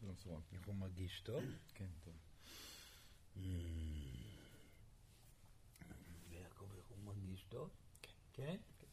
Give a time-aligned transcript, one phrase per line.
[0.00, 0.40] שלום סורן.
[0.52, 1.44] איך הוא מרגיש טוב?
[1.74, 2.14] כן, טוב.
[6.28, 7.70] ויעקב, איך הוא מרגיש טוב?
[8.32, 8.56] כן.
[8.78, 8.86] כן?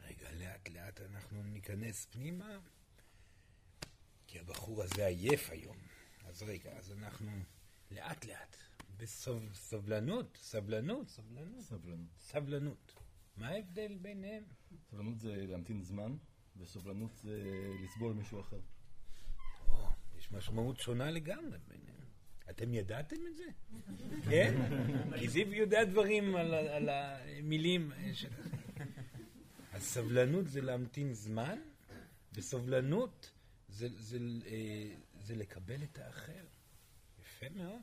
[0.00, 2.58] רגע, לאט לאט אנחנו ניכנס פנימה,
[4.36, 5.76] כי הבחור הזה עייף היום.
[6.24, 7.30] אז רגע, אז אנחנו
[7.90, 8.56] לאט לאט,
[8.96, 12.08] בסבלנות, סבלנות, סבלנות, סבלנות.
[12.18, 12.94] סבלנות.
[13.36, 14.44] מה ההבדל ביניהם?
[14.90, 16.16] סבלנות זה להמתין זמן,
[16.56, 17.42] וסובלנות זה
[17.84, 18.60] לסבול מישהו אחר.
[19.68, 19.88] או,
[20.18, 22.04] יש משמעות שונה לגמרי ביניהם.
[22.50, 23.44] אתם ידעתם את זה?
[24.30, 24.54] כן?
[25.18, 28.50] כי זיו יודע דברים על, על המילים שלכם.
[29.72, 31.58] אז סבלנות זה להמתין זמן,
[32.32, 33.35] וסובלנות
[33.76, 36.44] זה, זה, אה, זה לקבל את האחר.
[37.20, 37.82] יפה מאוד.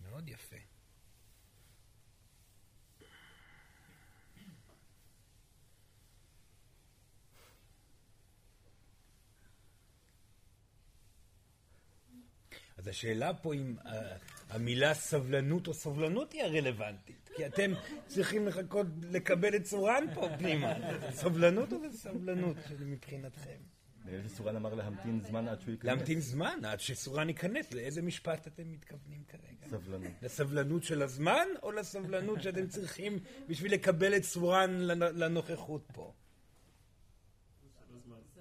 [0.00, 0.56] מאוד יפה.
[12.76, 13.76] אז השאלה פה אם
[14.48, 17.72] המילה סבלנות או סובלנות היא הרלוונטית, כי אתם
[18.06, 20.74] צריכים לחכות לקבל את צורן פה פנימה.
[21.10, 23.56] סובלנות או סבלנות מבחינתכם?
[24.26, 25.86] סורן אמר להמתין זמן עד שהוא ייכנס?
[25.86, 29.66] להמתין זמן עד שסורן ייכנס, לאיזה משפט אתם מתכוונים כרגע?
[29.70, 30.12] סבלנות.
[30.22, 33.18] לסבלנות של הזמן או לסבלנות שאתם צריכים
[33.48, 36.12] בשביל לקבל את סורן לנ- לנוכחות פה?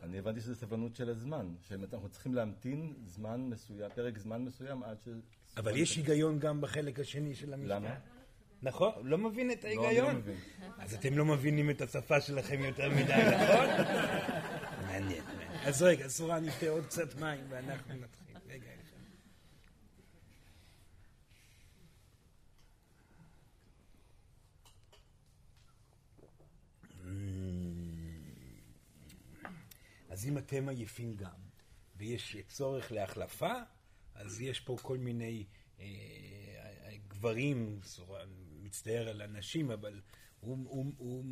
[0.03, 4.97] אני הבנתי שזה סבלנות של הזמן, שאנחנו צריכים להמתין זמן מסוים, פרק זמן מסוים עד
[5.01, 5.07] ש...
[5.57, 7.69] אבל יש היגיון גם בחלק השני של המשפט.
[7.71, 7.95] למה?
[8.63, 8.91] נכון?
[9.03, 10.07] לא מבין את לא, אני ההיגיון?
[10.07, 10.37] לא מבין.
[10.79, 13.67] אז אתם לא מבינים את השפה שלכם יותר מדי, נכון?
[14.87, 15.23] מעניין.
[15.65, 18.37] אז רגע, סורה נפתה עוד קצת מים ואנחנו נתחיל.
[18.49, 18.67] רגע.
[30.09, 31.39] אז אם אתם עייפים גם,
[31.97, 33.53] ויש צורך להחלפה,
[34.15, 35.45] אז יש פה כל מיני
[35.79, 35.85] אה,
[37.07, 38.42] גברים, סורן
[38.73, 40.01] מצטער על הנשים, אבל
[40.39, 41.25] הוא, הוא, הוא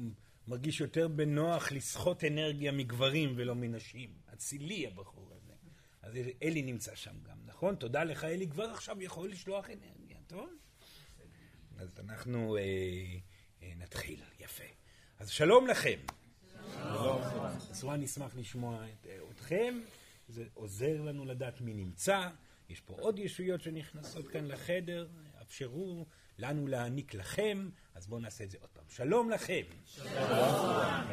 [0.48, 4.10] מרגיש יותר בנוח לסחוט אנרגיה מגברים ולא מנשים.
[4.34, 5.54] אצילי הבחור הזה.
[6.02, 6.14] אז
[6.44, 7.76] אלי נמצא שם גם, נכון?
[7.76, 10.50] תודה לך, אלי כבר עכשיו יכול לשלוח אנרגיה, טוב?
[11.78, 12.62] אז אנחנו אה,
[13.64, 14.64] אה, נתחיל, יפה.
[15.20, 16.00] אז שלום לכם.
[17.74, 19.80] סורן נשמח לשמוע את, אה, אתכם,
[20.28, 22.30] זה עוזר לנו לדעת מי נמצא,
[22.70, 25.08] יש פה עוד ישויות שנכנסות כאן לחדר,
[25.42, 26.06] אפשרו
[26.40, 28.84] לנו להעניק לכם, אז בואו נעשה את זה עוד פעם.
[28.90, 29.62] שלום לכם.
[29.86, 30.14] שלום.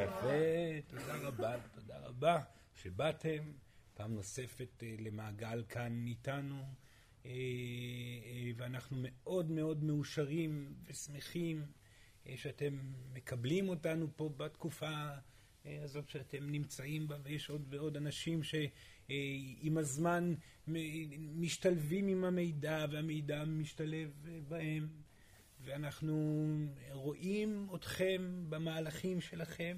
[0.03, 2.43] יפה, תודה רבה, תודה רבה
[2.75, 3.53] שבאתם
[3.95, 6.63] פעם נוספת אה, למעגל כאן איתנו,
[7.27, 11.67] אה, אה, ואנחנו מאוד מאוד מאושרים ושמחים
[12.37, 12.79] שאתם
[13.13, 15.09] מקבלים אותנו פה בתקופה
[15.65, 20.35] הזאת שאתם נמצאים בה, ויש עוד ועוד אנשים שעם הזמן
[20.69, 24.11] מ- משתלבים עם המידע, והמידע משתלב
[24.49, 24.89] בהם,
[25.61, 26.47] ואנחנו
[26.91, 29.77] רואים אתכם במהלכים שלכם.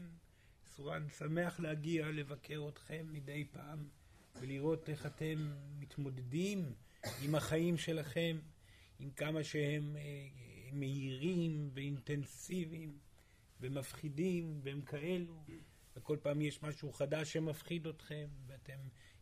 [0.66, 3.88] סורן שמח להגיע לבקר אתכם מדי פעם,
[4.41, 6.72] ולראות איך אתם מתמודדים
[7.22, 8.38] עם החיים שלכם,
[8.98, 10.28] עם כמה שהם אה,
[10.72, 12.98] מהירים ואינטנסיביים
[13.60, 15.44] ומפחידים והם כאלו,
[15.97, 18.78] וכל פעם יש משהו חדש שמפחיד אתכם, ואתם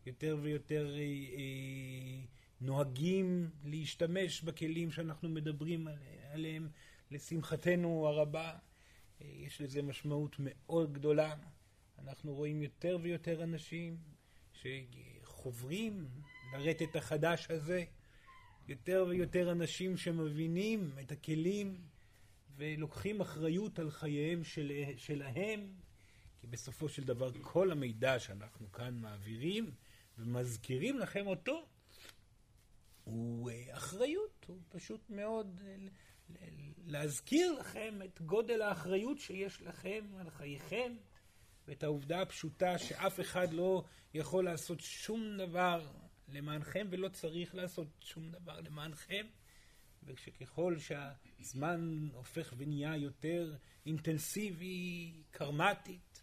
[0.07, 2.25] יותר ויותר אה, אה,
[2.61, 6.69] נוהגים להשתמש בכלים שאנחנו מדברים עלי- עליהם,
[7.11, 8.53] לשמחתנו הרבה.
[9.21, 11.35] אה, יש לזה משמעות מאוד גדולה.
[11.99, 13.97] אנחנו רואים יותר ויותר אנשים
[14.53, 16.09] שחוברים
[16.53, 17.85] לרטט החדש הזה,
[18.69, 21.81] יותר ויותר אנשים שמבינים את הכלים
[22.57, 25.73] ולוקחים אחריות על חייהם של, שלהם,
[26.41, 29.71] כי בסופו של דבר כל המידע שאנחנו כאן מעבירים
[30.19, 31.67] ומזכירים לכם אותו,
[33.05, 35.77] הוא אה, אחריות, הוא פשוט מאוד אה,
[36.87, 40.97] להזכיר לכם את גודל האחריות שיש לכם על חייכם,
[41.69, 43.85] ואת העובדה הפשוטה שאף אחד לא
[44.15, 45.87] יכול לעשות שום דבר
[46.29, 49.27] למענכם ולא צריך לעשות שום דבר למענכם.
[50.03, 56.23] וכשככל שהזמן הופך ונהיה יותר אינטנסיבי, קרמטית,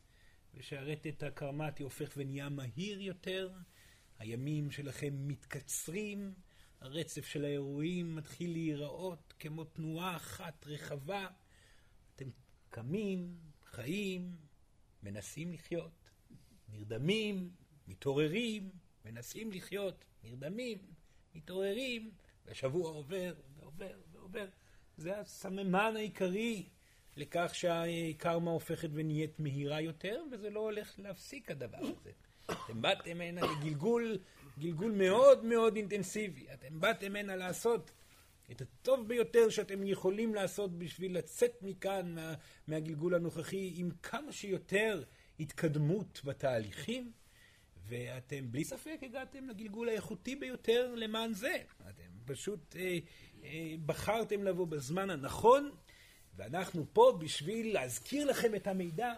[0.53, 3.53] ושהרטט הקרמטי הופך ונהיה מהיר יותר,
[4.19, 6.33] הימים שלכם מתקצרים,
[6.81, 11.27] הרצף של האירועים מתחיל להיראות כמו תנועה אחת רחבה.
[12.15, 12.29] אתם
[12.69, 13.35] קמים,
[13.65, 14.35] חיים,
[15.03, 16.09] מנסים לחיות,
[16.69, 17.49] נרדמים,
[17.87, 18.69] מתעוררים,
[19.05, 20.77] מנסים לחיות, נרדמים,
[21.35, 22.11] מתעוררים,
[22.45, 24.47] והשבוע עובר ועובר ועובר.
[24.97, 26.69] זה הסממן העיקרי
[27.17, 32.11] לכך שהקרמה הופכת ונהיית מהירה יותר, וזה לא הולך להפסיק הדבר הזה.
[32.45, 34.17] אתם באתם הנה לגלגול,
[34.59, 36.45] גלגול מאוד מאוד אינטנסיבי.
[36.53, 37.91] אתם באתם הנה לעשות
[38.51, 42.33] את הטוב ביותר שאתם יכולים לעשות בשביל לצאת מכאן, מה,
[42.67, 45.03] מהגלגול הנוכחי, עם כמה שיותר
[45.39, 47.11] התקדמות בתהליכים,
[47.87, 51.57] ואתם בלי ספק הגעתם לגלגול האיכותי ביותר למען זה.
[51.89, 52.97] אתם פשוט אה,
[53.43, 55.71] אה, בחרתם לבוא בזמן הנכון,
[56.35, 59.13] ואנחנו פה בשביל להזכיר לכם את המידע.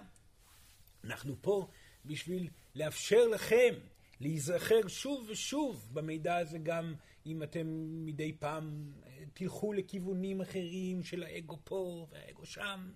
[1.04, 1.68] אנחנו פה
[2.06, 3.74] בשביל לאפשר לכם
[4.20, 6.94] להיזכר שוב ושוב במידע הזה גם
[7.26, 7.68] אם אתם
[8.06, 8.92] מדי פעם
[9.34, 12.92] תלכו לכיוונים אחרים של האגו פה והאגו שם.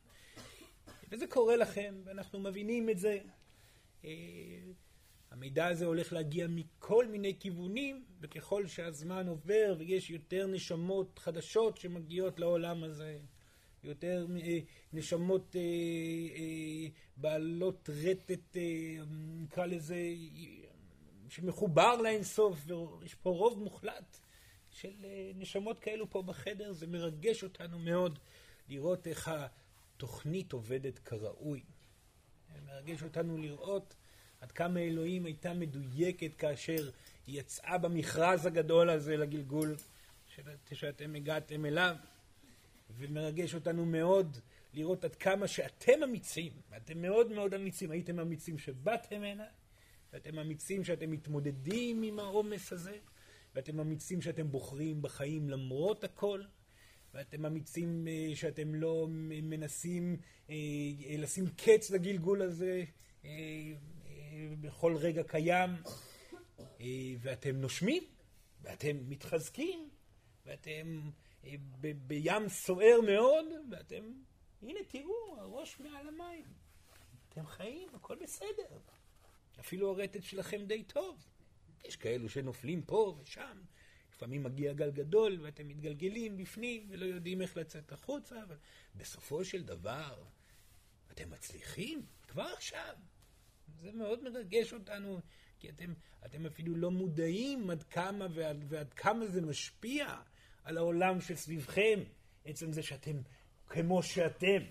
[1.11, 3.19] וזה קורה לכם, ואנחנו מבינים את זה.
[4.05, 4.11] אה,
[5.31, 12.39] המידע הזה הולך להגיע מכל מיני כיוונים, וככל שהזמן עובר ויש יותר נשמות חדשות שמגיעות
[12.39, 13.19] לעולם הזה,
[13.83, 14.59] יותר אה,
[14.93, 16.87] נשמות אה,
[17.17, 18.57] בעלות רטט,
[19.41, 19.99] נקרא לזה,
[21.29, 22.65] שמחובר לאינסוף,
[22.99, 24.19] ויש פה רוב מוחלט
[24.71, 24.91] של
[25.35, 28.19] נשמות כאלו פה בחדר, זה מרגש אותנו מאוד
[28.69, 31.61] לראות איך התוכנית עובדת כראוי.
[32.53, 33.95] זה מרגש אותנו לראות
[34.41, 36.89] עד כמה אלוהים הייתה מדויקת כאשר
[37.27, 39.75] היא יצאה במכרז הגדול הזה לגלגול
[40.73, 41.95] שאתם הגעתם אליו.
[42.97, 44.37] ומרגש אותנו מאוד
[44.73, 49.45] לראות עד כמה שאתם אמיצים, ואתם מאוד מאוד אמיצים, הייתם אמיצים שבאתם הנה,
[50.13, 52.97] ואתם אמיצים שאתם מתמודדים עם העומס הזה,
[53.55, 56.43] ואתם אמיצים שאתם בוחרים בחיים למרות הכל,
[57.13, 60.17] ואתם אמיצים אה, שאתם לא מנסים
[60.49, 60.55] אה,
[61.17, 62.83] לשים קץ לגלגול הזה
[63.25, 63.29] אה,
[64.61, 65.69] בכל רגע קיים,
[67.19, 68.03] ואתם נושמים,
[68.61, 69.89] ואתם מתחזקים,
[70.45, 71.01] ואתם
[71.81, 74.13] ב- בים סוער מאוד, ואתם,
[74.61, 76.45] הנה תראו, הראש מעל המים.
[77.29, 78.77] אתם חיים, הכל בסדר.
[79.59, 81.30] אפילו הרטט שלכם די טוב.
[81.85, 83.61] יש כאלו שנופלים פה ושם.
[84.15, 88.57] לפעמים מגיע גל גדול ואתם מתגלגלים בפנים ולא יודעים איך לצאת החוצה, אבל
[88.95, 90.23] בסופו של דבר
[91.11, 92.95] אתם מצליחים כבר עכשיו.
[93.77, 95.19] זה מאוד מרגש אותנו,
[95.59, 95.93] כי אתם,
[96.25, 100.15] אתם אפילו לא מודעים עד כמה ועד, ועד כמה זה משפיע
[100.63, 101.99] על העולם שסביבכם,
[102.45, 103.21] עצם זה שאתם
[103.67, 104.63] כמו שאתם,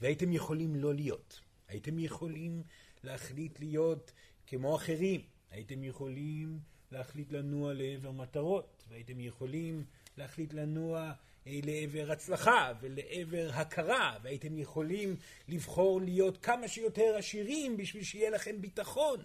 [0.00, 1.40] והייתם יכולים לא להיות.
[1.68, 2.62] הייתם יכולים
[3.04, 4.12] להחליט להיות
[4.46, 5.20] כמו אחרים.
[5.52, 6.58] הייתם יכולים
[6.92, 9.84] להחליט לנוע לעבר מטרות, והייתם יכולים
[10.16, 11.12] להחליט לנוע
[11.46, 15.16] אה, לעבר הצלחה ולעבר הכרה, והייתם יכולים
[15.48, 19.20] לבחור להיות כמה שיותר עשירים בשביל שיהיה לכם ביטחון,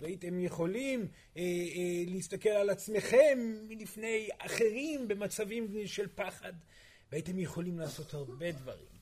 [0.00, 1.00] והייתם יכולים
[1.36, 3.38] אה, אה, להסתכל על עצמכם
[3.68, 6.52] מלפני אחרים במצבים של פחד,
[7.12, 8.92] והייתם יכולים לעשות הרבה דברים.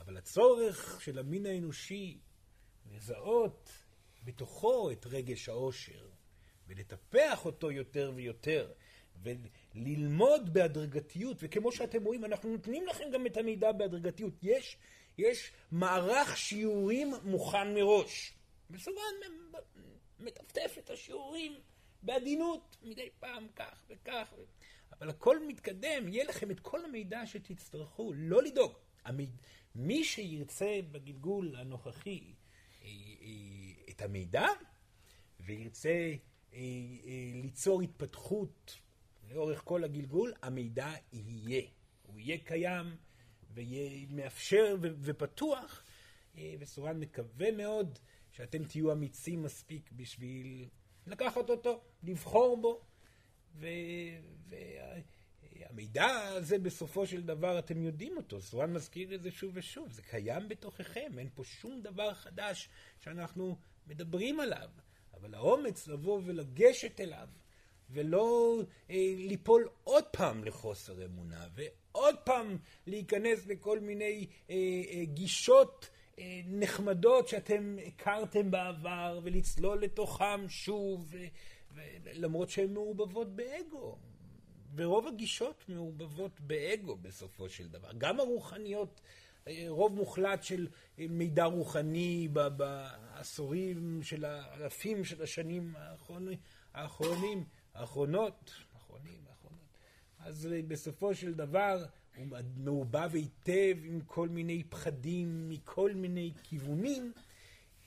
[0.00, 2.18] אבל הצורך של המין האנושי
[2.92, 3.83] לזהות
[4.24, 6.08] בתוכו את רגש העושר
[6.68, 8.72] ולטפח אותו יותר ויותר
[9.22, 14.34] וללמוד בהדרגתיות, וכמו שאתם רואים, אנחנו נותנים לכם גם את המידע בהדרגתיות.
[14.42, 14.76] יש,
[15.18, 18.34] יש מערך שיעורים מוכן מראש.
[18.70, 19.14] וסורן
[20.20, 21.54] מטפטף את השיעורים
[22.02, 24.34] בעדינות, מדי פעם כך וכך.
[24.92, 28.72] אבל הכל מתקדם, יהיה לכם את כל המידע שתצטרכו, לא לדאוג.
[29.04, 29.30] המיד...
[29.74, 32.34] מי שירצה בגלגול הנוכחי
[33.96, 34.46] את המידע,
[35.40, 36.12] וירצה
[36.54, 36.60] אה,
[37.34, 38.78] ליצור התפתחות
[39.30, 41.62] לאורך כל הגלגול, המידע יהיה.
[42.02, 42.96] הוא יהיה קיים
[43.54, 45.84] ויהיה מאפשר ופתוח,
[46.58, 47.98] וסורן מקווה מאוד
[48.32, 50.68] שאתם תהיו אמיצים מספיק בשביל
[51.06, 52.80] לקחת אותו, לבחור בו,
[55.54, 60.02] והמידע הזה בסופו של דבר אתם יודעים אותו, סורן מזכיר את זה שוב ושוב, זה
[60.02, 62.68] קיים בתוככם, אין פה שום דבר חדש
[63.00, 64.68] שאנחנו מדברים עליו,
[65.14, 67.28] אבל האומץ לבוא ולגשת אליו
[67.90, 68.58] ולא
[68.90, 75.88] אה, ליפול עוד פעם לחוסר אמונה, ועוד פעם להיכנס לכל מיני אה, אה, גישות
[76.18, 81.14] אה, נחמדות שאתם הכרתם בעבר, ולצלול לתוכם שוב,
[82.12, 83.98] למרות שהן מעובבות באגו.
[84.76, 87.92] ורוב הגישות מעובבות באגו בסופו של דבר.
[87.98, 89.00] גם הרוחניות,
[89.68, 96.38] רוב מוחלט של אה, מידע רוחני בעשורים של האלפים של השנים האחרונים,
[96.74, 99.78] האחרונים האחרונות, האחרונים, האחרונות.
[100.18, 101.84] אז בסופו של דבר
[102.16, 107.12] הוא מעובב היטב עם כל מיני פחדים מכל מיני כיוונים,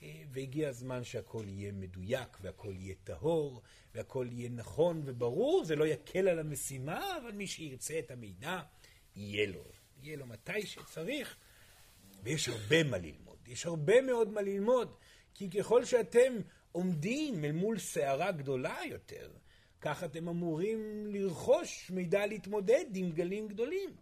[0.02, 3.62] והגיע הזמן שהכל יהיה מדויק, והכל יהיה טהור,
[3.94, 5.64] והכל יהיה נכון וברור.
[5.64, 8.60] זה לא יקל על המשימה, אבל מי שירצה את המידע,
[9.16, 9.64] יהיה לו.
[10.02, 11.36] יהיה לו מתי שצריך,
[12.22, 13.38] ויש הרבה מה ללמוד.
[13.46, 14.94] יש הרבה מאוד מה ללמוד,
[15.34, 16.32] כי ככל שאתם
[16.72, 19.30] עומדים אל מול סערה גדולה יותר,
[19.80, 23.96] כך אתם אמורים לרכוש מידע להתמודד עם גלים גדולים.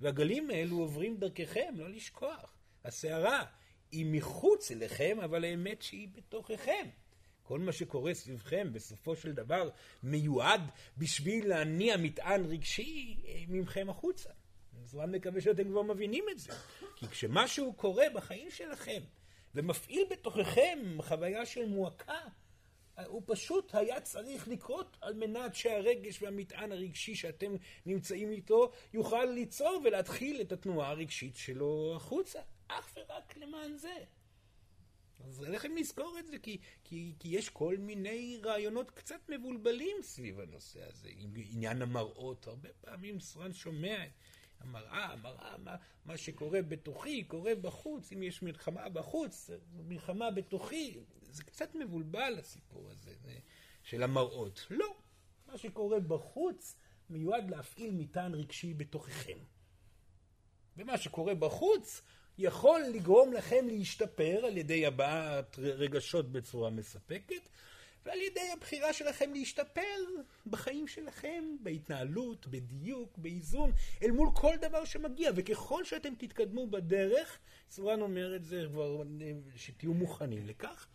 [0.00, 2.56] והגלים האלו עוברים דרככם, לא לשכוח.
[2.84, 3.44] הסערה
[3.92, 6.88] היא מחוץ אליכם, אבל האמת שהיא בתוככם.
[7.42, 9.70] כל מה שקורה סביבכם בסופו של דבר
[10.02, 14.30] מיועד בשביל להניע מטען רגשי אה, ממכם החוצה.
[15.02, 16.52] אני מקווה שאתם כבר מבינים את זה.
[16.96, 19.00] כי כשמשהו קורה בחיים שלכם
[19.54, 22.20] ומפעיל בתוככם חוויה של מועקה,
[23.06, 27.52] הוא פשוט היה צריך לקרות על מנת שהרגש והמטען הרגשי שאתם
[27.86, 32.40] נמצאים איתו יוכל ליצור ולהתחיל את התנועה הרגשית שלו החוצה.
[32.68, 34.04] אך ורק למען זה.
[35.26, 40.40] אז עליכם לזכור את זה, כי, כי, כי יש כל מיני רעיונות קצת מבולבלים סביב
[40.40, 41.08] הנושא הזה.
[41.34, 44.04] עניין המראות, הרבה פעמים סרן שומע
[44.64, 51.44] המראה, המראה, מה, מה שקורה בתוכי, קורה בחוץ, אם יש מלחמה בחוץ, מלחמה בתוכי, זה
[51.44, 53.10] קצת מבולבל הסיפור הזה
[53.82, 54.66] של המראות.
[54.70, 54.94] לא,
[55.46, 56.76] מה שקורה בחוץ
[57.10, 59.38] מיועד להפעיל מטען רגשי בתוככם.
[60.76, 62.02] ומה שקורה בחוץ
[62.38, 67.48] יכול לגרום לכם להשתפר על ידי הבעת רגשות בצורה מספקת,
[68.06, 70.04] ועל ידי הבחירה שלכם להשתפר
[70.46, 75.30] בחיים שלכם, בהתנהלות, בדיוק, באיזון, אל מול כל דבר שמגיע.
[75.34, 77.38] וככל שאתם תתקדמו בדרך,
[77.70, 79.02] סורן אומר את זה כבר,
[79.56, 80.86] שתהיו מוכנים לכך,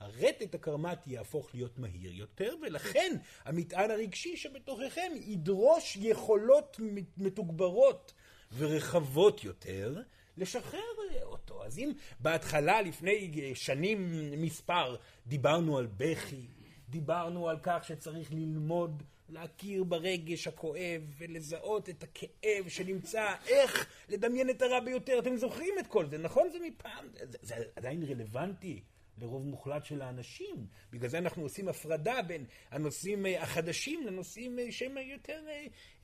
[0.00, 6.80] הרטט הקרמטי יהפוך להיות מהיר יותר, ולכן המטען הרגשי שבתוככם ידרוש יכולות
[7.16, 8.12] מתוגברות
[8.56, 10.02] ורחבות יותר,
[10.36, 10.80] לשחרר
[11.22, 11.64] אותו.
[11.64, 14.10] אז אם בהתחלה, לפני שנים
[14.42, 14.96] מספר,
[15.26, 16.46] דיברנו על בכי,
[16.88, 24.62] דיברנו על כך שצריך ללמוד להכיר ברגש הכואב ולזהות את הכאב שנמצא, איך לדמיין את
[24.62, 25.18] הרע ביותר.
[25.18, 26.50] אתם זוכרים את כל זה, נכון?
[26.50, 28.82] זה מפעם, זה, זה עדיין רלוונטי
[29.18, 30.66] לרוב מוחלט של האנשים.
[30.92, 35.44] בגלל זה אנחנו עושים הפרדה בין הנושאים אה, החדשים לנושאים אה, שהם יותר...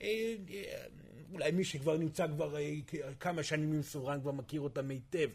[0.01, 0.85] אה,
[1.33, 2.55] אולי מי שכבר נמצא כבר
[3.19, 5.29] כמה שנים עם סורן כבר מכיר אותם היטב.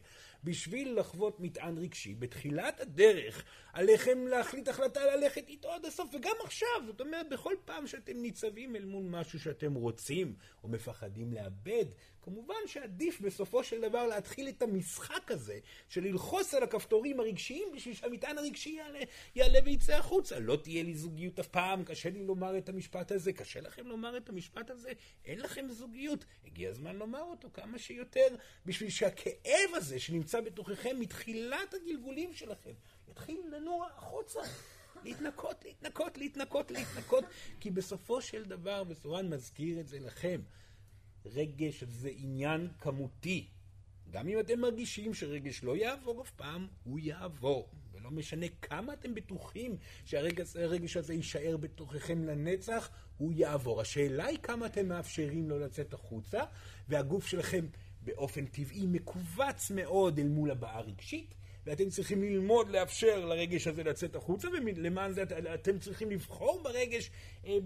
[0.45, 6.69] בשביל לחוות מטען רגשי, בתחילת הדרך עליכם להחליט החלטה ללכת איתו עד הסוף, וגם עכשיו,
[6.87, 11.85] זאת אומרת, בכל פעם שאתם ניצבים אל מול משהו שאתם רוצים או מפחדים לאבד,
[12.25, 17.95] כמובן שעדיף בסופו של דבר להתחיל את המשחק הזה של ללחוץ על הכפתורים הרגשיים בשביל
[17.95, 18.99] שהמטען הרגשי יעלה,
[19.35, 20.39] יעלה ויצא החוצה.
[20.39, 24.17] לא תהיה לי זוגיות אף פעם, קשה לי לומר את המשפט הזה, קשה לכם לומר
[24.17, 24.93] את המשפט הזה,
[25.25, 26.25] אין לכם זוגיות.
[26.47, 28.27] הגיע הזמן לומר אותו כמה שיותר,
[28.67, 32.73] בשביל שהכאב הזה שנמצא בתוככם מתחילת הגלגולים שלכם,
[33.11, 34.41] יתחיל לנוע החוצה.
[35.05, 37.25] להתנקות, להתנקות, להתנקות, להתנקות,
[37.61, 40.41] כי בסופו של דבר, וסורן מזכיר את זה לכם,
[41.27, 43.47] רגש זה עניין כמותי.
[44.11, 47.69] גם אם אתם מרגישים שרגש לא יעבור אף פעם, הוא יעבור.
[47.93, 53.81] ולא משנה כמה אתם בטוחים שהרגש הזה יישאר בתוככם לנצח, הוא יעבור.
[53.81, 56.43] השאלה היא כמה אתם מאפשרים לו לצאת החוצה,
[56.89, 57.67] והגוף שלכם
[58.03, 61.35] באופן טבעי מכווץ מאוד אל מול הבעה רגשית,
[61.67, 65.23] ואתם צריכים ללמוד לאפשר לרגש הזה לצאת החוצה, ולמען זה
[65.55, 67.11] אתם צריכים לבחור ברגש
[67.47, 67.59] אה,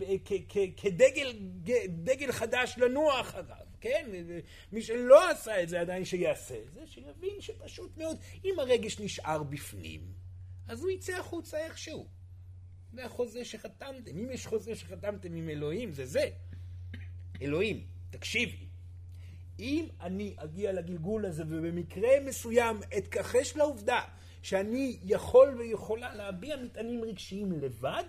[0.76, 4.10] כדגל חדש לנוע אחריו, כן?
[4.72, 9.42] מי שלא עשה את זה עדיין שיעשה את זה, שיבין שפשוט מאוד, אם הרגש נשאר
[9.42, 10.00] בפנים,
[10.68, 12.06] אז הוא יצא החוצה איכשהו.
[12.92, 14.16] זה החוזה שחתמתם.
[14.16, 16.30] אם יש חוזה שחתמתם עם אלוהים, זה זה.
[17.42, 18.67] אלוהים, תקשיבי,
[19.58, 24.00] אם אני אגיע לגלגול הזה ובמקרה מסוים אתכחש לעובדה
[24.42, 28.04] שאני יכול ויכולה להביע מטענים רגשיים לבד,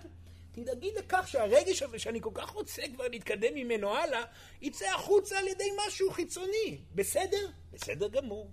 [0.52, 4.24] תדאגי לכך שהרגש הזה שאני כל כך רוצה כבר להתקדם ממנו הלאה,
[4.62, 6.78] יצא החוצה על ידי משהו חיצוני.
[6.94, 7.46] בסדר?
[7.72, 8.50] בסדר גמור.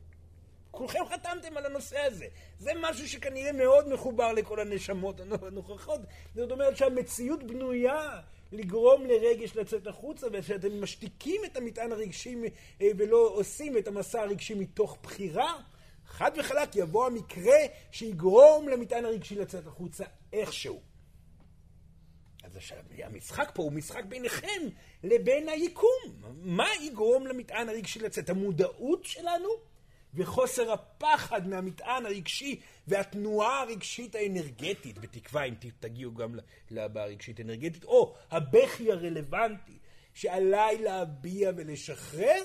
[0.71, 2.25] כולכם חתמתם על הנושא הזה.
[2.59, 6.01] זה משהו שכנראה מאוד מחובר לכל הנשמות הנוכחות.
[6.35, 12.35] זאת אומרת שהמציאות בנויה לגרום לרגש לצאת החוצה, ושאתם משתיקים את המטען הרגשי
[12.81, 15.59] אה, ולא עושים את המסע הרגשי מתוך בחירה,
[16.05, 17.59] חד וחלק יבוא המקרה
[17.91, 20.81] שיגרום למטען הרגשי לצאת החוצה איכשהו.
[22.43, 22.51] אז
[23.03, 24.61] המשחק פה הוא משחק ביניכם
[25.03, 26.21] לבין היקום.
[26.41, 28.29] מה יגרום למטען הרגשי לצאת?
[28.29, 29.49] המודעות שלנו
[30.17, 36.35] וחוסר הפחד מהמטען הרגשי והתנועה הרגשית האנרגטית, בתקווה אם תגיעו גם
[36.71, 39.77] לבעיה הרגשית האנרגטית, או הבכי הרלוונטי
[40.13, 42.43] שעליי להביע ולשחרר,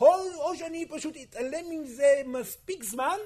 [0.00, 3.18] או, או שאני פשוט אתעלם מזה מספיק זמן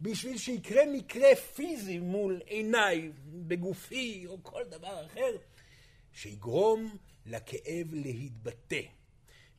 [0.00, 5.36] בשביל שיקרה מקרה פיזי מול עיניי, בגופי או כל דבר אחר,
[6.12, 6.96] שיגרום
[7.26, 8.80] לכאב להתבטא.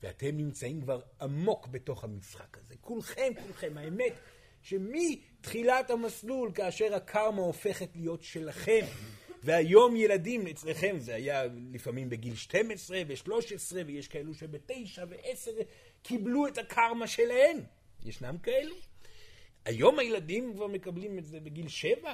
[0.03, 2.75] ואתם נמצאים כבר עמוק בתוך המשחק הזה.
[2.81, 4.13] כולכם, כולכם, האמת
[4.61, 8.85] שמתחילת המסלול, כאשר הקרמה הופכת להיות שלכם,
[9.43, 15.51] והיום ילדים אצלכם, זה היה לפעמים בגיל 12 ו-13, ויש כאלו שבתשע ועשר
[16.03, 17.59] קיבלו את הקרמה שלהם.
[18.05, 18.75] ישנם כאלו.
[19.65, 22.13] היום הילדים כבר מקבלים את זה בגיל 7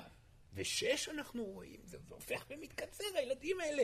[0.53, 3.83] ושש אנחנו רואים, זה, הופך ומתקצר, הילדים האלה.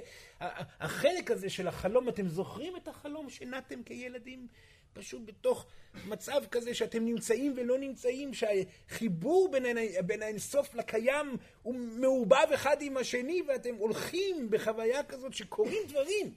[0.80, 4.48] החלק הזה של החלום, אתם זוכרים את החלום שנעתם כילדים?
[4.94, 5.66] פשוט בתוך
[6.08, 9.66] מצב כזה שאתם נמצאים ולא נמצאים, שהחיבור בין,
[10.06, 16.34] בין האינסוף לקיים הוא מעובב אחד עם השני, ואתם הולכים בחוויה כזאת שקורים דברים,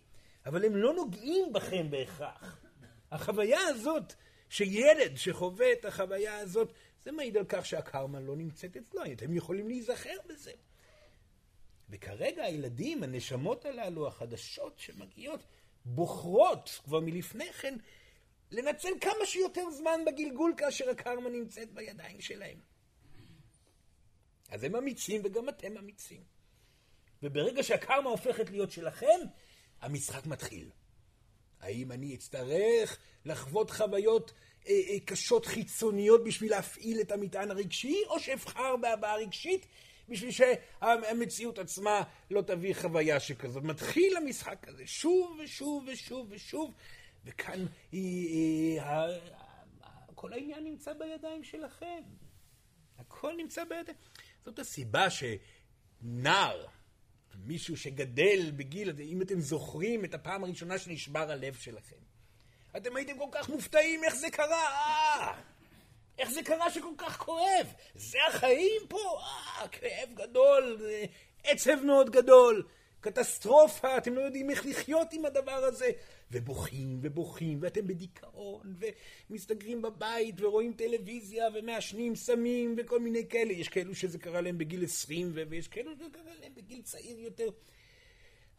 [0.47, 2.61] אבל הם לא נוגעים בכם בהכרח.
[3.11, 4.15] החוויה הזאת,
[4.49, 6.73] שילד שחווה את החוויה הזאת,
[7.05, 10.53] זה מעיד על כך שהקרמה לא נמצאת אצלו, אתם יכולים להיזכר בזה.
[11.91, 15.41] וכרגע הילדים, הנשמות הללו, החדשות שמגיעות,
[15.85, 17.75] בוחרות כבר מלפני כן
[18.51, 22.59] לנצל כמה שיותר זמן בגלגול כאשר הקרמה נמצאת בידיים שלהם.
[24.49, 26.25] אז הם אמיצים וגם אתם אמיצים.
[27.23, 29.21] וברגע שהקרמה הופכת להיות שלכם,
[29.81, 30.71] המשחק מתחיל.
[31.61, 34.33] האם אני אצטרך לחוות חוויות
[35.05, 39.67] קשות חיצוניות בשביל להפעיל את המטען הרגשי, או שאבחר בהבעה רגשית
[40.09, 43.63] בשביל שהמציאות עצמה לא תביא חוויה שכזאת.
[43.63, 46.75] מתחיל המשחק הזה שוב ושוב ושוב ושוב,
[47.25, 48.81] וכאן היא,
[50.15, 52.03] כל העניין נמצא בידיים שלכם.
[52.99, 53.99] הכל נמצא בידיים.
[54.45, 56.67] זאת הסיבה שנער,
[57.35, 61.97] מישהו שגדל בגיל אם אתם זוכרים את הפעם הראשונה שנשבר הלב שלכם,
[62.77, 65.35] אתם הייתם כל כך מופתעים איך זה קרה, אה!
[66.19, 67.73] איך זה קרה שכל כך כואב?
[67.95, 69.21] זה החיים פה?
[69.21, 70.79] אה, כאב גדול,
[71.45, 72.69] עצב מאוד גדול,
[73.01, 75.91] קטסטרופה, אתם לא יודעים איך לחיות עם הדבר הזה.
[76.33, 78.75] ובוכים ובוכים, ואתם בדיכאון,
[79.31, 83.53] ומסתגרים בבית, ורואים טלוויזיה, ומעשנים סמים, וכל מיני כאלה.
[83.53, 87.49] יש כאלו שזה קרה להם בגיל 20, ויש כאלו שזה קרה להם בגיל צעיר יותר.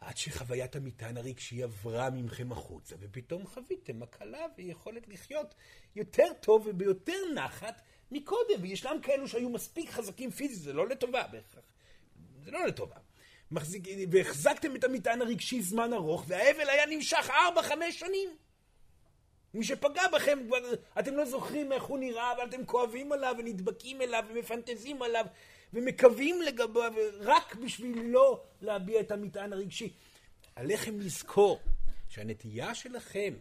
[0.04, 5.54] עד שחוויית המטען הרגשי עברה ממכם החוצה, ופתאום חוויתם הקלה ויכולת לחיות
[5.96, 8.62] יותר טוב וביותר נחת מקודם.
[8.62, 11.64] וישנם כאלו שהיו מספיק חזקים פיזית, זה לא לטובה בהכרח.
[12.44, 12.96] זה לא לטובה.
[13.50, 18.36] מחזיק, והחזקתם את המטען הרגשי זמן ארוך, והאבל היה נמשך ארבע, חמש שנים.
[19.54, 20.38] מי שפגע בכם,
[20.98, 25.26] אתם לא זוכרים איך הוא נראה, אבל אתם כואבים עליו ונדבקים אליו ומפנטזים עליו
[25.72, 29.92] ומקווים לגביו רק בשביל לא להביע את המטען הרגשי.
[30.56, 31.60] עליכם לזכור
[32.08, 33.34] שהנטייה שלכם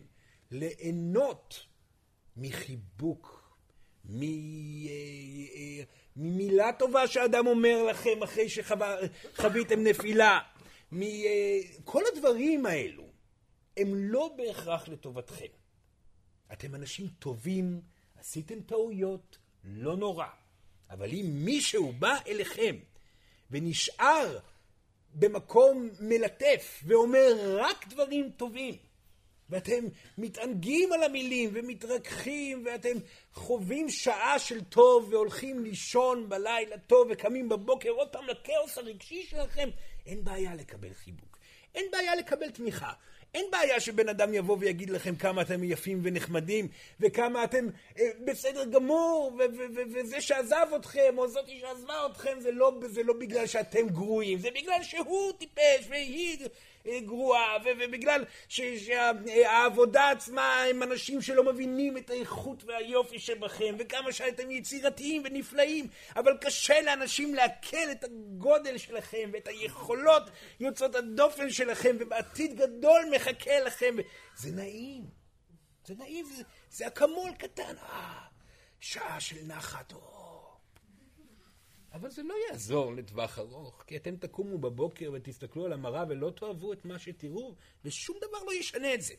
[0.52, 1.66] ליהנות
[2.38, 3.42] מחיבוק,
[6.16, 10.40] ממילה טובה שאדם אומר לכם אחרי שחוויתם נפילה,
[10.92, 13.04] מכל הדברים האלו,
[13.78, 15.46] הם לא בהכרח לטובתכם.
[16.54, 17.82] אתם אנשים טובים,
[18.20, 20.26] עשיתם טעויות, לא נורא.
[20.92, 22.76] אבל אם מישהו בא אליכם
[23.52, 24.38] ונשאר
[25.14, 28.76] במקום מלטף ואומר רק דברים טובים,
[29.50, 29.86] ואתם
[30.18, 32.98] מתענגים על המילים ומתרככים ואתם
[33.34, 39.70] חווים שעה של טוב והולכים לישון בלילה טוב וקמים בבוקר עוד פעם לכאוס הרגשי שלכם,
[40.06, 41.38] אין בעיה לקבל חיבוק.
[41.76, 42.94] אין בעיה לקבל תמיכה.
[43.34, 46.68] אין בעיה שבן אדם יבוא ויגיד לכם כמה אתם יפים ונחמדים,
[47.00, 47.68] וכמה אתם
[48.00, 49.38] אה, בסדר גמור,
[49.94, 54.50] וזה שעזב אתכם, או זאתי שעזבה אתכם, זה לא, זה לא בגלל שאתם גרועים, זה
[54.52, 56.38] בגלל שהוא טיפש והיא
[56.86, 65.22] גרועה, ובגלל שהעבודה עצמה הם אנשים שלא מבינים את האיכות והיופי שבכם, וכמה שאתם יצירתיים
[65.26, 70.24] ונפלאים, אבל קשה לאנשים לעכל את הגודל שלכם ואת היכולות
[70.60, 73.96] יוצאות הדופן שלכם, ובעתיד גדול מחכה לכם.
[74.36, 75.04] זה נעים,
[75.86, 78.20] זה נעים, זה, זה אקמול קטן, אה,
[78.80, 80.21] שעה של נחת, או...
[81.94, 86.74] אבל זה לא יעזור לטווח ארוך, כי אתם תקומו בבוקר ותסתכלו על המראה ולא תאהבו
[86.74, 89.14] את מה שתראו, ושום דבר לא ישנה את זה.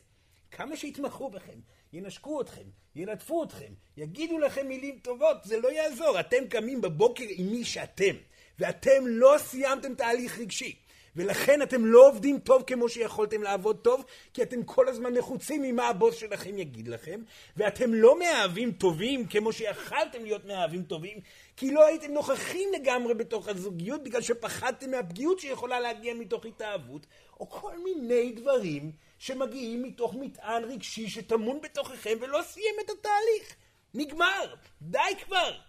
[0.51, 1.59] כמה שיתמכו בכם,
[1.93, 6.19] ינשקו אתכם, ילטפו אתכם, יגידו לכם מילים טובות, זה לא יעזור.
[6.19, 8.15] אתם קמים בבוקר עם מי שאתם,
[8.59, 10.79] ואתם לא סיימתם תהליך רגשי.
[11.15, 15.87] ולכן אתם לא עובדים טוב כמו שיכולתם לעבוד טוב, כי אתם כל הזמן לחוצים ממה
[15.87, 17.21] הבוס שלכם יגיד לכם,
[17.57, 21.17] ואתם לא מאהבים טובים כמו שיכלתם להיות מאהבים טובים,
[21.57, 27.05] כי לא הייתם נוכחים לגמרי בתוך הזוגיות בגלל שפחדתם מהפגיעות שיכולה להגיע מתוך התאהבות,
[27.39, 33.55] או כל מיני דברים שמגיעים מתוך מטען רגשי שטמון בתוככם ולא סיים את התהליך.
[33.93, 35.59] נגמר, די כבר.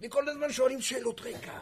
[0.00, 1.58] וכל הזמן שואלים שאלות רקע.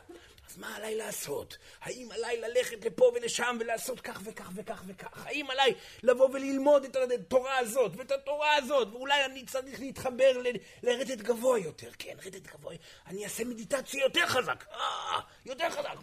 [0.48, 1.58] אז מה עליי לעשות?
[1.80, 5.26] האם עליי ללכת לפה ולשם ולעשות כך וכך וכך וכך?
[5.26, 8.88] האם עליי לבוא וללמוד את התורה הזאת ואת התורה הזאת?
[8.92, 11.90] ואולי אני צריך להתחבר ל- לרדת גבוה יותר.
[11.98, 12.74] כן, רדת גבוה.
[13.06, 14.64] אני אעשה מדיטציה יותר חזק.
[14.72, 15.96] אה, יותר חזק.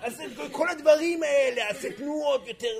[0.00, 2.78] אעשה את כל הדברים האלה, אעשה תנועות יותר...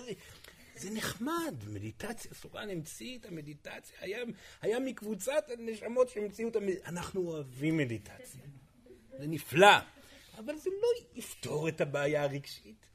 [0.77, 4.19] זה נחמד, מדיטציה, סורן המציא את המדיטציה, היה,
[4.63, 6.89] היה מקבוצת הנשמות שהמציאו את המדיטציה.
[6.89, 8.41] אנחנו אוהבים מדיטציה,
[9.19, 9.67] זה נפלא.
[10.45, 12.87] אבל זה לא יפתור את הבעיה הרגשית.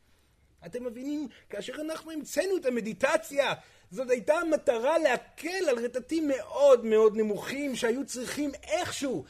[0.65, 1.27] אתם מבינים?
[1.49, 3.53] כאשר אנחנו המצאנו את המדיטציה,
[3.91, 9.25] זאת הייתה המטרה להקל על רטטים מאוד מאוד נמוכים שהיו צריכים איכשהו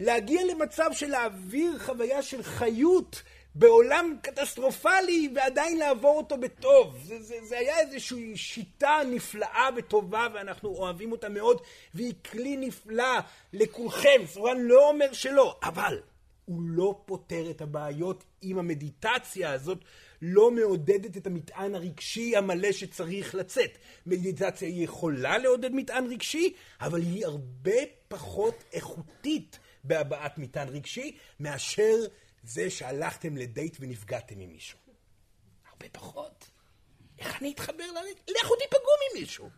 [0.00, 3.22] להגיע למצב של להעביר חוויה של חיות
[3.54, 6.98] בעולם קטסטרופלי ועדיין לעבור אותו בטוב.
[7.04, 11.60] זה, זה, זה היה איזושהי שיטה נפלאה וטובה ואנחנו אוהבים אותה מאוד
[11.94, 13.18] והיא כלי נפלא
[13.52, 14.22] לכולכם.
[14.26, 16.00] סורן לא אומר שלא, אבל
[16.44, 19.78] הוא לא פותר את הבעיות אם המדיטציה הזאת
[20.22, 23.78] לא מעודדת את המטען הרגשי המלא שצריך לצאת.
[24.06, 31.94] מדיטציה יכולה לעודד מטען רגשי, אבל היא הרבה פחות איכותית בהבעת מטען רגשי מאשר
[32.42, 34.78] זה שהלכתם לדייט ונפגעתם עם מישהו.
[35.70, 36.50] הרבה פחות.
[37.18, 38.20] איך אני אתחבר לרגש?
[38.28, 39.50] לכו תיפגעו ממישהו.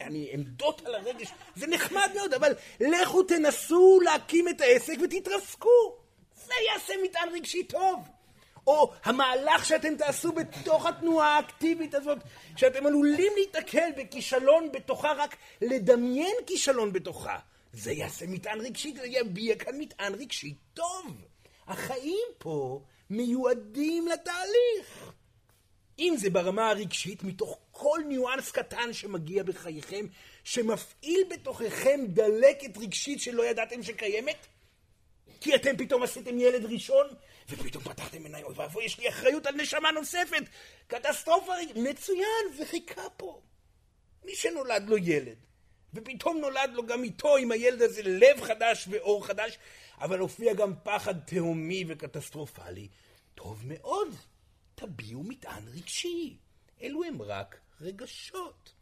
[0.00, 6.07] אני עמדות על הרגש, זה נחמד מאוד, אבל לכו תנסו להקים את העסק ותתרסקו.
[6.48, 8.08] זה יעשה מטען רגשי טוב.
[8.66, 12.18] או המהלך שאתם תעשו בתוך התנועה האקטיבית הזאת,
[12.56, 17.38] שאתם עלולים להתקל בכישלון בתוכה, רק לדמיין כישלון בתוכה.
[17.72, 21.22] זה יעשה מטען רגשי, זה יביע כאן מטען רגשי טוב.
[21.66, 22.80] החיים פה
[23.10, 25.12] מיועדים לתהליך.
[25.98, 30.06] אם זה ברמה הרגשית, מתוך כל ניואנס קטן שמגיע בחייכם,
[30.44, 34.46] שמפעיל בתוככם דלקת רגשית שלא ידעתם שקיימת,
[35.40, 37.06] כי אתם פתאום עשיתם ילד ראשון,
[37.48, 40.42] ופתאום פתחתם עיניים, אוי ואבוי, יש לי אחריות על נשמה נוספת,
[40.86, 43.40] קטסטרופה, מצוין, זה חיכה פה.
[44.24, 45.36] מי שנולד לו ילד,
[45.94, 49.58] ופתאום נולד לו גם איתו, עם הילד הזה, לב חדש ואור חדש,
[50.00, 52.88] אבל הופיע גם פחד תהומי וקטסטרופלי,
[53.34, 54.14] טוב מאוד,
[54.74, 56.36] תביעו מטען רגשי.
[56.82, 58.72] אלו הם רק רגשות.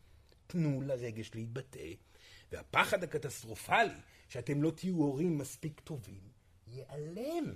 [0.46, 1.88] תנו לרגש להתבטא,
[2.52, 3.94] והפחד הקטסטרופלי,
[4.28, 6.35] שאתם לא תהיו הורים מספיק טובים,
[6.66, 7.54] ייעלם.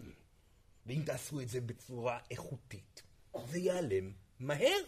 [0.87, 3.03] ואם תעשו את זה בצורה איכותית,
[3.47, 4.85] זה ייעלם מהר.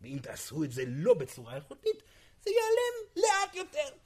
[0.00, 2.02] ואם תעשו את זה לא בצורה איכותית,
[2.42, 3.96] זה ייעלם לאט יותר.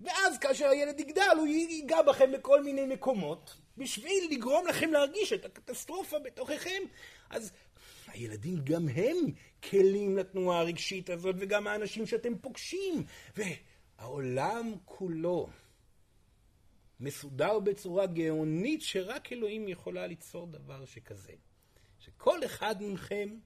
[0.00, 5.44] ואז כאשר הילד יגדל, הוא ייגע בכם בכל מיני מקומות, בשביל לגרום לכם להרגיש את
[5.44, 6.82] הקטסטרופה בתוככם.
[7.30, 7.52] אז
[8.06, 9.16] הילדים גם הם
[9.70, 13.04] כלים לתנועה הרגשית הזאת, וגם האנשים שאתם פוגשים.
[13.36, 15.48] והעולם כולו
[17.00, 21.32] מסודר בצורה גאונית שרק אלוהים יכולה ליצור דבר שכזה.
[21.98, 23.38] שכל אחד מכם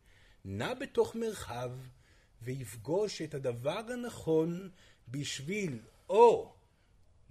[0.44, 1.70] נע בתוך מרחב
[2.42, 4.70] ויפגוש את הדבר הנכון
[5.08, 6.54] בשביל או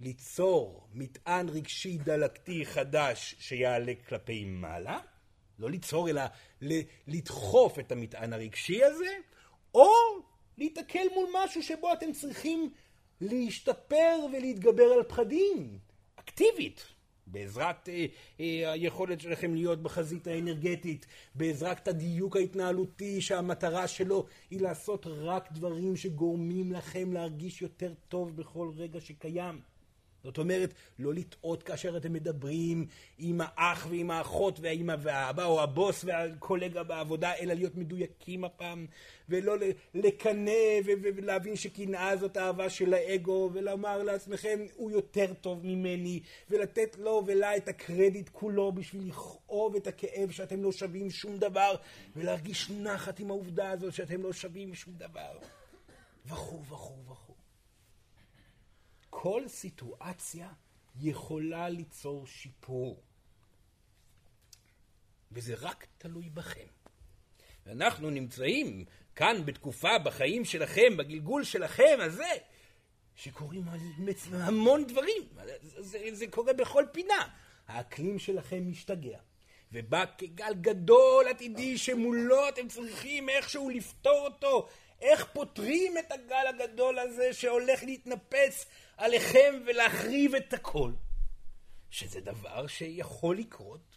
[0.00, 5.00] ליצור מטען רגשי דלקתי חדש שיעלה כלפי מעלה,
[5.58, 6.22] לא ליצור אלא
[7.06, 9.16] לדחוף את המטען הרגשי הזה,
[9.74, 9.90] או
[10.58, 12.72] להתקל מול משהו שבו אתם צריכים
[13.20, 15.78] להשתפר ולהתגבר על פחדים.
[16.24, 16.86] אקטיבית,
[17.26, 18.06] בעזרת אה,
[18.40, 25.96] אה, היכולת שלכם להיות בחזית האנרגטית, בעזרת הדיוק ההתנהלותי שהמטרה שלו היא לעשות רק דברים
[25.96, 29.60] שגורמים לכם להרגיש יותר טוב בכל רגע שקיים.
[30.24, 32.86] זאת אומרת, לא לטעות כאשר אתם מדברים
[33.18, 38.86] עם האח ועם האחות והאמא והאבא או הבוס והקולגה בעבודה, אלא להיות מדויקים הפעם,
[39.28, 39.56] ולא
[39.94, 40.52] לקנא
[40.84, 47.56] ולהבין שקנאה זאת אהבה של האגו, ולומר לעצמכם, הוא יותר טוב ממני, ולתת לו ולה
[47.56, 51.74] את הקרדיט כולו בשביל לכאוב את הכאב שאתם לא שווים שום דבר,
[52.16, 55.38] ולהרגיש נחת עם העובדה הזאת שאתם לא שווים שום דבר,
[56.26, 57.23] וכו' וכו' וכו'.
[59.16, 60.48] כל סיטואציה
[61.00, 63.02] יכולה ליצור שיפור.
[65.32, 66.66] וזה רק תלוי בכם.
[67.66, 72.32] ואנחנו נמצאים כאן בתקופה בחיים שלכם, בגלגול שלכם הזה,
[73.14, 73.64] שקורים
[74.32, 75.22] המון דברים.
[75.44, 77.28] זה, זה, זה קורה בכל פינה.
[77.66, 79.18] האקלים שלכם משתגע.
[79.72, 84.68] ובא כגל גדול עתידי שמולו אתם צריכים איכשהו לפתור אותו.
[85.00, 90.92] איך פותרים את הגל הגדול הזה שהולך להתנפץ עליכם ולהחריב את הכל.
[91.90, 93.96] שזה דבר שיכול לקרות,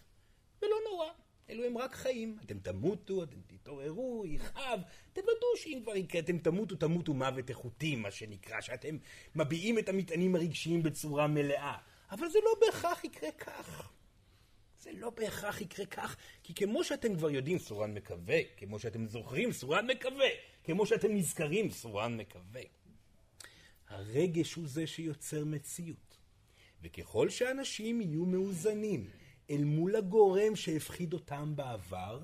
[0.62, 1.08] ולא נורא.
[1.50, 2.38] אלו הם רק חיים.
[2.46, 4.80] אתם תמותו, אתם תתעוררו, יכאב.
[5.14, 8.98] תוודאו שאם כבר יקרה, אתם תמותו, תמותו מוות איכותי, מה שנקרא, שאתם
[9.36, 11.78] מביעים את המטענים הרגשיים בצורה מלאה.
[12.12, 13.92] אבל זה לא בהכרח יקרה כך.
[14.80, 19.52] זה לא בהכרח יקרה כך, כי כמו שאתם כבר יודעים, סורן מקווה, כמו שאתם זוכרים,
[19.52, 20.28] סורן מקווה,
[20.64, 22.62] כמו שאתם נזכרים, סורן מקווה.
[23.88, 26.18] הרגש הוא זה שיוצר מציאות.
[26.84, 29.10] וככל שאנשים יהיו מאוזנים
[29.50, 32.20] אל מול הגורם שהפחיד אותם בעבר,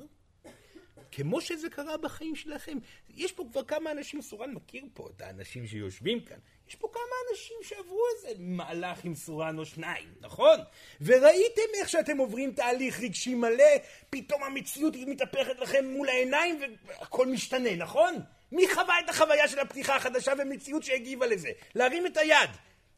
[1.12, 2.78] כמו שזה קרה בחיים שלכם.
[3.10, 7.02] יש פה כבר כמה אנשים, סורן מכיר פה את האנשים שיושבים כאן, יש פה כמה
[7.32, 10.60] אנשים שעברו איזה מהלך עם סורן או שניים, נכון?
[11.02, 13.78] וראיתם איך שאתם עוברים תהליך רגשי מלא,
[14.10, 18.15] פתאום המציאות מתהפכת לכם מול העיניים והכל משתנה, נכון?
[18.53, 21.49] מי חווה את החוויה של הפתיחה החדשה ומציאות שהגיבה לזה?
[21.75, 22.49] להרים את היד.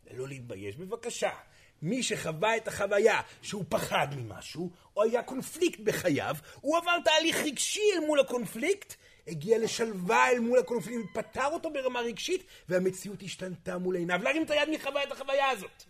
[0.05, 1.29] ולא להתבייש, בבקשה.
[1.81, 7.81] מי שחווה את החוויה שהוא פחד ממשהו, או היה קונפליקט בחייו, הוא עבר תהליך רגשי
[7.95, 8.93] אל מול הקונפליקט,
[9.27, 14.19] הגיע לשלווה אל מול הקונפליקט, פתר אותו ברמה רגשית, והמציאות השתנתה מול עיניו.
[14.23, 15.83] להרים את היד מי חווה את החוויה הזאת.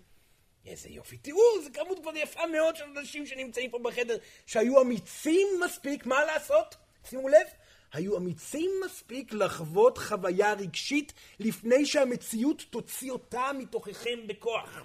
[0.66, 1.18] איזה יופי.
[1.18, 6.26] תראו, זו כמות כבר יפה מאוד של אנשים שנמצאים פה בחדר, שהיו אמיצים מספיק, מה
[6.26, 6.76] לעשות?
[7.10, 7.48] שימו לב,
[7.96, 14.82] היו אמיצים מספיק לחוות חוויה רגשית לפני שהמציאות תוציא אותה מתוככם בכוח.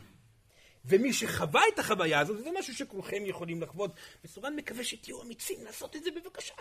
[0.84, 3.90] ומי שחווה את החוויה הזאת, זה משהו שכולכם יכולים לחוות.
[4.24, 6.54] וסורן מקווה שתהיו אמיצים לעשות את זה בבקשה.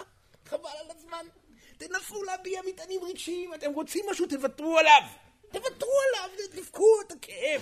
[0.46, 1.26] חבל על הזמן.
[1.78, 5.02] תנסו להביע מטענים רגשיים, אתם רוצים משהו, תוותרו עליו.
[5.52, 7.62] תוותרו עליו, תבכו את הכאב.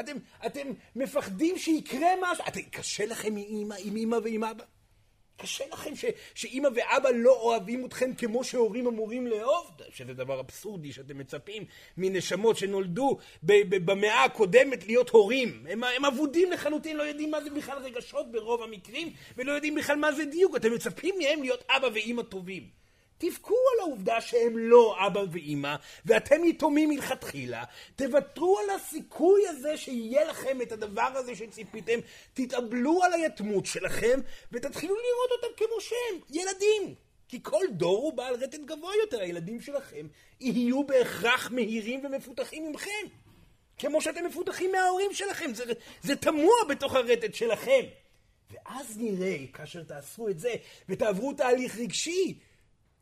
[0.00, 4.64] אתם, אתם מפחדים שיקרה משהו, אתם, קשה לכם עם אמא ועם אבא?
[5.36, 9.70] קשה לכם ש, שאימא ואבא לא אוהבים אתכם כמו שהורים אמורים לאהוב?
[9.90, 11.64] שזה דבר אבסורדי שאתם מצפים
[11.96, 15.66] מנשמות שנולדו ב, ב, במאה הקודמת להיות הורים.
[15.68, 19.96] הם, הם אבודים לחלוטין, לא יודעים מה זה בכלל רגשות ברוב המקרים, ולא יודעים בכלל
[19.96, 20.56] מה זה דיוק.
[20.56, 22.85] אתם מצפים מהם להיות אבא ואימא טובים.
[23.18, 25.74] תבכו על העובדה שהם לא אבא ואימא,
[26.04, 27.64] ואתם יתומים מלכתחילה.
[27.96, 31.98] תוותרו על הסיכוי הזה שיהיה לכם את הדבר הזה שציפיתם.
[32.34, 34.20] תתאבלו על היתמות שלכם,
[34.52, 36.94] ותתחילו לראות אותם כמו שהם, ילדים.
[37.28, 39.20] כי כל דור הוא בעל רטט גבוה יותר.
[39.20, 40.06] הילדים שלכם
[40.40, 43.06] יהיו בהכרח מהירים ומפותחים ממכם.
[43.78, 45.54] כמו שאתם מפותחים מההורים שלכם.
[45.54, 45.64] זה,
[46.02, 47.80] זה תמוה בתוך הרטט שלכם.
[48.50, 50.54] ואז נראה, כאשר תעשו את זה,
[50.88, 52.38] ותעברו תהליך רגשי,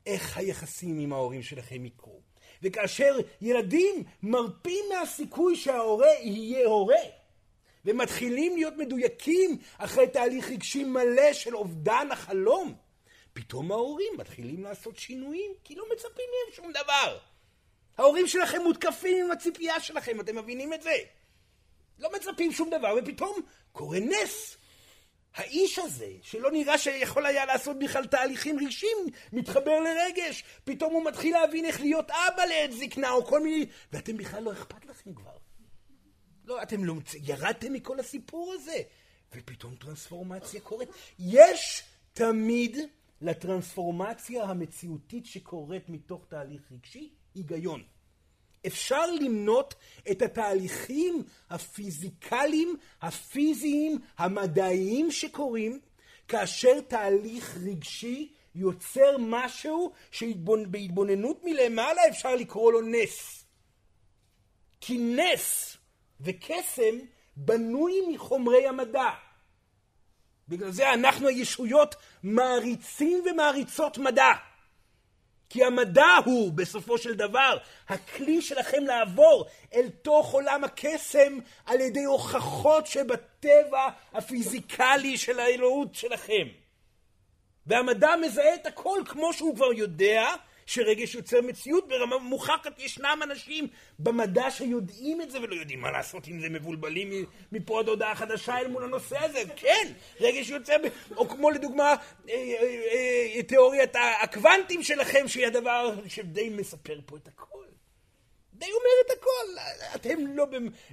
[0.06, 2.20] איך היחסים עם ההורים שלכם יקרו.
[2.62, 7.02] וכאשר ילדים מרפים מהסיכוי שההורה יהיה הורה,
[7.84, 12.74] ומתחילים להיות מדויקים אחרי תהליך רגשי מלא של אובדן החלום,
[13.32, 17.18] פתאום ההורים מתחילים לעשות שינויים, כי לא מצפים מהם שום דבר.
[17.98, 20.96] ההורים שלכם מותקפים עם הציפייה שלכם, אתם מבינים את זה?
[21.98, 23.40] לא מצפים שום דבר, ופתאום
[23.72, 24.56] קורה נס.
[25.35, 28.97] האיש הזה, שלא נראה שיכול היה לעשות בכלל תהליכים רגשיים,
[29.33, 30.44] מתחבר לרגש.
[30.64, 33.66] פתאום הוא מתחיל להבין איך להיות אבא לעת זקנה או כל מיני...
[33.92, 35.37] ואתם בכלל לא אכפת לכם כבר.
[36.44, 36.94] לא, אתם לא...
[37.23, 38.83] ירדתם מכל הסיפור הזה.
[39.35, 40.88] ופתאום טרנספורמציה קורית.
[41.18, 42.77] יש תמיד
[43.20, 47.83] לטרנספורמציה המציאותית שקורית מתוך תהליך רגשי היגיון.
[48.66, 49.74] אפשר למנות
[50.11, 55.81] את התהליכים הפיזיקליים, הפיזיים, המדעיים שקורים,
[56.29, 63.44] כאשר תהליך רגשי יוצר משהו שבהתבוננות מלמעלה אפשר לקרוא לו נס.
[64.81, 65.77] כי נס
[66.20, 66.98] וקסם
[67.37, 69.11] בנוי מחומרי המדע.
[70.48, 74.33] בגלל זה אנחנו הישויות מעריצים ומעריצות מדע.
[75.50, 82.04] כי המדע הוא, בסופו של דבר, הכלי שלכם לעבור אל תוך עולם הקסם על ידי
[82.04, 86.48] הוכחות שבטבע הפיזיקלי של האלוהות שלכם.
[87.66, 90.26] והמדע מזהה את הכל כמו שהוא כבר יודע,
[90.66, 92.79] שרגש יוצר מציאות ברמה מוכחת.
[92.79, 97.88] ישנם אנשים במדע שיודעים את זה ולא יודעים מה לעשות עם זה, מבולבלים מפה עד
[97.88, 99.42] הודעה חדשה אל מול הנושא הזה.
[99.57, 100.77] כן, רגש יוצר,
[101.16, 101.94] או כמו לדוגמה אה,
[102.29, 107.64] אה, אה, תיאוריית הקוונטים שלכם, שהיא הדבר שדי מספר פה את הכל.
[108.55, 109.61] די אומר את הכל.
[109.94, 110.46] אתם לא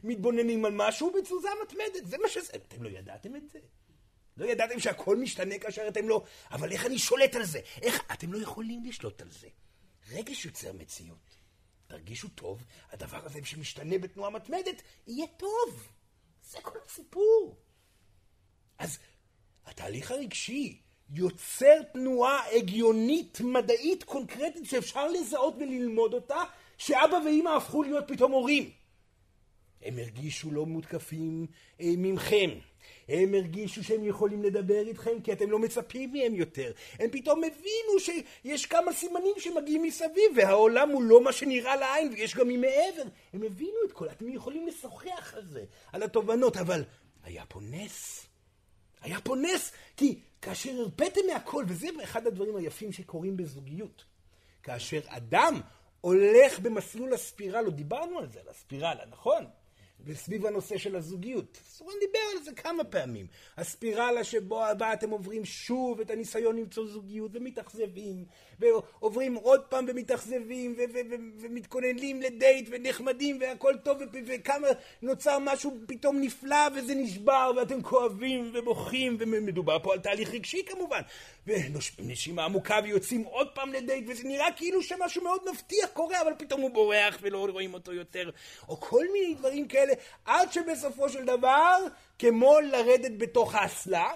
[0.04, 2.54] מתבוננים על משהו בתזוזה מתמדת, זה מה שזה.
[2.56, 3.60] אתם לא ידעתם את זה?
[4.38, 6.24] לא ידעתם שהכל משתנה כאשר אתם לא...
[6.52, 7.60] אבל איך אני שולט על זה?
[7.82, 8.04] איך...
[8.14, 9.48] אתם לא יכולים לשלוט על זה.
[10.12, 11.36] רגש יוצר מציאות.
[11.88, 15.88] תרגישו טוב, הדבר הזה שמשתנה בתנועה מתמדת, יהיה טוב.
[16.44, 17.58] זה כל הסיפור.
[18.78, 18.98] אז
[19.66, 26.44] התהליך הרגשי יוצר תנועה הגיונית, מדעית, קונקרטית, שאפשר לזהות וללמוד אותה,
[26.78, 28.72] שאבא ואימא הפכו להיות פתאום הורים.
[29.84, 31.48] הם הרגישו לא מותקפים
[31.82, 32.50] אה, ממכם.
[33.08, 36.72] הם הרגישו שהם יכולים לדבר איתכם כי אתם לא מצפים מהם יותר.
[37.00, 42.36] הם פתאום הבינו שיש כמה סימנים שמגיעים מסביב והעולם הוא לא מה שנראה לעין ויש
[42.36, 43.10] גם ממעבר.
[43.34, 45.64] הם הבינו את כל, אתם יכולים לשוחח על זה,
[45.94, 46.84] על התובנות, אבל
[47.24, 48.26] היה פה נס.
[49.02, 54.06] היה פה נס, כי כאשר הרפאתם מהכל, וזה אחד הדברים היפים שקורים בזוגיות,
[54.64, 55.62] כאשר אדם
[56.02, 59.46] הולך במסלול הספירלה, דיברנו על זה, על הספירלה, נכון?
[60.06, 61.60] וסביב הנושא של הזוגיות.
[61.66, 63.28] סורן דיבר על זה כמה פעמים.
[63.58, 68.26] הספירלה שבו הבא אתם עוברים שוב את הניסיון למצוא זוגיות ומתאכזבים,
[68.62, 70.76] ועוברים עוד פעם ומתאכזבים,
[71.40, 74.68] ומתכוננים לדייט ונחמדים והכל טוב, וכמה
[75.02, 81.02] נוצר משהו פתאום נפלא וזה נשבר ואתם כואבים ובוכים, ומדובר פה על תהליך רגשי כמובן.
[82.00, 86.62] ונשימה עמוקה ויוצאים עוד פעם לדייט, וזה נראה כאילו שמשהו מאוד מבטיח קורה, אבל פתאום
[86.62, 88.30] הוא בורח ולא רואים אותו יותר.
[88.70, 89.94] או כל מיני דברים כאלה,
[90.26, 91.78] עד שבסופו של דבר,
[92.20, 94.12] כמו לרדת בתוך האסלה,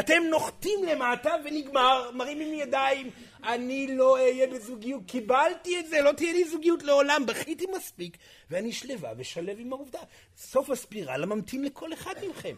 [0.00, 3.10] אתם נוחתים למטה ונגמר, מרימים ידיים,
[3.44, 8.16] אני לא אהיה בזוגיות, קיבלתי את זה, לא תהיה לי זוגיות לעולם, בכיתי מספיק,
[8.50, 10.00] ואני שלווה ושלב עם העובדה.
[10.36, 12.56] סוף הספירלה ממתין לכל אחד מכם.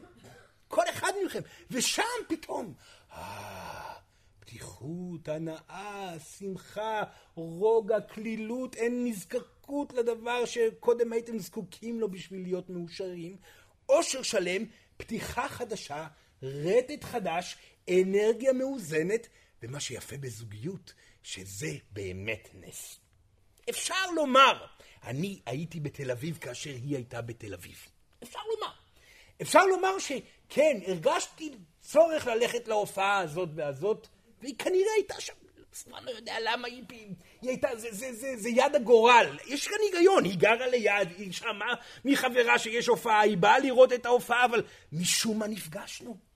[0.69, 1.41] כל אחד מכם.
[1.71, 2.75] ושם פתאום,
[3.13, 3.95] אה,
[4.41, 7.03] פתיחות, הנאה, שמחה,
[7.35, 13.37] רוגע, כלילות, אין נזקקות לדבר שקודם הייתם זקוקים לו בשביל להיות מאושרים.
[13.87, 14.65] עושר שלם,
[14.97, 16.07] פתיחה חדשה,
[16.43, 17.57] רטט חדש,
[17.91, 19.29] אנרגיה מאוזנת,
[19.63, 23.01] ומה שיפה בזוגיות, שזה באמת נס.
[23.71, 24.67] אפשר לומר,
[25.05, 27.87] אני הייתי בתל אביב כאשר היא הייתה בתל אביב.
[28.23, 28.73] אפשר לומר.
[29.43, 31.51] אפשר לומר שכן, הרגשתי
[31.81, 34.07] צורך ללכת להופעה הזאת והזאת,
[34.41, 35.33] והיא כנראה הייתה שם.
[35.97, 39.77] אני לא יודע למה היא, היא הייתה, זה, זה, זה, זה יד הגורל, יש כאן
[39.83, 41.75] היגיון, היא גרה ליד, היא שמעה
[42.05, 46.30] מחברה שיש הופעה, היא באה לראות את ההופעה, אבל משום מה נפגשנו.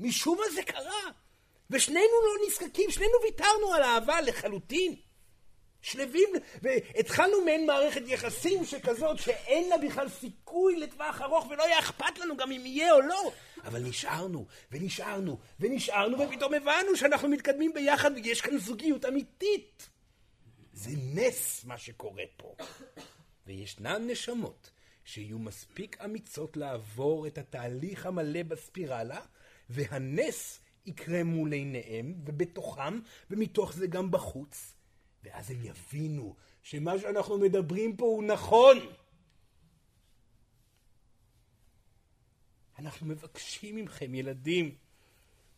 [0.00, 1.10] משום מה זה קרה.
[1.70, 4.94] ושנינו לא נזקקים, שנינו ויתרנו על אהבה לחלוטין.
[5.84, 6.28] שלווים,
[6.62, 12.36] והתחלנו מעין מערכת יחסים שכזאת שאין לה בכלל סיכוי לטווח ארוך ולא היה אכפת לנו
[12.36, 13.32] גם אם יהיה או לא.
[13.64, 19.88] אבל נשארנו, ונשארנו, ונשארנו, ופתאום הבנו שאנחנו מתקדמים ביחד ויש כאן זוגיות אמיתית.
[20.72, 22.54] זה נס מה שקורה פה.
[23.46, 24.70] וישנן נשמות
[25.04, 29.20] שיהיו מספיק אמיצות לעבור את התהליך המלא בספירלה,
[29.68, 33.00] והנס יקרה מול עיניהם, ובתוכם,
[33.30, 34.74] ומתוך זה גם בחוץ,
[35.22, 38.78] ואז הם יבינו שמה שאנחנו מדברים פה הוא נכון.
[42.78, 44.74] אנחנו מבקשים מכם, ילדים.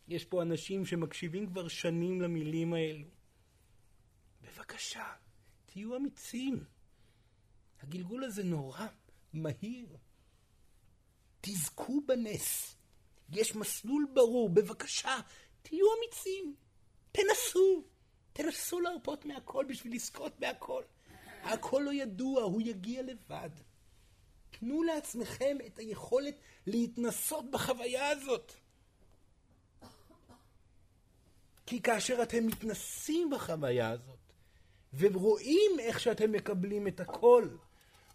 [0.08, 3.08] יש פה אנשים שמקשיבים כבר שנים למילים האלו.
[4.42, 5.12] בבקשה,
[5.66, 6.64] תהיו אמיצים.
[7.82, 8.86] הגלגול הזה נורא
[9.32, 9.96] מהיר.
[11.40, 12.75] תזכו בנס.
[13.32, 15.16] יש מסלול ברור, בבקשה,
[15.62, 16.54] תהיו אמיצים.
[17.12, 17.84] תנסו.
[18.32, 20.82] תנסו להרפות מהכל בשביל לזכות בהכל.
[21.42, 23.50] הכל לא ידוע, הוא יגיע לבד.
[24.50, 26.34] תנו לעצמכם את היכולת
[26.66, 28.52] להתנסות בחוויה הזאת.
[31.66, 34.32] כי כאשר אתם מתנסים בחוויה הזאת,
[34.98, 37.48] ורואים איך שאתם מקבלים את הכל,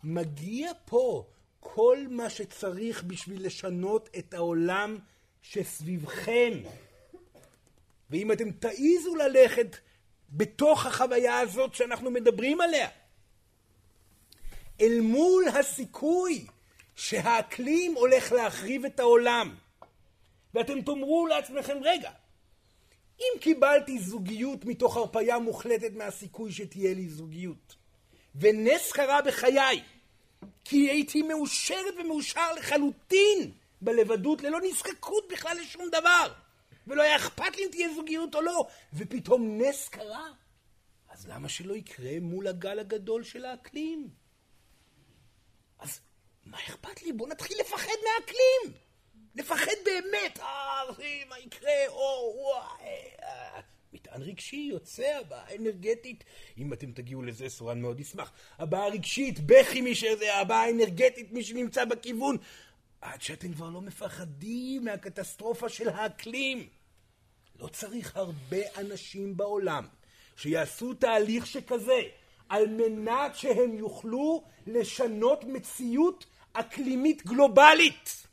[0.04, 1.28] מגיע פה
[1.64, 4.98] כל מה שצריך בשביל לשנות את העולם
[5.42, 6.52] שסביבכם.
[8.10, 9.78] ואם אתם תעיזו ללכת
[10.30, 12.90] בתוך החוויה הזאת שאנחנו מדברים עליה,
[14.82, 16.46] אל מול הסיכוי
[16.96, 19.56] שהאקלים הולך להחריב את העולם,
[20.54, 22.12] ואתם תאמרו לעצמכם, רגע,
[23.20, 27.76] אם קיבלתי זוגיות מתוך הרפאיה מוחלטת מהסיכוי שתהיה לי זוגיות,
[28.36, 29.84] ונס קרה בחיי,
[30.66, 36.34] כי הייתי מאושרת ומאושר לחלוטין בלבדות, ללא נזקקות בכלל לשום דבר.
[36.88, 40.28] ולא היה אכפת לי אם תהיה זוגיות או לא, ופתאום נס קרה.
[41.10, 44.10] אז למה שלא יקרה מול הגל הגדול של האקלים?
[45.80, 46.00] אז
[46.46, 47.14] מה אכפת לי?
[47.14, 48.82] בוא נתחיל לפחד מהאקלים.
[49.36, 50.40] לפחד באמת.
[50.40, 50.84] אה,
[51.30, 51.88] מה יקרה?
[51.88, 53.12] או, וואי.
[54.22, 56.24] מטען רגשי יוצא, הבעה אנרגטית,
[56.58, 61.44] אם אתם תגיעו לזה סורן מאוד ישמח, הבעה רגשית, בכי מי שזה, הבעה אנרגטית, מי
[61.44, 62.38] שנמצא בכיוון,
[63.02, 66.68] עד שאתם כבר לא מפחדים מהקטסטרופה של האקלים.
[67.60, 69.88] לא צריך הרבה אנשים בעולם
[70.36, 72.02] שיעשו תהליך שכזה,
[72.50, 78.28] על מנת שהם יוכלו לשנות מציאות אקלימית גלובלית.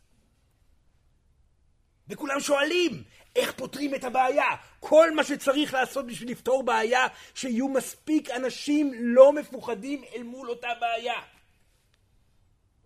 [2.08, 3.02] וכולם שואלים,
[3.36, 4.46] איך פותרים את הבעיה?
[4.80, 10.68] כל מה שצריך לעשות בשביל לפתור בעיה, שיהיו מספיק אנשים לא מפוחדים אל מול אותה
[10.80, 11.20] בעיה.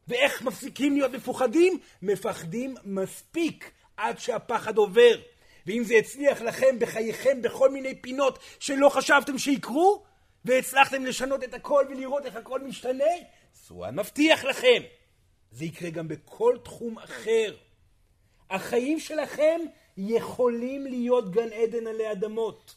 [0.09, 1.78] ואיך מפסיקים להיות מפוחדים?
[2.03, 5.20] מפחדים מספיק עד שהפחד עובר.
[5.66, 10.05] ואם זה הצליח לכם בחייכם בכל מיני פינות שלא חשבתם שיקרו,
[10.45, 13.05] והצלחתם לשנות את הכל ולראות איך הכל משתנה,
[13.55, 14.82] סואן מבטיח לכם.
[15.53, 17.57] זה יקרה גם בכל תחום אחר.
[18.51, 19.61] החיים שלכם
[19.97, 22.74] יכולים להיות גן עדן עלי אדמות.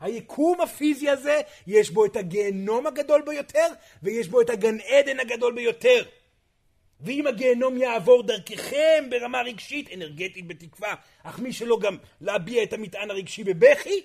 [0.00, 3.66] היקום הפיזי הזה, יש בו את הגיהנום הגדול ביותר,
[4.02, 6.04] ויש בו את הגן עדן הגדול ביותר.
[7.00, 13.10] ואם הגיהנום יעבור דרככם ברמה רגשית, אנרגטית, בתקווה, אך מי שלא גם להביע את המטען
[13.10, 14.00] הרגשי בבכי,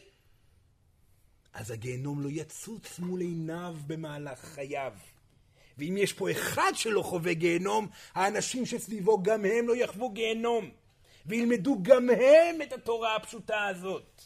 [1.53, 4.93] אז הגיהנום לא יצוץ מול עיניו במהלך חייו.
[5.77, 10.69] ואם יש פה אחד שלא חווה גיהנום, האנשים שסביבו גם הם לא יחוו גיהנום,
[11.26, 14.22] וילמדו גם הם את התורה הפשוטה הזאת.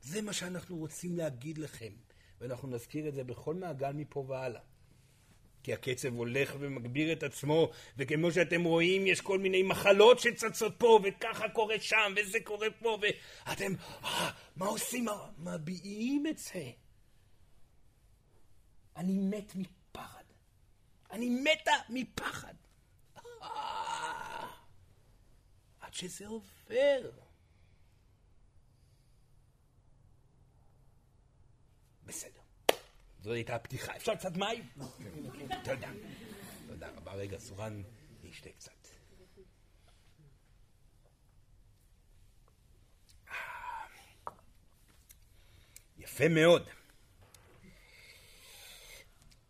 [0.00, 1.92] זה מה שאנחנו רוצים להגיד לכם,
[2.40, 4.60] ואנחנו נזכיר את זה בכל מעגל מפה והלאה.
[5.62, 11.00] כי הקצב הולך ומגביר את עצמו, וכמו שאתם רואים, יש כל מיני מחלות שצצות פה,
[11.04, 12.98] וככה קורה שם, וזה קורה פה,
[13.46, 13.72] ואתם,
[14.04, 15.06] אה, מה עושים?
[15.38, 16.70] מביעים את זה.
[18.96, 19.85] אני מת מפחד.
[21.16, 22.54] אני מתה מפחד.
[23.42, 24.46] אה,
[25.80, 27.10] עד שזה עובר.
[32.04, 32.40] בסדר.
[33.22, 33.96] זו הייתה הפתיחה.
[33.96, 34.68] אפשר קצת מים?
[35.64, 35.90] תודה.
[36.66, 37.12] תודה רבה.
[37.12, 37.82] רגע, סורן
[38.24, 38.72] ישתה קצת.
[45.98, 46.68] יפה מאוד.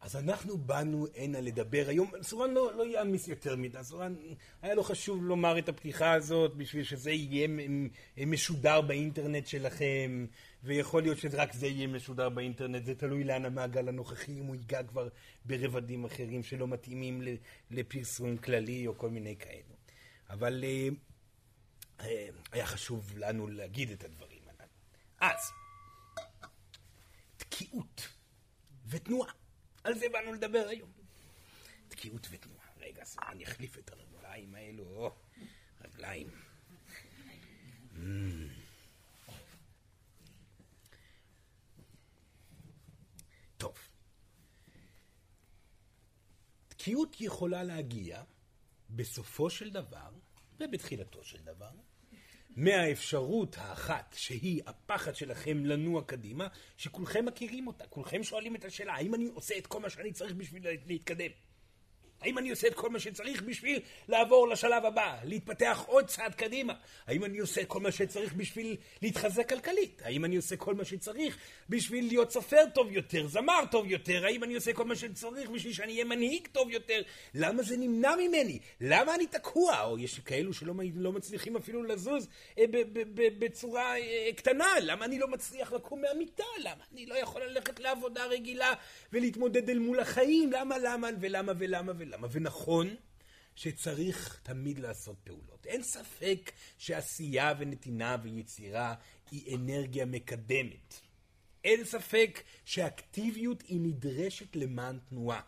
[0.06, 4.14] אז אנחנו באנו הנה לדבר היום, סורן לא, לא יעמיס יותר מדי, סורן
[4.62, 7.48] היה לו חשוב לומר את הפתיחה הזאת בשביל שזה יהיה
[8.26, 10.26] משודר באינטרנט שלכם
[10.62, 14.82] ויכול להיות שרק זה יהיה משודר באינטרנט, זה תלוי לאן המעגל הנוכחי, אם הוא ייגע
[14.82, 15.08] כבר
[15.44, 17.22] ברבדים אחרים שלא מתאימים
[17.70, 19.74] לפרסום כללי או כל מיני כאלו.
[20.30, 20.88] אבל אה,
[22.00, 24.72] אה, היה חשוב לנו להגיד את הדברים הללו.
[25.20, 25.52] אז,
[27.36, 28.08] תקיעות
[28.86, 29.45] ותנועה.
[29.86, 30.92] על זה באנו לדבר היום.
[31.88, 32.66] תקיעות ותנועה.
[32.76, 34.84] רגע, אני אחליף את הרגליים האלו.
[34.84, 35.14] או,
[35.84, 36.30] רגליים.
[37.92, 37.98] Mm.
[43.56, 43.78] טוב.
[46.68, 48.22] תקיעות יכולה להגיע
[48.90, 50.10] בסופו של דבר
[50.60, 51.72] ובתחילתו של דבר
[52.56, 56.46] מהאפשרות האחת, שהיא הפחד שלכם לנוע קדימה,
[56.76, 60.34] שכולכם מכירים אותה, כולכם שואלים את השאלה, האם אני עושה את כל מה שאני צריך
[60.34, 61.30] בשביל להתקדם?
[62.20, 66.74] האם אני עושה את כל מה שצריך בשביל לעבור לשלב הבא, להתפתח עוד צעד קדימה?
[67.06, 70.02] האם אני עושה כל מה שצריך בשביל להתחזק כלכלית?
[70.04, 71.38] האם אני עושה כל מה שצריך
[71.68, 74.24] בשביל להיות סופר טוב יותר, זמר טוב יותר?
[74.24, 77.02] האם אני עושה כל מה שצריך בשביל שאני אהיה מנהיג טוב יותר?
[77.34, 78.58] למה זה נמנע ממני?
[78.80, 79.82] למה אני תקוע?
[79.82, 82.64] או יש כאלו שלא לא מצליחים אפילו לזוז אה,
[83.38, 84.66] בצורה אה, קטנה.
[84.82, 86.44] למה אני לא מצליח לקום מהמיטה?
[86.58, 88.74] למה אני לא יכול ללכת לעבודה רגילה
[89.12, 90.52] ולהתמודד אל מול החיים?
[90.52, 92.05] למה, למה ולמה ולמה ולמה?
[92.06, 92.26] למה?
[92.30, 92.96] ונכון
[93.54, 95.66] שצריך תמיד לעשות פעולות.
[95.66, 98.94] אין ספק שעשייה ונתינה ויצירה
[99.30, 101.00] היא אנרגיה מקדמת.
[101.64, 105.40] אין ספק שאקטיביות היא נדרשת למען תנועה.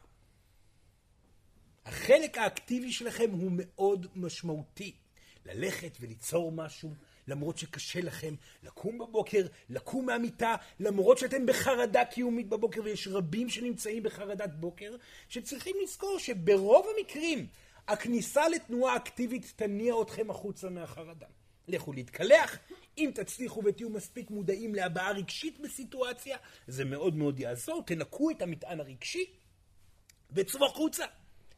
[1.84, 4.94] החלק האקטיבי שלכם הוא מאוד משמעותי.
[5.46, 6.94] ללכת וליצור משהו,
[7.28, 14.02] למרות שקשה לכם לקום בבוקר, לקום מהמיטה, למרות שאתם בחרדה קיומית בבוקר, ויש רבים שנמצאים
[14.02, 14.96] בחרדת בוקר,
[15.28, 17.46] שצריכים לזכור שברוב המקרים
[17.88, 21.26] הכניסה לתנועה אקטיבית תניע אתכם החוצה מהחרדה.
[21.68, 22.58] לכו להתקלח,
[22.98, 28.80] אם תצליחו ותהיו מספיק מודעים להבעה רגשית בסיטואציה, זה מאוד מאוד יעזור, תנקו את המטען
[28.80, 29.24] הרגשי
[30.30, 31.04] וצאו החוצה.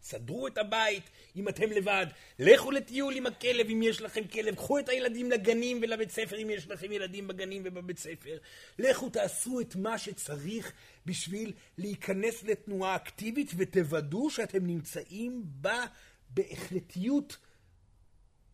[0.03, 1.03] סדרו את הבית
[1.37, 2.07] אם אתם לבד,
[2.39, 6.51] לכו לטיול עם הכלב אם יש לכם כלב, קחו את הילדים לגנים ולבית ספר אם
[6.51, 8.39] יש לכם ילדים בגנים ובבית ספר,
[8.79, 10.73] לכו תעשו את מה שצריך
[11.07, 15.85] בשביל להיכנס לתנועה אקטיבית ותוודאו שאתם נמצאים בה
[16.31, 17.37] בהחלטיות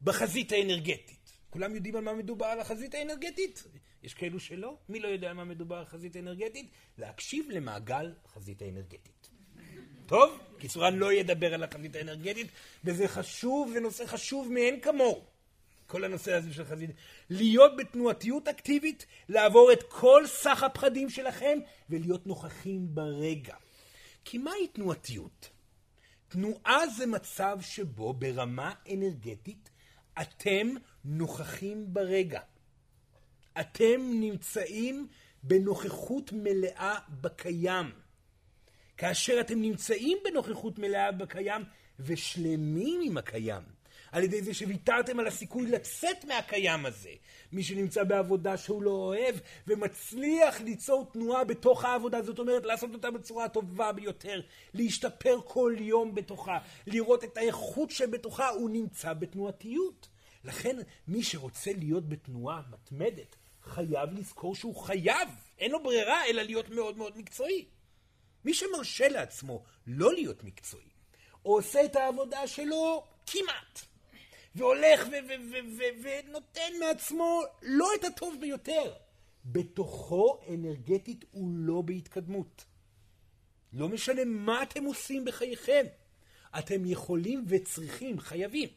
[0.03, 1.16] בחזית האנרגטית.
[1.51, 3.64] כולם יודעים על מה מדובר על החזית האנרגטית?
[4.03, 4.76] יש כאלו שלא?
[4.88, 6.70] מי לא יודע על מה מדובר על חזית האנרגטית?
[6.99, 9.15] להקשיב למעגל החזית האנרגטית.
[10.07, 10.38] טוב?
[10.59, 12.46] כי סורן לא ידבר על החזית האנרגטית,
[12.84, 15.24] וזה חשוב, זה נושא חשוב מאין כמוהו.
[15.86, 16.90] כל הנושא הזה של חזית.
[17.30, 21.59] להיות בתנועתיות אקטיבית, לעבור את כל סך הפחדים שלכם,
[21.90, 23.54] ולהיות נוכחים ברגע.
[24.24, 25.50] כי מהי תנועתיות?
[26.28, 29.70] תנועה זה מצב שבו ברמה אנרגטית
[30.20, 32.40] אתם נוכחים ברגע.
[33.61, 35.09] אתם נמצאים
[35.42, 38.05] בנוכחות מלאה בקיים.
[38.97, 41.62] כאשר אתם נמצאים בנוכחות מלאה בקיים
[42.01, 43.62] ושלמים עם הקיים,
[44.12, 47.11] על ידי זה שוויתרתם על הסיכוי לצאת מהקיים הזה.
[47.53, 49.34] מי שנמצא בעבודה שהוא לא אוהב
[49.66, 54.40] ומצליח ליצור תנועה בתוך העבודה, זאת אומרת לעשות אותה בצורה הטובה ביותר,
[54.74, 60.09] להשתפר כל יום בתוכה, לראות את האיכות שבתוכה, הוא נמצא בתנועתיות.
[60.44, 60.76] לכן
[61.09, 65.28] מי שרוצה להיות בתנועה מתמדת, חייב לזכור שהוא חייב,
[65.59, 67.64] אין לו ברירה אלא להיות מאוד מאוד מקצועי.
[68.47, 70.88] מי שמרשה לעצמו לא להיות מקצועי,
[71.44, 73.80] או עושה את העבודה שלו כמעט,
[74.55, 75.09] והולך
[76.03, 78.92] ונותן מעצמו לא את הטוב ביותר,
[79.44, 82.64] בתוכו אנרגטית הוא לא בהתקדמות.
[83.72, 85.86] לא משנה מה אתם עושים בחייכם,
[86.59, 88.68] אתם יכולים וצריכים, חייבים,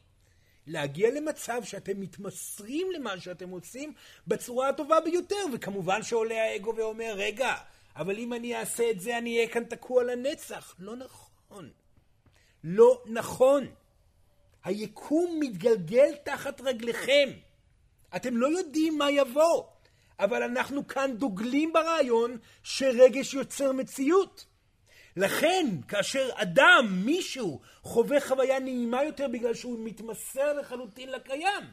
[0.68, 3.94] להגיע למצב שאתם מתמסרים למה שאתם עושים
[4.28, 7.56] בצורה הטובה ביותר, וכמובן שעולה האגו ואומר, רגע,
[7.96, 10.76] אבל אם אני אעשה את זה אני אהיה כאן תקוע לנצח.
[10.80, 11.70] לא נכון.
[12.64, 13.68] לא נכון.
[14.64, 17.30] היקום מתגלגל תחת רגליכם.
[18.16, 19.64] אתם לא יודעים מה יבוא,
[20.20, 24.46] אבל אנחנו כאן דוגלים ברעיון שרגש יוצר מציאות.
[25.16, 31.64] לכן, כאשר אדם, מישהו, חווה חוויה נעימה יותר בגלל שהוא מתמסר לחלוטין לקיים,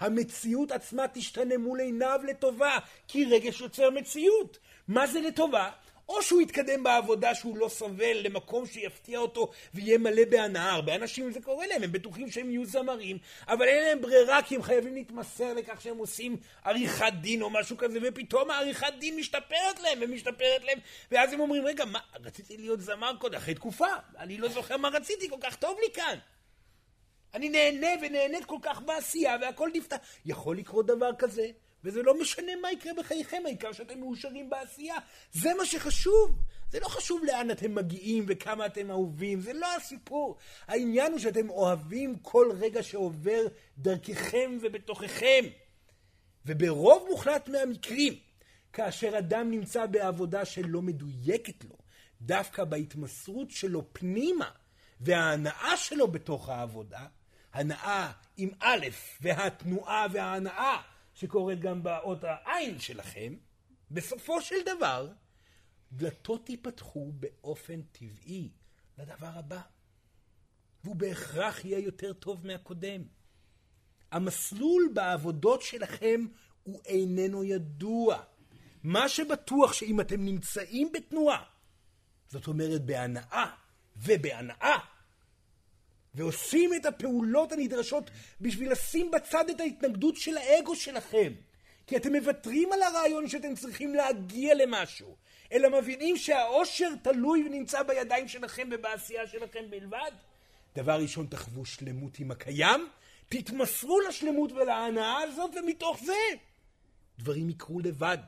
[0.00, 4.58] המציאות עצמה תשתנה מול עיניו לטובה, כי רגש יוצר מציאות.
[4.88, 5.70] מה זה לטובה?
[6.08, 10.72] או שהוא יתקדם בעבודה שהוא לא סובל למקום שיפתיע אותו ויהיה מלא בהנאה.
[10.72, 13.18] הרבה אנשים זה קורה להם, הם בטוחים שהם יהיו זמרים,
[13.48, 17.76] אבל אין להם ברירה כי הם חייבים להתמסר לכך שהם עושים עריכת דין או משהו
[17.76, 20.78] כזה, ופתאום העריכת דין משתפרת להם ומשתפרת להם,
[21.10, 24.88] ואז הם אומרים, רגע, מה, רציתי להיות זמר קודם, אחרי תקופה, אני לא זוכר מה
[24.88, 26.18] רציתי, כל כך טוב לי כאן.
[27.34, 29.96] אני נהנה ונהנית כל כך בעשייה והכל נפתח.
[30.26, 31.46] יכול לקרות דבר כזה.
[31.86, 34.96] וזה לא משנה מה יקרה בחייכם, העיקר שאתם מאושרים בעשייה.
[35.32, 36.38] זה מה שחשוב.
[36.70, 40.36] זה לא חשוב לאן אתם מגיעים וכמה אתם אהובים, זה לא הסיפור.
[40.66, 43.46] העניין הוא שאתם אוהבים כל רגע שעובר
[43.78, 45.44] דרככם ובתוככם.
[46.46, 48.14] וברוב מוחלט מהמקרים,
[48.72, 51.76] כאשר אדם נמצא בעבודה שלא מדויקת לו,
[52.20, 54.50] דווקא בהתמסרות שלו פנימה
[55.00, 57.06] וההנאה שלו בתוך העבודה,
[57.52, 58.86] הנאה עם א'
[59.20, 60.76] והתנועה וההנאה
[61.16, 63.34] שקורית גם באות העין שלכם,
[63.90, 65.12] בסופו של דבר,
[65.92, 68.50] דלתות ייפתחו באופן טבעי
[68.98, 69.60] לדבר הבא.
[70.84, 73.02] והוא בהכרח יהיה יותר טוב מהקודם.
[74.12, 76.26] המסלול בעבודות שלכם
[76.62, 78.22] הוא איננו ידוע.
[78.82, 81.44] מה שבטוח שאם אתם נמצאים בתנועה,
[82.28, 83.56] זאת אומרת בהנאה
[83.96, 84.78] ובהנאה,
[86.16, 88.10] ועושים את הפעולות הנדרשות
[88.40, 91.32] בשביל לשים בצד את ההתנגדות של האגו שלכם.
[91.86, 95.16] כי אתם מוותרים על הרעיון שאתם צריכים להגיע למשהו,
[95.52, 100.10] אלא מבינים שהאושר תלוי ונמצא בידיים שלכם ובעשייה שלכם בלבד.
[100.76, 102.88] דבר ראשון, תחוו שלמות עם הקיים,
[103.28, 106.12] תתמסרו לשלמות ולהנאה הזאת, ומתוך זה
[107.18, 108.18] דברים יקרו לבד.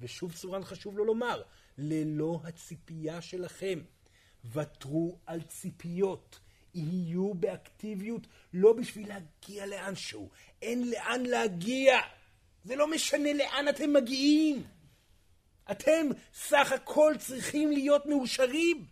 [0.00, 1.42] ושוב סורן חשוב לו לומר,
[1.78, 3.78] ללא הציפייה שלכם.
[4.52, 6.40] ותרו על ציפיות.
[6.74, 10.30] יהיו באקטיביות לא בשביל להגיע לאנשהו.
[10.62, 12.00] אין לאן להגיע.
[12.64, 14.62] זה לא משנה לאן אתם מגיעים.
[15.70, 18.86] אתם סך הכל צריכים להיות מאושרים.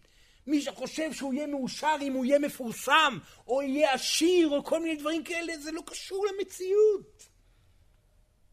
[0.47, 4.97] מי שחושב שהוא יהיה מאושר אם הוא יהיה מפורסם, או יהיה עשיר, או כל מיני
[4.97, 7.29] דברים כאלה, זה לא קשור למציאות.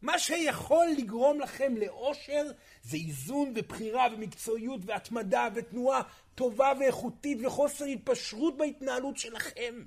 [0.02, 2.46] מה שיכול לגרום לכם לאושר
[2.82, 6.02] זה איזון ובחירה ומקצועיות והתמדה ותנועה
[6.40, 9.84] טובה ואיכותית וחוסר התפשרות בהתנהלות שלכם.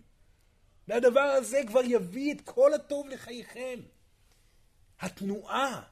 [0.87, 3.79] והדבר הזה כבר יביא את כל הטוב לחייכם.
[4.99, 5.83] התנועה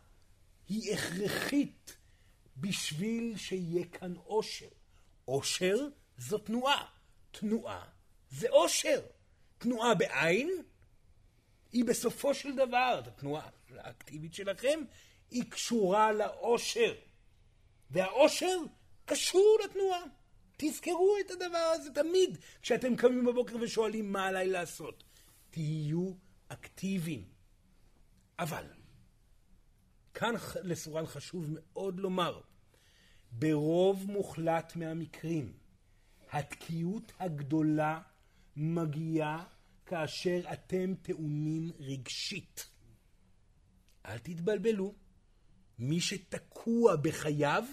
[0.67, 1.97] היא הכרחית
[2.57, 4.67] בשביל שיהיה כאן אושר.
[5.27, 5.77] אושר
[6.17, 6.85] זו תנועה.
[7.31, 7.87] תנועה
[8.31, 9.01] זה אושר.
[9.57, 10.63] תנועה בעין
[11.71, 14.79] היא בסופו של דבר, התנועה האקטיבית שלכם,
[15.31, 16.93] היא קשורה לאושר.
[17.91, 18.57] והאושר
[19.05, 20.20] קשור לתנועה.
[20.61, 25.03] תזכרו את הדבר הזה תמיד כשאתם קמים בבוקר ושואלים מה עליי לעשות.
[25.49, 26.13] תהיו
[26.47, 27.25] אקטיביים.
[28.39, 28.65] אבל,
[30.13, 30.33] כאן
[30.63, 32.41] לסורן חשוב מאוד לומר,
[33.31, 35.53] ברוב מוחלט מהמקרים,
[36.31, 38.01] התקיעות הגדולה
[38.55, 39.45] מגיעה
[39.85, 42.69] כאשר אתם טעונים רגשית.
[44.05, 44.93] אל תתבלבלו,
[45.79, 47.63] מי שתקוע בחייו,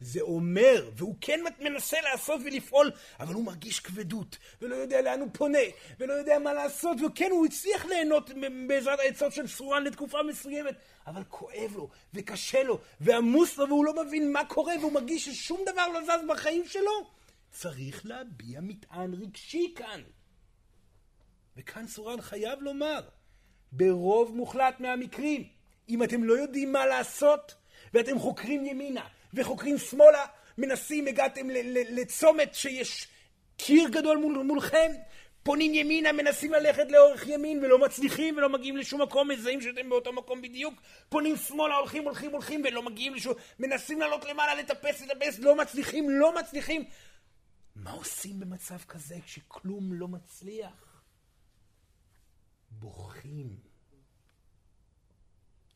[0.00, 2.90] זה אומר, והוא כן מנסה לעשות ולפעול,
[3.20, 5.58] אבל הוא מרגיש כבדות, ולא יודע לאן הוא פונה,
[5.98, 8.30] ולא יודע מה לעשות, וכן, הוא הצליח ליהנות
[8.68, 10.74] בעזרת העצות של סורן לתקופה מסוימת,
[11.06, 15.60] אבל כואב לו, וקשה לו, ועמוס לו, והוא לא מבין מה קורה, והוא מרגיש ששום
[15.66, 17.10] דבר לא זז בחיים שלו.
[17.50, 20.02] צריך להביע מטען רגשי כאן.
[21.56, 23.00] וכאן סורן חייב לומר,
[23.72, 25.48] ברוב מוחלט מהמקרים,
[25.88, 27.54] אם אתם לא יודעים מה לעשות,
[27.94, 30.26] ואתם חוקרים ימינה וחוקרים שמאלה,
[30.58, 31.46] מנסים, הגעתם
[31.90, 33.08] לצומת שיש
[33.56, 34.92] קיר גדול מול, מולכם,
[35.42, 40.12] פונים ימינה, מנסים ללכת לאורך ימין ולא מצליחים ולא מגיעים לשום מקום, מזהים שאתם באותו
[40.12, 45.38] מקום בדיוק, פונים שמאלה, הולכים, הולכים, הולכים ולא מגיעים לשום, מנסים לעלות למעלה, לטפס, לטפס,
[45.38, 46.84] לא מצליחים, לא מצליחים.
[47.74, 51.02] מה עושים במצב כזה כשכלום לא מצליח?
[52.70, 53.56] בוכים.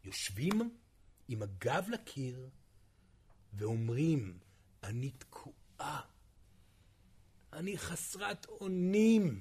[0.05, 0.71] יושבים
[1.29, 2.49] עם הגב לקיר
[3.57, 4.39] ואומרים,
[4.83, 6.01] אני תקועה.
[7.53, 9.41] אני חסרת אונים.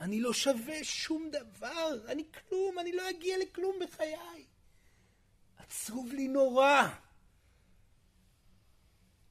[0.00, 4.44] אני לא שווה שום דבר, אני כלום, אני לא אגיע לכלום בחיי.
[5.58, 6.88] עצוב לי נורא.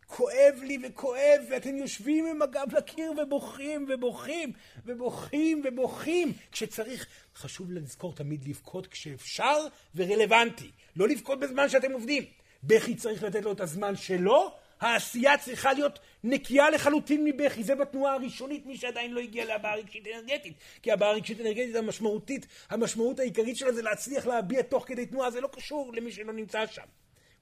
[0.06, 4.54] כואב לי וכואב, ואתם יושבים עם הגב לקיר ובוכים ובוכים
[4.86, 6.34] ובוכים ובוכים.
[6.52, 10.72] כשצריך, חשוב לזכור תמיד לבכות כשאפשר ורלוונטי.
[10.96, 12.24] לא לבכות בזמן שאתם עובדים.
[12.64, 18.14] בכי צריך לתת לו את הזמן שלו, העשייה צריכה להיות נקייה לחלוטין מבכי, זה בתנועה
[18.14, 20.54] הראשונית, מי שעדיין לא הגיע להבעה רגשית אנרגטית.
[20.82, 25.42] כי הבעה רגשית אנרגטית המשמעותית, המשמעות העיקרית שלה זה להצליח להביע תוך כדי תנועה, זה
[25.42, 26.86] לא קשור למי שלא נמצא שם.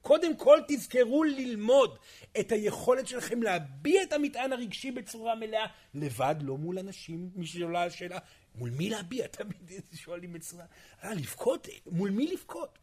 [0.02, 1.98] קודם כל תזכרו ללמוד
[2.40, 7.84] את היכולת שלכם להביע את המטען הרגשי בצורה מלאה, לבד, לא מול אנשים, מי שעולה
[7.84, 8.18] השאלה,
[8.54, 9.26] מול מי להביע?
[9.36, 10.64] תמיד שואלים בצורה,
[11.04, 11.68] אה, לבכות?
[11.86, 12.78] מול מי לבכות?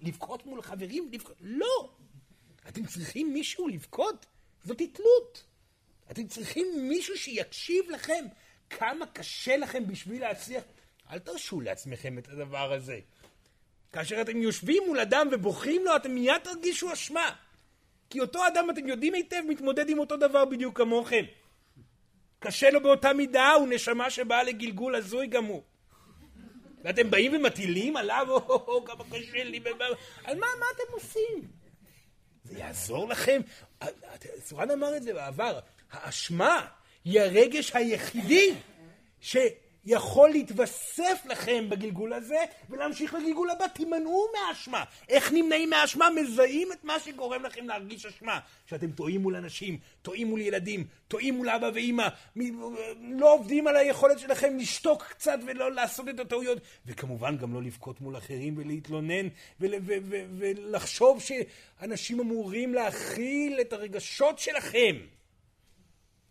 [0.00, 1.08] לבכות מול חברים?
[1.12, 1.36] לבכות?
[1.40, 1.90] לא!
[2.68, 4.26] אתם צריכים מישהו לבכות?
[4.64, 5.44] זאת התלות.
[6.10, 8.24] אתם צריכים מישהו שיקשיב לכם
[8.70, 10.64] כמה קשה לכם בשביל להצליח.
[11.10, 13.00] אל תרשו לעצמכם את הדבר הזה.
[13.92, 17.30] כאשר אתם יושבים מול אדם ובוכים לו, אתם מיד תרגישו אשמה.
[18.10, 21.24] כי אותו אדם, אתם יודעים היטב, מתמודד עם אותו דבר בדיוק כמוכם.
[22.38, 25.62] קשה לו באותה מידה, הוא נשמה שבאה לגלגול הזוי גם הוא.
[26.86, 29.60] ואתם באים ומטילים עליו, או, כמה קשה לי,
[30.24, 31.48] על מה, מה אתם עושים?
[32.44, 33.40] זה יעזור לכם?
[34.44, 35.58] סורן אמר את זה בעבר,
[35.92, 36.66] האשמה
[37.04, 38.54] היא הרגש היחידי
[39.20, 39.36] ש...
[39.86, 43.66] יכול להתווסף לכם בגלגול הזה ולהמשיך לגלגול הבא.
[43.66, 44.84] תימנעו מהאשמה.
[45.08, 46.10] איך נמנעים מהאשמה?
[46.10, 48.38] מזהים את מה שגורם לכם להרגיש אשמה.
[48.66, 52.08] שאתם טועים מול אנשים, טועים מול ילדים, טועים מול אבא ואימא,
[53.00, 56.58] לא עובדים על היכולת שלכם לשתוק קצת ולא לעשות את הטעויות.
[56.86, 59.28] וכמובן גם לא לבכות מול אחרים ולהתלונן
[59.60, 64.96] ול- ו- ו- ולחשוב שאנשים אמורים להכיל את הרגשות שלכם.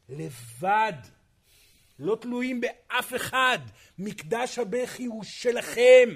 [0.09, 0.93] לבד.
[1.99, 3.59] לא תלויים באף אחד.
[3.97, 6.09] מקדש הבכי הוא שלכם.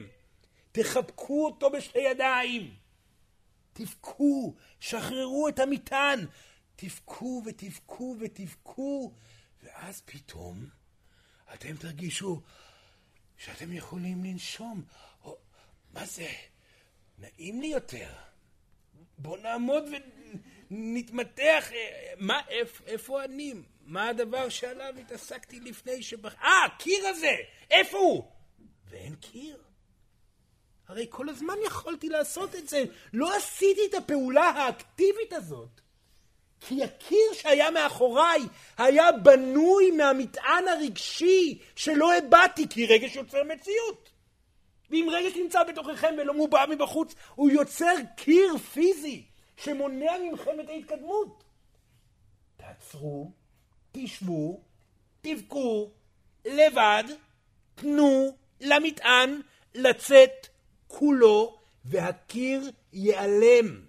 [0.71, 2.73] תחבקו אותו בשתי ידיים.
[3.73, 6.25] תבכו, שחררו את המטען.
[6.75, 9.13] תבכו ותבכו ותבכו,
[9.63, 10.65] ואז פתאום
[11.53, 12.41] אתם תרגישו
[13.37, 14.83] שאתם יכולים לנשום.
[15.23, 15.37] או,
[15.93, 16.27] מה זה?
[17.19, 18.09] נעים לי יותר.
[19.17, 19.83] בוא נעמוד
[20.71, 21.69] ונתמתח.
[22.17, 23.53] מה, איפ, איפה אני?
[23.89, 26.35] מה הדבר שעליו התעסקתי לפני שבח...
[26.43, 27.35] אה, הקיר הזה!
[27.71, 28.23] איפה הוא?
[28.89, 29.57] ואין קיר.
[30.87, 32.83] הרי כל הזמן יכולתי לעשות את זה.
[33.13, 35.81] לא עשיתי את הפעולה האקטיבית הזאת.
[36.59, 38.41] כי הקיר שהיה מאחוריי
[38.77, 44.09] היה בנוי מהמטען הרגשי שלא הבעתי, כי רגש יוצר מציאות.
[44.89, 49.23] ואם רגש נמצא בתוככם ולא מובע מבחוץ, הוא יוצר קיר פיזי
[49.57, 51.43] שמונע מכם את ההתקדמות.
[52.57, 53.38] תעצרו,
[53.91, 54.61] תשבו,
[55.21, 55.91] תבכו,
[56.45, 57.03] לבד,
[57.75, 59.41] תנו למטען
[59.75, 60.47] לצאת
[60.87, 63.81] כולו, והקיר ייעלם.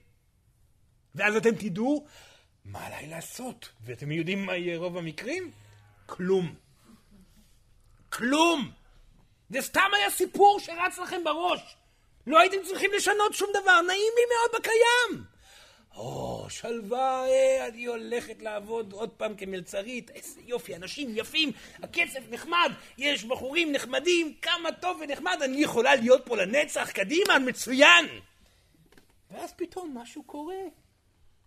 [1.14, 2.06] ואז אתם תדעו
[2.64, 3.68] מה עליי לעשות.
[3.84, 5.50] ואתם יודעים מה יהיה רוב המקרים?
[6.06, 6.54] כלום.
[8.08, 8.70] כלום!
[9.50, 11.76] זה סתם היה סיפור שרץ לכם בראש.
[12.26, 15.24] לא הייתם צריכים לשנות שום דבר, נעים לי מאוד בקיים.
[15.94, 22.72] או, שלווה, אה, אני הולכת לעבוד עוד פעם כמלצרית, איזה יופי, אנשים יפים, הכסף נחמד,
[22.98, 28.06] יש בחורים נחמדים, כמה טוב ונחמד, אני יכולה להיות פה לנצח, קדימה, מצוין.
[29.30, 30.62] ואז פתאום משהו קורה,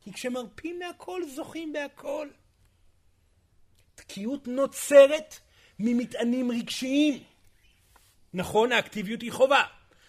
[0.01, 2.27] כי כשמרפים מהכל, זוכים בהכל.
[3.95, 5.39] תקיעות נוצרת
[5.79, 7.23] ממטענים רגשיים.
[8.33, 9.63] נכון, האקטיביות היא חובה,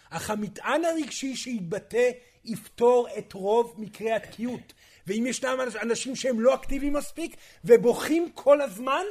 [0.09, 2.09] אך המטען הרגשי שיתבטא
[2.45, 4.73] יפתור את רוב מקרי התקיעות.
[5.07, 7.35] ואם ישנם אנשים שהם לא אקטיביים מספיק
[7.65, 9.03] ובוכים כל הזמן,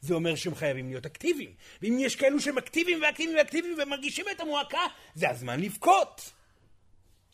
[0.00, 1.50] זה אומר שהם חייבים להיות אקטיביים.
[1.82, 4.82] ואם יש כאלו שהם אקטיביים ואקטיביים ואקטיביים ומרגישים את המועקה,
[5.14, 6.32] זה הזמן לבכות.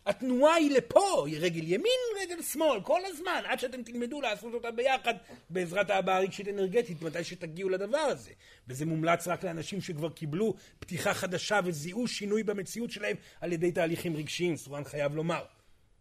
[0.07, 4.71] התנועה היא לפה, היא רגל ימין, רגל שמאל, כל הזמן, עד שאתם תלמדו לעשות אותה
[4.71, 5.15] ביחד
[5.51, 8.33] בעזרת ההבעה הרגשית אנרגטית, מתי שתגיעו לדבר הזה.
[8.69, 14.17] וזה מומלץ רק לאנשים שכבר קיבלו פתיחה חדשה וזיהו שינוי במציאות שלהם על ידי תהליכים
[14.17, 15.45] רגשיים, סורן חייב לומר.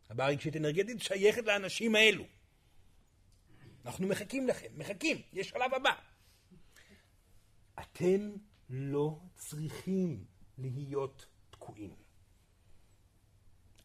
[0.10, 2.24] הבעה רגשית אנרגטית שייכת לאנשים האלו.
[3.86, 5.91] אנחנו מחכים לכם, מחכים, יש שלב הבא.
[7.80, 8.32] אתם
[8.70, 10.26] לא צריכים
[10.58, 12.03] להיות תקועים.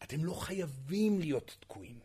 [0.09, 1.99] אתם לא חייבים להיות תקועים.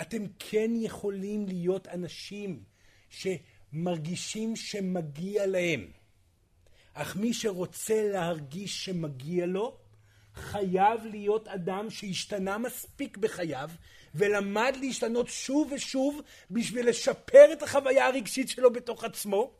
[0.00, 2.62] אתם כן יכולים להיות אנשים
[3.08, 5.90] שמרגישים שמגיע להם.
[6.92, 9.78] אך מי שרוצה להרגיש שמגיע לו,
[10.34, 13.70] חייב להיות אדם שהשתנה מספיק בחייו
[14.14, 19.54] ולמד להשתנות שוב ושוב בשביל לשפר את החוויה הרגשית שלו בתוך עצמו,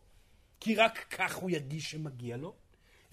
[0.61, 2.66] כי רק כך הוא ירגיש שמגיע לו.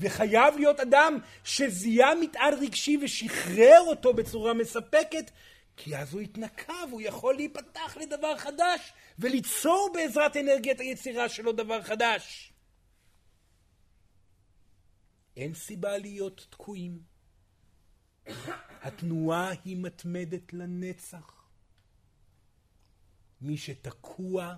[0.04, 5.32] וחייב להיות אדם שזיהה מטען רגשי ושחרר אותו בצורה מספקת,
[5.78, 11.82] כי אז הוא יתנקה והוא יכול להיפתח לדבר חדש וליצור בעזרת אנרגיית היצירה שלו דבר
[11.82, 12.54] חדש.
[15.38, 17.00] אין סיבה להיות תקועים.
[18.82, 21.44] התנועה היא מתמדת לנצח.
[23.42, 24.56] מי שתקוע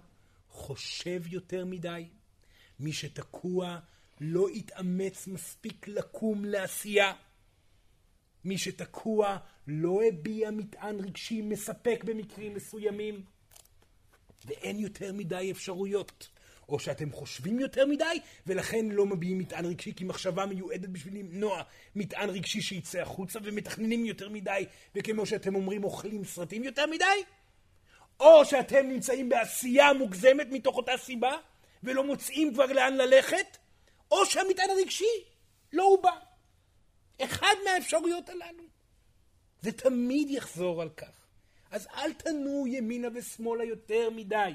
[0.49, 2.09] חושב יותר מדי,
[2.79, 3.79] מי שתקוע
[4.21, 7.13] לא התאמץ מספיק לקום לעשייה.
[8.45, 9.37] מי שתקוע
[9.67, 13.23] לא הביע מטען רגשי מספק במקרים מסוימים.
[14.45, 16.29] ואין יותר מדי אפשרויות.
[16.69, 21.61] או שאתם חושבים יותר מדי, ולכן לא מביעים מטען רגשי, כי מחשבה מיועדת בשביל למנוע
[21.95, 27.05] מטען רגשי שיצא החוצה, ומתכננים יותר מדי, וכמו שאתם אומרים, אוכלים סרטים יותר מדי?
[28.19, 31.37] או שאתם נמצאים בעשייה מוגזמת מתוך אותה סיבה,
[31.83, 33.57] ולא מוצאים כבר לאן ללכת,
[34.11, 35.23] או שהמטען הרגשי
[35.73, 36.19] לא הוא בא.
[37.21, 38.63] אחד מהאפשרויות הללו.
[39.61, 41.27] זה תמיד יחזור על כך.
[41.71, 44.51] אז אל תנועו ימינה ושמאלה יותר מדי.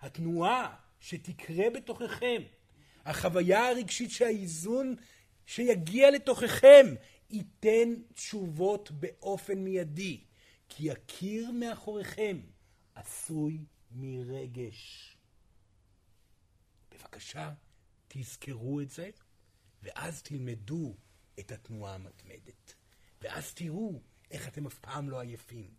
[0.00, 2.42] התנועה שתקרה בתוככם,
[3.04, 4.96] החוויה הרגשית שהאיזון
[5.46, 6.86] שיגיע לתוככם,
[7.30, 10.24] ייתן תשובות באופן מיידי,
[10.68, 12.40] כי הקיר מאחוריכם
[12.94, 13.58] עשוי
[13.90, 15.16] מרגש.
[16.90, 17.50] בבקשה,
[18.14, 19.10] תזכרו את זה,
[19.82, 20.94] ואז תלמדו
[21.38, 22.74] את התנועה המתמדת.
[23.22, 24.00] ואז תראו
[24.30, 25.70] איך אתם אף פעם לא עייפים.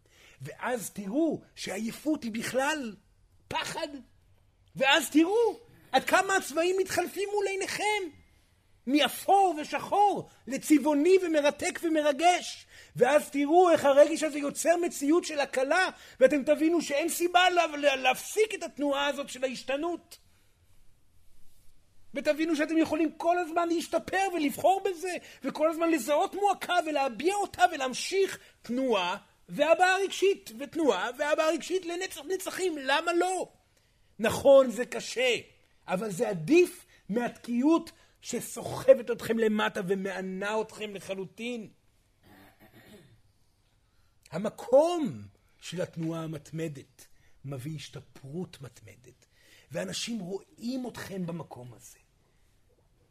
[0.42, 2.96] ואז תראו שעייפות היא בכלל
[3.48, 3.88] פחד.
[4.76, 5.60] ואז תראו
[5.92, 8.04] עד כמה הצבעים מתחלפים מול עיניכם.
[8.88, 12.66] מאפור ושחור לצבעוני ומרתק ומרגש.
[12.96, 17.50] ואז תראו איך הרגש הזה יוצר מציאות של הקלה, ואתם תבינו שאין סיבה
[17.98, 20.18] להפסיק את התנועה הזאת של ההשתנות.
[22.14, 25.11] ותבינו שאתם יכולים כל הזמן להשתפר ולבחור בזה,
[25.43, 29.18] וכל הזמן לזהות מועקה ולהביע אותה ולהמשיך תנועה
[29.49, 33.51] והבעה רגשית, ותנועה והבעה רגשית לנצח נצחים, למה לא?
[34.20, 35.36] נכון, זה קשה,
[35.88, 37.91] אבל זה עדיף מהתקיעות
[38.22, 41.70] שסוחבת אתכם למטה ומענה אתכם לחלוטין.
[44.32, 45.22] המקום
[45.59, 47.07] של התנועה המתמדת
[47.45, 49.26] מביא השתפרות מתמדת,
[49.72, 52.03] ואנשים רואים אתכם במקום הזה.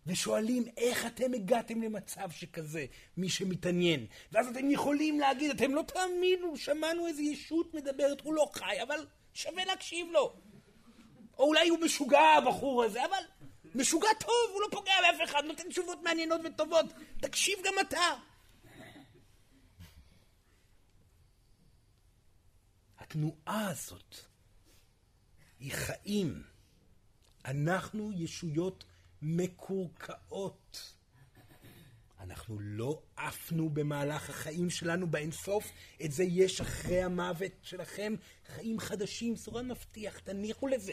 [0.06, 2.86] ושואלים איך אתם הגעתם למצב שכזה,
[3.16, 4.06] מי שמתעניין.
[4.32, 9.06] ואז אתם יכולים להגיד, אתם לא תאמינו, שמענו איזה ישות מדברת, הוא לא חי, אבל
[9.34, 10.36] שווה להקשיב לו.
[11.38, 13.22] או אולי הוא משוגע הבחור הזה, אבל
[13.74, 16.86] משוגע טוב, הוא לא פוגע באף אחד, נותן תשובות מעניינות וטובות.
[17.20, 18.14] תקשיב גם אתה.
[22.98, 24.16] התנועה הזאת
[25.60, 26.42] היא חיים.
[27.44, 28.84] אנחנו ישויות
[29.22, 30.94] מקורקעות.
[32.20, 35.72] אנחנו לא עפנו במהלך החיים שלנו באינסוף,
[36.04, 38.14] את זה יש אחרי המוות שלכם,
[38.54, 40.92] חיים חדשים, סורן מבטיח, תניחו לזה.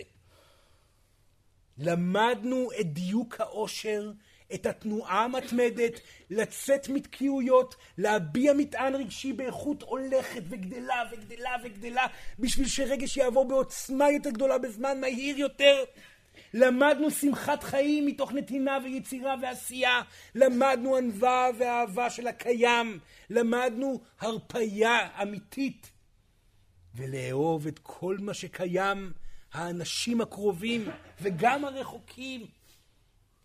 [1.77, 4.11] למדנו את דיוק העושר,
[4.53, 5.99] את התנועה המתמדת,
[6.29, 12.07] לצאת מתקיעויות, להביע מטען רגשי באיכות הולכת וגדלה וגדלה וגדלה,
[12.39, 15.83] בשביל שרגש יעבור בעוצמה יותר גדולה בזמן מהיר יותר.
[16.53, 20.01] למדנו שמחת חיים מתוך נתינה ויצירה ועשייה.
[20.35, 22.99] למדנו ענווה ואהבה של הקיים.
[23.29, 25.91] למדנו הרפייה אמיתית.
[26.95, 29.13] ולאהוב את כל מה שקיים,
[29.53, 30.89] האנשים הקרובים
[31.21, 32.45] וגם הרחוקים.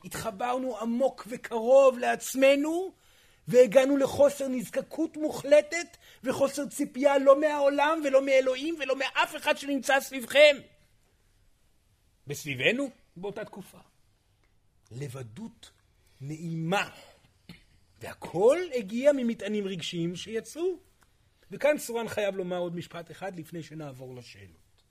[0.05, 2.93] התחברנו עמוק וקרוב לעצמנו,
[3.49, 10.57] והגענו לחוסר נזקקות מוחלטת וחוסר ציפייה לא מהעולם ולא מאלוהים ולא מאף אחד שנמצא סביבכם.
[12.27, 13.79] בסביבנו באותה תקופה.
[14.91, 15.71] לבדות
[16.21, 16.91] נעימה.
[18.01, 20.79] והכל הגיע ממטענים רגשיים שיצאו.
[21.51, 24.83] וכאן סורן חייב לומר עוד משפט אחד לפני שנעבור לשאלות.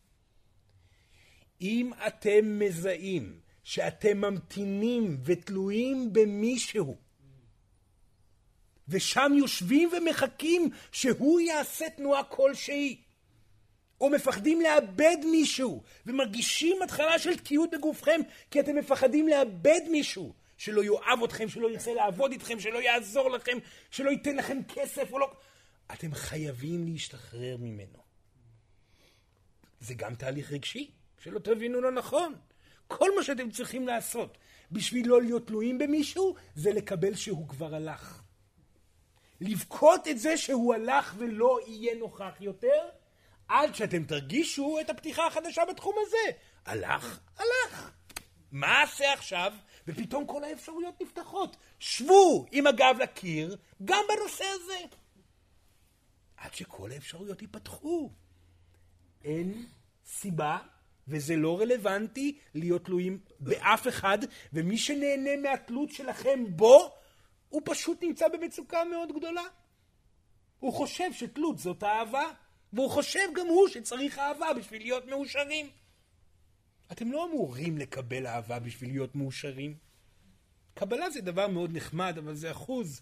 [1.62, 6.98] אם אתם מזהים שאתם ממתינים ותלויים במישהו,
[8.88, 13.03] ושם יושבים ומחכים שהוא יעשה תנועה כלשהי,
[14.02, 18.22] או מפחדים לאבד מישהו, ומרגישים התחלה של תקיעות בגופכם,
[18.52, 23.58] כי אתם מפחדים לאבד מישהו, שלא יאהב אתכם, שלא ירצה לעבוד איתכם, שלא יעזור לכם,
[23.92, 25.32] שלא ייתן לכם כסף או לא...
[25.94, 27.98] אתם חייבים להשתחרר ממנו.
[29.80, 30.92] זה גם תהליך רגשי,
[31.24, 32.36] שלא תבינו לא נכון.
[32.88, 34.38] כל מה שאתם צריכים לעשות
[34.72, 38.22] בשביל לא להיות תלויים במישהו, זה לקבל שהוא כבר הלך.
[39.42, 42.90] לבכות את זה שהוא הלך ולא יהיה נוכח יותר,
[43.48, 46.38] עד שאתם תרגישו את הפתיחה החדשה בתחום הזה.
[46.66, 47.92] הלך, הלך.
[48.52, 49.54] מה אעשה עכשיו?
[49.88, 51.58] ופתאום כל האפשרויות נפתחות.
[51.80, 54.80] שבו עם הגב לקיר, גם בנושא הזה.
[56.38, 58.10] עד שכל האפשרויות ייפתחו.
[59.24, 59.66] אין
[60.06, 60.58] סיבה,
[61.08, 64.18] וזה לא רלוונטי, להיות תלויים באף אחד,
[64.54, 66.92] ומי שנהנה מהתלות שלכם בו,
[67.50, 69.44] הוא פשוט נמצא במצוקה מאוד גדולה.
[70.60, 72.32] הוא חושב שתלות זאת אהבה,
[72.74, 75.70] והוא חושב גם הוא שצריך אהבה בשביל להיות מאושרים.
[76.92, 79.78] אתם לא אמורים לקבל אהבה בשביל להיות מאושרים.
[80.74, 83.02] קבלה זה דבר מאוד נחמד, אבל זה אחוז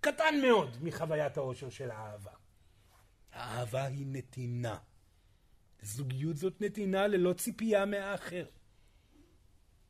[0.00, 2.30] קטן מאוד מחוויית האושר של האהבה.
[3.32, 4.78] האהבה היא נתינה.
[5.82, 8.44] זוגיות זאת נתינה ללא ציפייה מהאחר.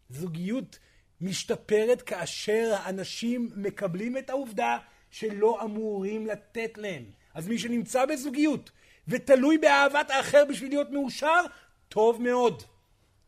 [0.08, 0.78] זוגיות
[1.20, 4.78] משתפרת כאשר האנשים מקבלים את העובדה
[5.10, 7.04] שלא אמורים לתת להם.
[7.34, 8.70] אז מי שנמצא בזוגיות
[9.08, 11.40] ותלוי באהבת האחר בשביל להיות מאושר,
[11.88, 12.62] טוב מאוד.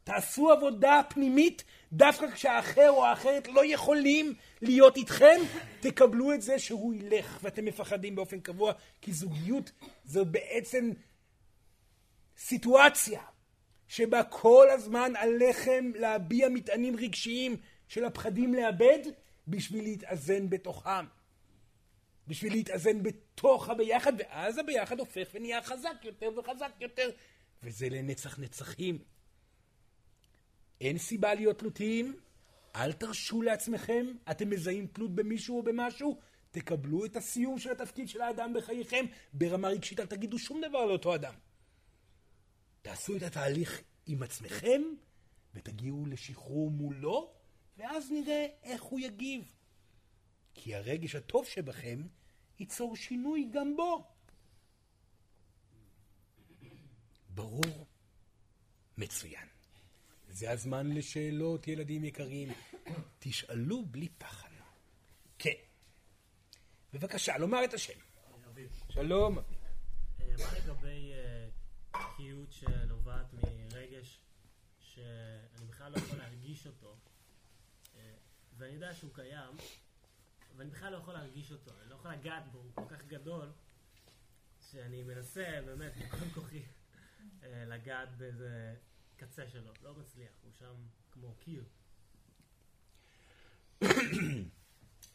[0.04, 5.40] תעשו עבודה פנימית דווקא כשהאחר או האחרת לא יכולים להיות איתכם,
[5.80, 9.70] תקבלו את זה שהוא ילך ואתם מפחדים באופן קבוע, כי זוגיות
[10.04, 10.90] זו בעצם
[12.36, 13.22] סיטואציה
[13.88, 17.56] שבה כל הזמן עליכם להביע מטענים רגשיים
[17.88, 18.98] של הפחדים לאבד
[19.48, 21.04] בשביל להתאזן בתוכם.
[22.26, 27.10] בשביל להתאזן בתוך הביחד, ואז הביחד הופך ונהיה חזק יותר וחזק יותר,
[27.62, 28.98] וזה לנצח נצחים.
[30.80, 32.16] אין סיבה להיות תלותיים,
[32.76, 36.18] אל תרשו לעצמכם, אתם מזהים תלות במישהו או במשהו,
[36.50, 41.14] תקבלו את הסיום של התפקיד של האדם בחייכם, ברמה רגשית אל תגידו שום דבר לאותו
[41.14, 41.34] אדם.
[42.82, 44.82] תעשו את התהליך עם עצמכם,
[45.54, 47.32] ותגיעו לשחרור מולו,
[47.76, 49.52] ואז נראה איך הוא יגיב.
[50.54, 52.02] כי הרגש הטוב שבכם
[52.58, 54.04] ייצור שינוי גם בו.
[57.30, 57.86] ברור?
[58.98, 59.48] מצוין.
[60.28, 62.48] זה הזמן לשאלות, ילדים יקרים.
[63.18, 64.48] תשאלו בלי פחד.
[65.38, 65.50] כן.
[66.92, 67.98] בבקשה, לומר את השם.
[68.88, 69.38] שלום.
[69.38, 69.44] אה,
[70.38, 71.48] מה לגבי אה,
[72.50, 74.20] שנובעת מרגש
[74.80, 76.96] שאני בכלל לא יכול להרגיש אותו,
[77.96, 78.14] אה,
[78.56, 79.56] ואני יודע שהוא קיים,
[80.56, 83.52] ואני בכלל לא יכול להרגיש אותו, אני לא יכול לגעת בו, הוא כל כך גדול,
[84.70, 86.62] שאני מנסה באמת בכל כוחי
[87.42, 88.74] לגעת באיזה
[89.16, 90.74] קצה שלו, לא מצליח, הוא שם
[91.10, 91.64] כמו קיר.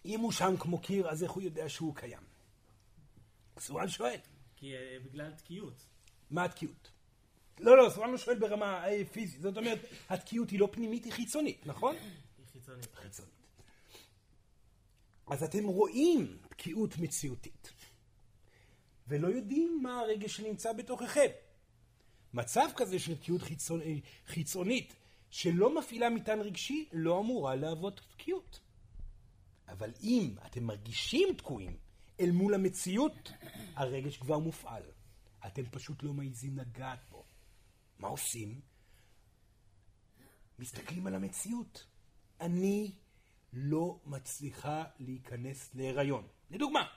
[0.05, 2.23] אם הוא שם כמו קיר, אז איך הוא יודע שהוא קיים?
[3.59, 4.19] סורן שואל.
[4.55, 5.85] כי uh, בגלל תקיעות.
[6.29, 6.91] מה התקיעות?
[7.59, 9.41] לא, לא, סורן לא שואל ברמה אה, פיזית.
[9.41, 9.79] זאת אומרת,
[10.09, 11.95] התקיעות היא לא פנימית, היא חיצונית, נכון?
[12.37, 12.95] היא חיצונית.
[12.95, 13.38] חיצונית.
[15.29, 17.71] אז אתם רואים תקיעות מציאותית,
[19.07, 21.27] ולא יודעים מה הרגש שנמצא בתוככם.
[22.33, 23.81] מצב כזה של תקיעות חיצונ...
[24.27, 24.95] חיצונית
[25.29, 28.59] שלא מפעילה מטען רגשי, לא אמורה להוות תקיעות.
[29.67, 31.77] אבל אם אתם מרגישים תקועים
[32.19, 33.31] אל מול המציאות,
[33.75, 34.83] הרגש כבר מופעל.
[35.47, 37.23] אתם פשוט לא מעיזים לגעת בו.
[37.99, 38.61] מה עושים?
[40.59, 41.85] מסתכלים על המציאות.
[42.41, 42.91] אני
[43.53, 46.27] לא מצליחה להיכנס להיריון.
[46.51, 46.87] לדוגמה,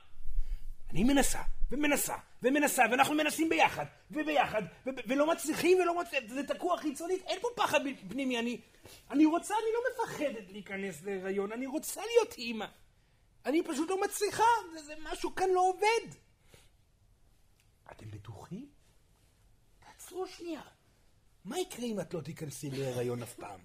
[0.91, 6.79] אני מנסה, ומנסה, ומנסה, ואנחנו מנסים ביחד, וביחד, ו- ולא מצליחים ולא מצליחים, זה תקוע
[6.79, 8.61] חיצונית, אין פה פחד פנימי, אני,
[9.11, 12.67] אני רוצה, אני לא מפחדת להיכנס להיריון, אני רוצה להיות אימא.
[13.47, 16.17] אני פשוט לא מצליחה, זה, זה משהו כאן לא עובד.
[17.91, 18.69] אתם בטוחים?
[19.79, 20.63] תעצרו שנייה.
[21.45, 23.61] מה יקרה אם את לא תיכנסי להיריון אף פעם?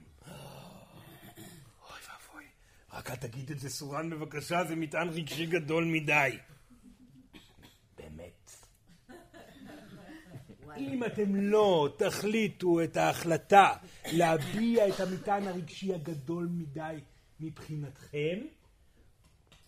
[2.94, 6.38] רק אל תגיד את זה, סורן, בבקשה, זה מטען רגשי גדול מדי.
[10.78, 13.74] אם אתם לא תחליטו את ההחלטה
[14.12, 17.00] להביע את המטען הרגשי הגדול מדי
[17.40, 18.40] מבחינתכם,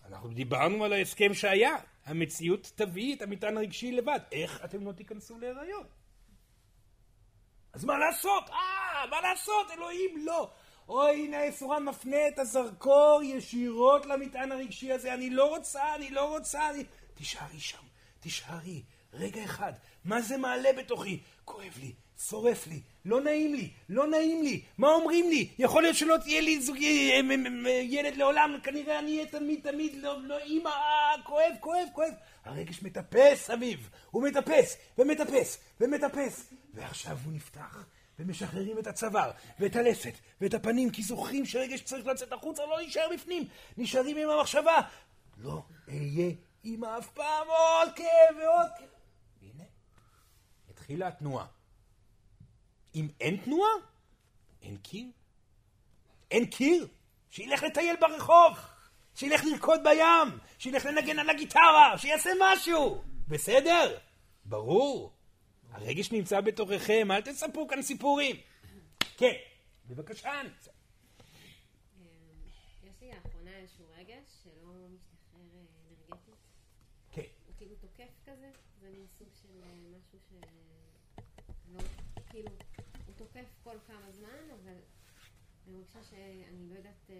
[0.05, 1.75] אנחנו דיברנו על ההסכם שהיה.
[2.05, 4.19] המציאות תביא את המטען הרגשי לבד.
[4.31, 5.83] איך אתם לא תיכנסו להיריון?
[7.73, 8.49] אז מה לעשות?
[8.49, 9.71] אה, מה לעשות?
[9.71, 10.51] אלוהים, לא.
[10.89, 15.13] אוי, הנה סורן מפנה את הזרקור ישירות למטען הרגשי הזה.
[15.13, 16.83] אני לא רוצה, אני לא רוצה, אני...
[17.13, 17.83] תישארי שם,
[18.19, 18.81] תישארי.
[19.13, 19.73] רגע אחד,
[20.05, 21.19] מה זה מעלה בתוכי?
[21.45, 21.93] כואב לי,
[22.29, 25.49] שורף לי, לא נעים לי, לא נעים לי, מה אומרים לי?
[25.59, 26.77] יכול להיות שלא תהיה לי זוג...
[26.77, 32.13] אה, ילד לעולם, כנראה אני אהיה תמיד תמיד, לא, לא אימא, אה, כואב, כואב, כואב.
[32.45, 37.85] הרגש מטפס סביב, הוא מטפס, ומטפס, ומטפס, ועכשיו הוא נפתח.
[38.19, 43.07] ומשחררים את הצוואר, ואת הלסת, ואת הפנים, כי זוכרים שרגש צריך לצאת החוצה, לא להישאר
[43.13, 43.47] בפנים,
[43.77, 44.81] נשארים עם המחשבה.
[45.37, 46.31] לא אהיה
[46.63, 48.89] אימא אף פעם, עוד כאב ועוד כאב.
[49.41, 49.63] הנה,
[50.69, 51.45] התחילה התנועה.
[52.95, 53.71] אם אין תנועה,
[54.61, 55.07] אין קיר.
[56.31, 56.87] אין קיר.
[57.29, 58.57] שילך לטייל ברחוב,
[59.15, 63.03] שילך לרקוד בים, שילך לנגן על הגיטרה, שיעשה משהו.
[63.27, 63.97] בסדר?
[64.45, 65.18] ברור.
[65.71, 68.35] הרגש נמצא בתוככם, אל תספרו כאן סיפורים.
[69.17, 69.33] כן,
[69.89, 70.41] בבקשה.
[70.41, 70.47] אמ,
[72.83, 76.35] יש לי לאחרונה איזשהו רגש שלא משתחרר אה, אנרגטית.
[77.11, 77.21] כן.
[77.21, 78.51] הוא כאילו תוקף כזה,
[78.81, 80.33] זה מין סוג של אה, משהו ש...
[81.73, 81.79] לא,
[82.29, 82.49] כאילו,
[83.05, 84.73] הוא תוקף כל כמה זמן, אבל
[85.67, 87.15] אני מרגישה שאני לא יודעת אה,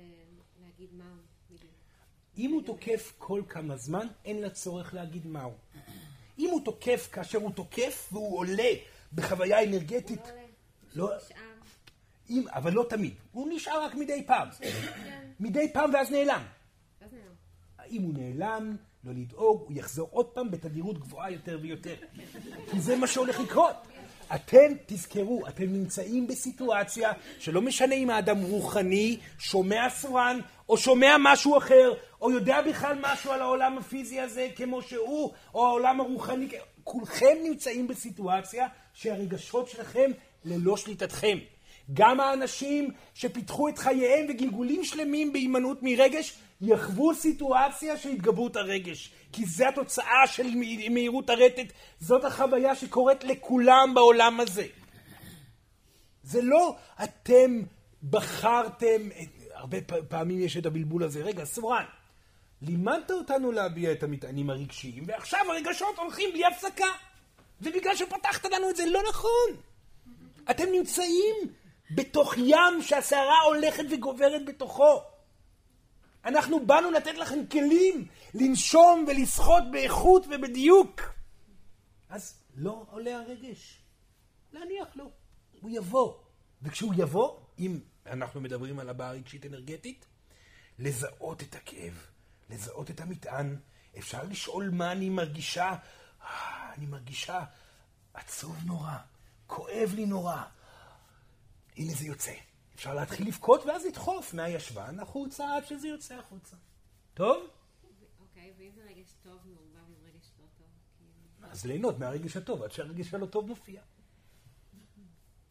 [0.61, 1.73] להגיד מה הוא בדיוק.
[2.37, 5.57] אם הוא תוקף כל כמה זמן, אין לה צורך להגיד מהו.
[6.39, 8.69] אם הוא תוקף כאשר הוא תוקף והוא עולה
[9.13, 10.27] בחוויה אנרגטית,
[10.95, 11.23] לא עולה, לא.
[12.29, 13.13] אם, אבל לא תמיד.
[13.31, 14.47] הוא נשאר רק מדי פעם.
[14.59, 14.69] כן,
[15.39, 15.93] מדי פעם.
[15.93, 16.43] ואז נעלם.
[17.89, 21.95] אם הוא נעלם, לא לדאוג, הוא יחזור עוד פעם בתדירות גבוהה יותר ויותר.
[22.71, 23.75] כי זה מה שהולך לקרות.
[24.35, 31.57] אתם תזכרו, אתם נמצאים בסיטואציה שלא משנה אם האדם רוחני, שומע סורן, או שומע משהו
[31.57, 36.47] אחר, או יודע בכלל משהו על העולם הפיזי הזה כמו שהוא, או העולם הרוחני,
[36.83, 40.11] כולכם נמצאים בסיטואציה שהרגשות שלכם
[40.45, 41.37] ללא שליטתכם.
[41.93, 49.11] גם האנשים שפיתחו את חייהם וגלגולים שלמים בהימנעות מרגש, יחוו סיטואציה של התגברות הרגש.
[49.31, 50.47] כי זה התוצאה של
[50.89, 54.65] מהירות הרטט, זאת החוויה שקורית לכולם בעולם הזה.
[56.23, 57.61] זה לא אתם
[58.09, 59.09] בחרתם,
[59.53, 59.77] הרבה
[60.09, 61.83] פעמים יש את הבלבול הזה, רגע, סורן,
[62.61, 66.91] לימדת אותנו להביע את המטענים הרגשיים, ועכשיו הרגשות הולכים בלי הפסקה.
[67.59, 69.61] זה בגלל שפתחת לנו את זה, לא נכון.
[70.51, 71.35] אתם נמצאים
[71.91, 75.01] בתוך ים שהסערה הולכת וגוברת בתוכו.
[76.25, 81.01] אנחנו באנו לתת לכם כלים לנשום ולשחות באיכות ובדיוק.
[82.09, 83.81] אז לא עולה הרגש.
[84.51, 85.11] להניח לו.
[85.61, 86.13] הוא יבוא.
[86.61, 90.05] וכשהוא יבוא, אם אנחנו מדברים על הבעה רגשית אנרגטית,
[90.79, 92.05] לזהות את הכאב,
[92.49, 93.55] לזהות את המטען.
[93.97, 95.75] אפשר לשאול מה אני מרגישה.
[96.21, 97.43] אה, אני מרגישה
[98.13, 98.97] עצוב נורא,
[99.47, 100.43] כואב לי נורא.
[101.77, 102.33] הנה זה יוצא.
[102.79, 106.55] אפשר להתחיל לבכות ואז לדחוף מהישבן החוצה עד שזה יוצא החוצה.
[107.13, 107.47] טוב?
[108.19, 110.67] אוקיי, ואם זה רגש טוב מעורבב עם רגש לא טוב,
[110.97, 111.51] כאילו...
[111.51, 113.81] אז ליהנות מהרגש הטוב עד שהרגש הלא טוב מופיע.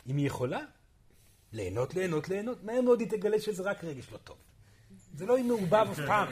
[0.07, 0.61] אם היא יכולה,
[1.53, 4.37] ליהנות, ליהנות, ליהנות, מהר מאוד היא תגלה שזה רק רגש לא טוב.
[5.15, 6.29] זה לא יהיה מעורבב אף פעם.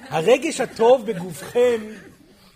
[0.00, 1.80] הרגש הטוב בגופכם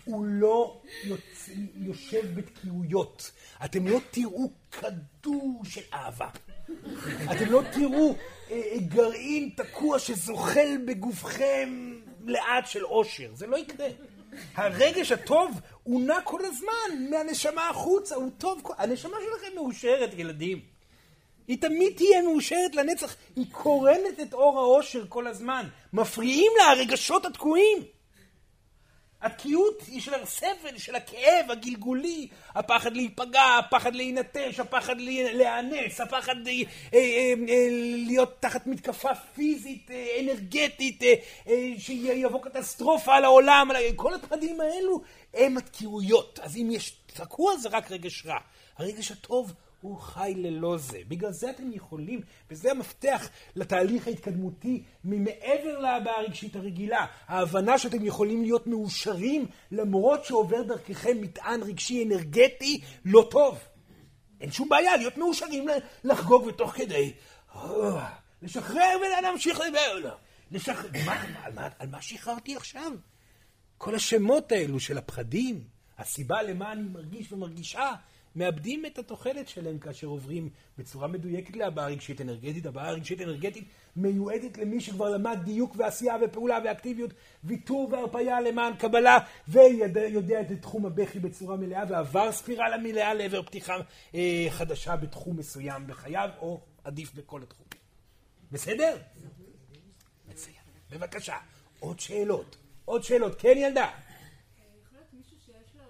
[0.04, 1.50] הוא לא יוצ...
[1.74, 3.30] יושב בתקיעויות.
[3.64, 6.30] אתם לא תראו כדור של אהבה.
[7.32, 8.14] אתם לא תראו
[8.50, 11.94] אה, אה, גרעין תקוע שזוחל בגופכם
[12.24, 13.28] לאט של אושר.
[13.34, 13.86] זה לא יקרה.
[14.54, 18.62] הרגש הטוב הוא נע כל הזמן מהנשמה החוצה, הוא טוב.
[18.78, 20.60] הנשמה שלכם מאושרת, ילדים.
[21.48, 25.66] היא תמיד תהיה מאושרת לנצח, היא קורנת את אור האושר כל הזמן.
[25.92, 27.78] מפריעים לה הרגשות התקועים.
[29.22, 36.34] התקיעות היא של הסבל, של הכאב הגלגולי, הפחד להיפגע, הפחד להינטש, הפחד לה- להיאנס, הפחד
[36.46, 36.52] אה,
[36.94, 36.98] אה,
[37.48, 37.68] אה,
[38.06, 41.14] להיות תחת מתקפה פיזית, אה, אנרגטית, אה,
[41.48, 45.00] אה, שיבוא קטסטרופה על העולם, כל הפחדים האלו
[45.34, 46.38] הם התקיעויות.
[46.42, 48.38] אז אם יש תקוע זה רק רגש רע.
[48.78, 49.52] הרגש הטוב
[49.86, 50.98] הוא חי ללא זה.
[51.08, 52.20] בגלל זה אתם יכולים,
[52.50, 57.06] וזה המפתח לתהליך ההתקדמותי ממעבר להבעה הרגשית הרגילה.
[57.26, 63.58] ההבנה שאתם יכולים להיות מאושרים למרות שעובר דרככם מטען רגשי אנרגטי לא טוב.
[64.40, 65.66] אין שום בעיה להיות מאושרים,
[66.04, 67.12] לחגוג ותוך כדי.
[67.54, 68.08] אה,
[68.42, 70.14] לשחרר ולהמשיך לדבר.
[70.50, 72.92] לשחרר, מה, על, מה, על מה שחררתי עכשיו?
[73.78, 75.64] כל השמות האלו של הפחדים,
[75.98, 77.92] הסיבה למה אני מרגיש ומרגישה,
[78.36, 82.66] מאבדים את התוחלת שלהם כאשר עוברים בצורה מדויקת להבעה רגשית אנרגטית.
[82.66, 83.64] הבעה רגשית אנרגטית
[83.96, 87.10] מיועדת למי שכבר למד דיוק ועשייה ופעולה ואקטיביות,
[87.44, 89.18] ויתור והרפאיה למען קבלה,
[89.48, 93.76] ויודע את תחום הבכי בצורה מלאה, ועבר ספירלה מלאה לעבר פתיחה
[94.14, 97.66] אה, חדשה בתחום מסוים בחייו, או עדיף בכל התחום.
[98.52, 98.96] בסדר?
[100.28, 100.56] מצוין.
[100.90, 101.36] בבקשה,
[101.80, 102.56] עוד שאלות.
[102.84, 103.34] עוד שאלות.
[103.40, 103.90] כן, ילדה?
[104.82, 105.84] יכול להיות מישהו שיש לו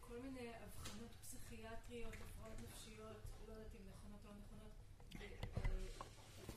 [0.00, 3.16] כל מיני אבחנות פסיכיאטריות, הפרעות נפשיות,
[3.48, 4.72] לא יודעת אם נכונות או לא נכונות,
[5.20, 5.26] אה,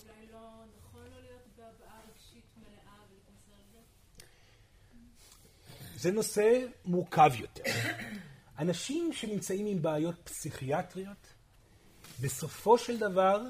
[0.03, 3.81] אולי לא נכון לו להיות בהבעה רגשית מלאה ולהתמסר לזה?
[6.05, 7.63] זה נושא מורכב יותר.
[8.59, 11.27] אנשים שנמצאים עם בעיות פסיכיאטריות,
[12.21, 13.41] בסופו של דבר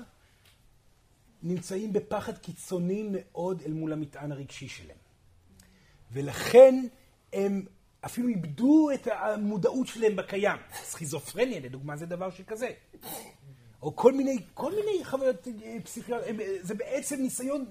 [1.43, 4.97] נמצאים בפחד קיצוני מאוד אל מול המטען הרגשי שלהם.
[6.12, 6.86] ולכן
[7.34, 7.66] הם
[8.06, 10.58] אפילו איבדו את המודעות שלהם בקיים.
[10.84, 12.70] סכיזופרניה, לדוגמה, זה דבר שכזה.
[13.82, 17.66] או כל מיני, כל מיני חוויות אה, פסיכיאטריות, זה בעצם ניסיון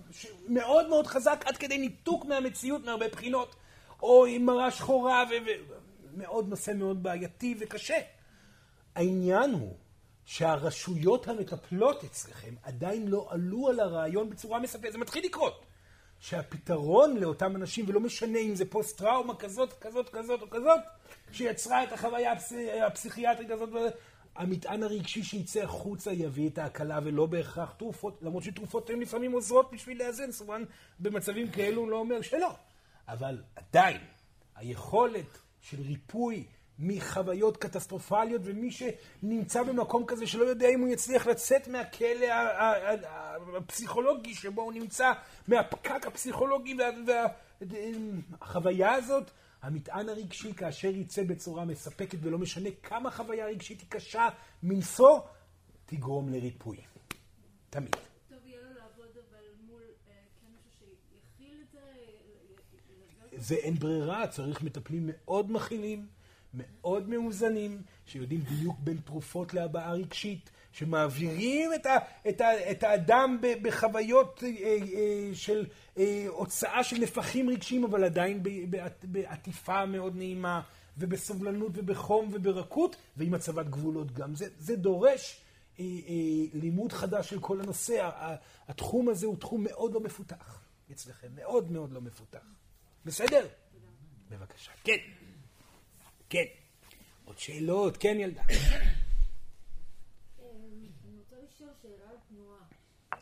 [0.49, 3.57] מאוד מאוד חזק עד כדי ניתוק מהמציאות מהרבה בחינות,
[4.05, 5.25] או עם מראה שחורה,
[6.13, 7.99] ומאוד נושא מאוד בעייתי וקשה.
[8.95, 9.77] העניין הוא
[10.25, 15.67] שהרשויות המטפלות אצלכם עדיין לא עלו על הרעיון בצורה מספקת, זה מתחיל לקרות.
[16.21, 20.81] שהפתרון לאותם אנשים, ולא משנה אם זה פוסט טראומה כזאת, כזאת, כזאת או כזאת,
[21.33, 22.53] שיצרה את החוויה הפס...
[22.87, 23.69] הפסיכיאטרית הזאת,
[24.37, 29.73] המטען הרגשי שיצא החוצה יביא את ההקלה ולא בהכרח תרופות, למרות שתרופות הן לפעמים עוזרות
[29.73, 30.63] בשביל לאזן, כמובן
[31.01, 32.55] במצבים כאלו לא אומר שלא.
[33.09, 34.01] אבל עדיין,
[34.55, 36.45] היכולת של ריפוי
[36.79, 42.27] מחוויות קטסטרופליות, ומי שנמצא במקום כזה שלא יודע אם הוא יצליח לצאת מהכלא
[43.57, 45.13] הפסיכולוגי שבו הוא נמצא,
[45.49, 46.77] מהפקק הפסיכולוגי
[47.61, 49.31] והחוויה הזאת,
[49.63, 54.29] המטען הרגשי כאשר יצא בצורה מספקת, ולא משנה כמה חוויה רגשית היא קשה
[54.63, 55.19] מנשוא,
[55.87, 56.77] תגרום לריפוי.
[57.71, 57.97] תמיד.
[58.29, 61.81] טוב, יהיה לו לעבוד אבל מול אה, כן מישהו שיכיל את זה?
[63.37, 66.07] זה אין ברירה, צריך מטפלים מאוד מכילים.
[66.55, 71.97] מאוד מאוזנים, שיודעים דיוק בין תרופות להבעה רגשית, שמעבירים את, ה,
[72.29, 75.67] את, ה, את האדם בחוויות אה, אה, של
[75.99, 78.43] אה, הוצאה של נפחים רגשיים, אבל עדיין
[79.03, 80.61] בעטיפה מאוד נעימה,
[80.99, 84.35] ובסובלנות ובחום וברכות, ועם הצבת גבולות גם.
[84.35, 85.41] זה, זה דורש
[86.53, 88.11] לימוד חדש של כל הנושא.
[88.69, 90.61] התחום הזה הוא תחום מאוד לא מפותח
[90.93, 92.64] אצלכם, מאוד מאוד לא מפותח.
[93.05, 93.49] בסדר?
[94.31, 94.73] בבקשה.
[94.85, 94.99] כן.
[96.29, 96.45] כן.
[97.25, 97.97] עוד שאלות?
[97.97, 98.43] כן, ילדה.
[100.39, 102.67] אני רוצה לשאול שאלה על תנועה.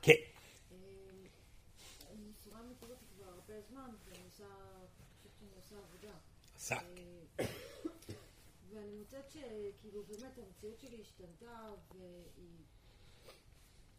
[0.03, 0.13] כן.
[5.73, 6.15] עושה עבודה.
[6.57, 6.79] עשה.
[8.71, 12.59] ואני מוצאת שכאילו באמת המציאות שלי השתנתה, והיא...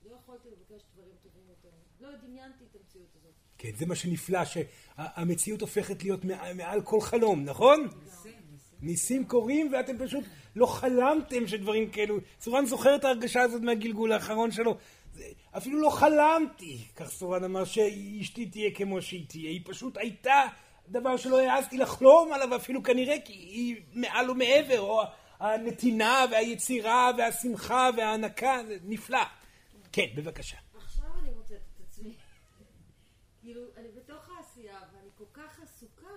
[0.05, 1.69] לא יכולתי לבקש דברים טובים יותר.
[1.99, 3.31] לא דמיינתי את המציאות הזאת.
[3.57, 6.25] כן, זה מה שנפלא, שהמציאות הופכת להיות
[6.55, 7.87] מעל כל חלום, נכון?
[8.81, 10.23] ניסים קורים ואתם פשוט
[10.55, 12.17] לא חלמתם שדברים כאלו...
[12.41, 14.77] סורן זוכר את ההרגשה הזאת מהגלגול האחרון שלו.
[15.57, 19.49] אפילו לא חלמתי, כך סורן אמר, שאשתי תהיה כמו שהיא תהיה.
[19.49, 20.43] היא פשוט הייתה
[20.87, 25.01] דבר שלא העזתי לחלום עליו אפילו כנראה כי היא מעל ומעבר, או
[25.39, 29.23] הנתינה והיצירה והשמחה וההנקה, זה נפלא.
[29.93, 30.57] כן, בבקשה.
[30.75, 32.15] עכשיו אני מוצאת את עצמי.
[33.41, 36.15] כאילו, אני בתוך העשייה ואני כל כך עסוקה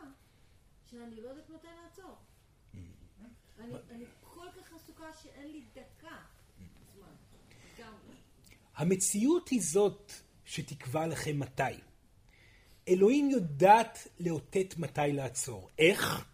[0.91, 2.17] שאני לא יודעת מתי לעצור.
[3.59, 6.17] אני, אני כל כך עסוקה שאין לי דקה
[6.95, 7.13] זמן.
[7.75, 8.17] לגמרי.
[8.75, 10.13] המציאות היא זאת
[10.45, 11.63] שתקבע לכם מתי.
[12.89, 15.71] אלוהים יודעת לאותת מתי לעצור.
[15.79, 16.29] איך?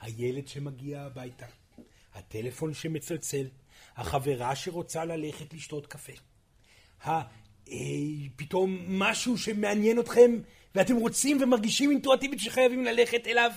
[0.00, 1.46] הילד שמגיע הביתה,
[2.14, 3.48] הטלפון שמצלצל,
[3.96, 6.12] החברה שרוצה ללכת לשתות קפה.
[7.06, 7.20] אה,
[8.36, 10.38] פתאום משהו שמעניין אתכם
[10.74, 13.50] ואתם רוצים ומרגישים אינטואטיבית שחייבים ללכת אליו,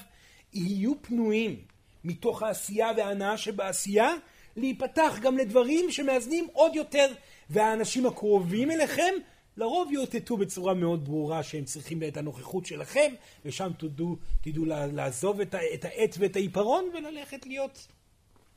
[0.53, 1.55] יהיו פנויים
[2.03, 4.13] מתוך העשייה וההנאה שבעשייה,
[4.55, 7.13] להיפתח גם לדברים שמאזנים עוד יותר,
[7.49, 9.13] והאנשים הקרובים אליכם
[9.57, 13.13] לרוב יאותתו בצורה מאוד ברורה שהם צריכים את הנוכחות שלכם,
[13.45, 17.87] ושם תדעו, תדעו לעזוב את, את העט ואת העיפרון וללכת להיות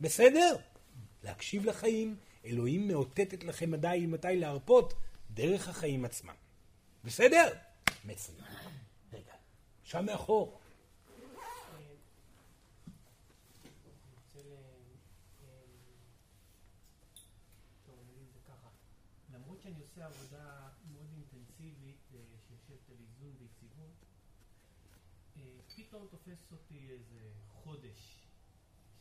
[0.01, 0.57] בסדר?
[1.25, 4.95] להקשיב לחיים, אלוהים מאותתת לכם מדי מתי להרפות
[5.31, 6.35] דרך החיים עצמם.
[7.05, 7.53] בסדר?
[8.05, 8.45] מצוין.
[9.13, 9.35] רגע,
[9.85, 10.63] שם מאחור.
[25.93, 28.27] פתאום תופס אותי איזה חודש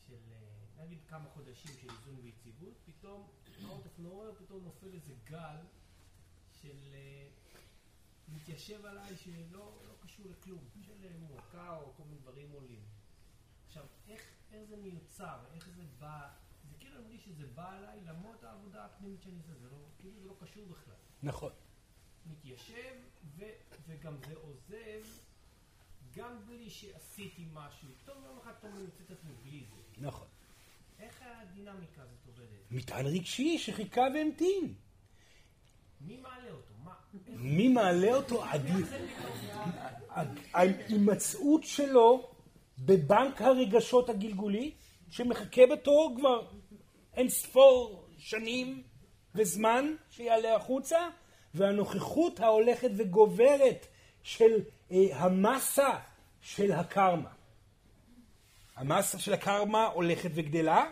[0.08, 3.28] של אה, נגיד כמה חודשים של איזון ויציבות, פתאום,
[3.62, 5.56] out of nowhere, פתאום נופל איזה גל
[6.62, 7.28] של אה,
[8.28, 12.84] מתיישב עליי שלא לא קשור לכלום, של אה, מועקה או כל מיני דברים עולים.
[13.68, 14.22] עכשיו, איך,
[14.52, 16.30] איך זה מיוצר, איך זה בא,
[16.70, 20.20] זה כאילו אני מרגיש שזה בא עליי למרות העבודה הפנימית שאני עושה, זה לא, כאילו
[20.20, 20.96] זה לא קשור בכלל.
[21.24, 21.52] נכון.
[22.26, 22.96] מתיישב,
[23.36, 23.44] ו,
[23.88, 25.04] וגם זה עוזב,
[26.12, 27.88] גם בלי שעשיתי משהו.
[28.04, 29.82] פתאום יום אחד פתאום אני מוצא את עצמי בלי זה.
[29.98, 30.28] נכון.
[31.02, 32.72] איך הדינמיקה הזאת עובדת?
[32.72, 34.74] מטען רגשי שחיכה והמתין.
[36.02, 36.74] מי מעלה אותו?
[36.84, 36.94] מה?
[37.28, 38.44] מי מעלה אותו?
[40.54, 42.32] ההימצאות שלו
[42.80, 44.72] בבנק הרגשות הגלגולי,
[45.10, 46.48] שמחכה בתור כבר
[47.14, 48.84] אין ספור שנים
[49.36, 51.00] וזמן שיעלה החוצה,
[51.54, 53.88] והנוכחות ההולכת וגוברת
[54.24, 54.62] של
[54.92, 56.00] אה, המסה
[56.42, 57.30] של הקרמה.
[58.82, 60.86] המסה של הקרמה הולכת וגדלה,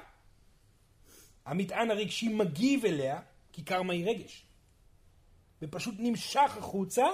[1.46, 3.20] המטען הרגשי מגיב אליה,
[3.52, 4.46] כי קרמה היא רגש,
[5.62, 7.06] ופשוט נמשך החוצה,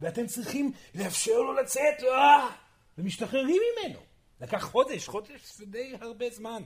[0.00, 2.48] ואתם צריכים לאפשר לו לצאת, אה,
[2.98, 3.98] ומשתחררים ממנו.
[4.40, 6.62] לקח חודש, חודש זה די הרבה זמן.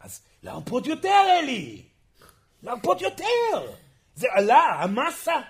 [0.00, 1.82] אז להרפות יותר, אלי!
[2.62, 3.72] להרפות יותר!
[4.14, 5.40] זה עלה, המסה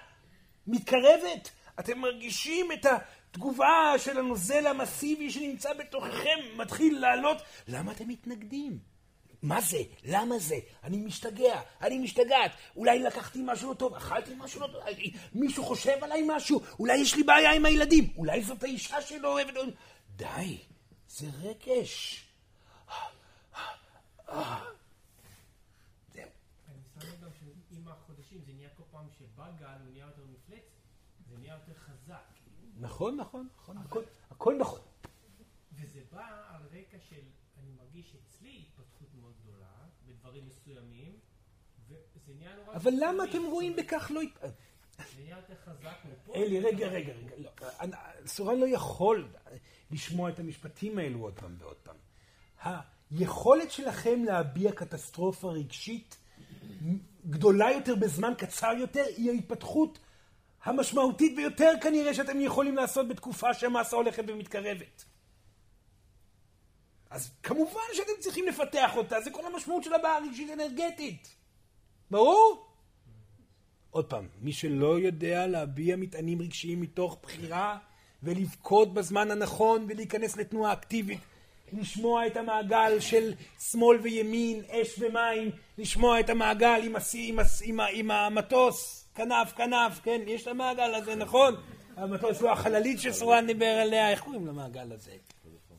[0.66, 1.50] מתקרבת.
[1.80, 2.86] אתם מרגישים את
[3.32, 7.42] התגובה של הנוזל המסיבי שנמצא בתוככם מתחיל לעלות.
[7.68, 8.78] למה אתם מתנגדים?
[9.42, 9.78] מה זה?
[10.04, 10.54] למה זה?
[10.82, 12.50] אני משתגע, אני משתגעת.
[12.76, 14.82] אולי לקחתי משהו לא טוב, אכלתי משהו לא טוב,
[15.32, 19.54] מישהו חושב עליי משהו, אולי יש לי בעיה עם הילדים, אולי זאת האישה שלא אוהבת...
[20.16, 20.58] די,
[21.08, 22.24] זה רגש.
[30.28, 30.82] מפלצת,
[31.28, 32.31] זה נהיה יותר חזק.
[32.82, 34.80] נכון, נכון, נכון, הכל, הכל נכון.
[35.72, 37.20] וזה בא על רקע של,
[37.58, 39.66] אני מרגיש אצלי התפתחות מאוד גדולה,
[40.06, 41.12] בדברים מסוימים,
[41.88, 42.76] וזה נהיה נורא...
[42.76, 43.24] אבל למה.
[43.24, 44.20] אתם רואים בכך לא...
[46.34, 47.36] אלי, רגע, רגע, רגע.
[47.36, 47.50] לא,
[48.26, 49.28] סורן לא יכול
[49.90, 51.96] לשמוע את המשפטים האלו עוד פעם ועוד פעם.
[53.10, 56.18] היכולת שלכם להביע קטסטרופה רגשית
[57.26, 59.98] גדולה יותר בזמן קצר יותר, היא ההתפתחות
[60.64, 65.04] המשמעותית ביותר כנראה שאתם יכולים לעשות בתקופה שהמסה הולכת ומתקרבת.
[67.10, 71.28] אז כמובן שאתם צריכים לפתח אותה, זה כל המשמעות של הבעיה הרגשית אנרגטית.
[72.10, 72.66] ברור?
[73.90, 77.78] עוד פעם, מי שלא יודע להביע מטענים רגשיים מתוך בחירה
[78.22, 81.20] ולבכות בזמן הנכון ולהיכנס לתנועה אקטיבית,
[81.72, 83.34] לשמוע את המעגל של
[83.70, 89.52] שמאל וימין, אש ומים, לשמוע את המעגל עם, השיא, עם, הס- עם, עם המטוס, כנף
[89.56, 91.54] כנף, כן, יש את המעגל הזה, נכון?
[91.96, 95.10] המטוס לא החללית שסורן דיבר עליה, איך קוראים למעגל הזה?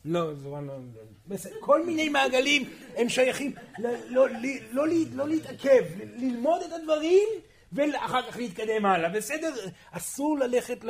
[0.04, 0.72] לא, סורן לא...
[1.26, 5.84] בסדר, כל מיני מעגלים הם שייכים, לא, לא, לא להתעכב,
[6.16, 7.28] ללמוד את הדברים
[7.74, 9.54] ואחר כך להתקדם הלאה, בסדר?
[9.90, 10.84] אסור ללכת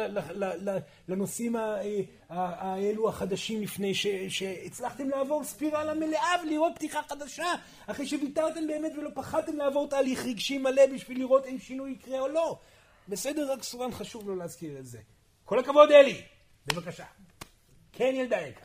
[1.09, 1.57] לנושאים
[2.29, 7.47] האלו החדשים לפני ש- שהצלחתם לעבור ספירלה מלאה ולראות פתיחה חדשה,
[7.87, 12.29] אחרי שוויתרתם באמת ולא פחדתם לעבור תהליך רגשי מלא בשביל לראות אם שינוי יקרה או
[12.29, 12.59] לא.
[13.09, 14.99] בסדר, רק סורן חשוב לו להזכיר את זה.
[15.45, 16.23] כל הכבוד, אלי.
[16.67, 17.05] בבקשה.
[17.93, 18.65] כן, ילדה יקרה.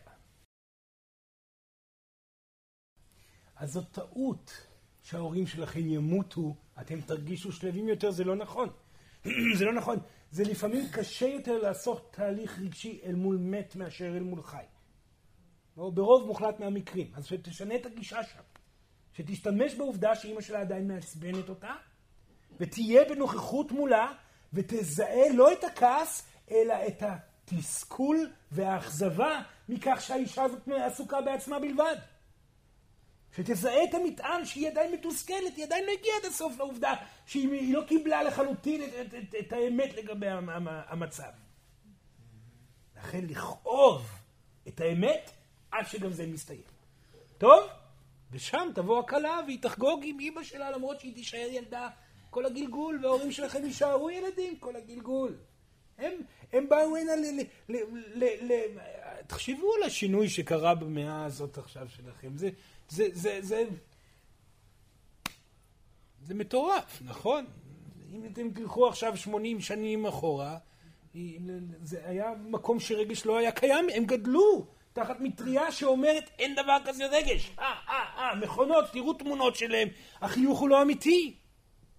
[3.56, 4.68] אז זאת טעות
[5.04, 8.70] שההורים שלכם ימותו, אתם תרגישו שלווים יותר, זה לא נכון.
[9.58, 10.00] זה לא נכון.
[10.32, 14.64] זה לפעמים קשה יותר לעשות תהליך רגשי אל מול מת מאשר אל מול חי.
[15.78, 17.12] או ברוב מוחלט מהמקרים.
[17.16, 18.40] אז שתשנה את הגישה שם.
[19.14, 21.74] שתשתמש בעובדה שאימא שלה עדיין מעצבנת אותה,
[22.60, 24.12] ותהיה בנוכחות מולה,
[24.54, 31.96] ותזהה לא את הכעס, אלא את התסכול והאכזבה מכך שהאישה הזאת עסוקה בעצמה בלבד.
[33.36, 36.94] שתזהה את המטען שהיא עדיין מתוסכלת, היא עדיין לא הגיעה עד הסוף לעובדה
[37.26, 41.30] שהיא היא לא קיבלה לחלוטין את, את, את, את האמת לגבי המ- המ- המצב.
[42.98, 44.06] לכן לכאוב
[44.68, 45.32] את האמת
[45.72, 46.62] עד שגם זה מסתיים.
[47.38, 47.64] טוב?
[48.32, 51.90] ושם תבוא הכלה והיא תחגוג עם אימא שלה למרות שהיא תישאר ילדה
[52.30, 55.36] כל הגלגול וההורים שלכם יישארו ילדים כל הגלגול.
[55.98, 56.14] הם,
[56.54, 57.20] הם באו הנה ל...
[57.20, 58.68] ל, ל, ל, ל
[59.28, 62.38] תחשבו על השינוי שקרה במאה הזאת עכשיו שלכם.
[62.38, 62.50] זה,
[62.90, 63.64] זה, זה, זה,
[66.22, 67.46] זה מטורף, נכון?
[68.14, 70.58] אם אתם תלכו עכשיו 80 שנים אחורה,
[71.84, 77.06] זה היה מקום שרגש לא היה קיים, הם גדלו תחת מטריה שאומרת אין דבר כזה
[77.06, 77.52] רגש.
[77.60, 79.88] אה, אה, אה, מכונות, תראו תמונות שלהם,
[80.22, 81.36] החיוך הוא לא אמיתי.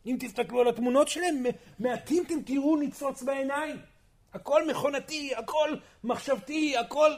[0.06, 1.44] אם תסתכלו על התמונות שלהם,
[1.78, 3.76] מעטים אתם תראו ניצוץ בעיניים.
[4.34, 7.10] הכל מכונתי, הכל מחשבתי, הכל...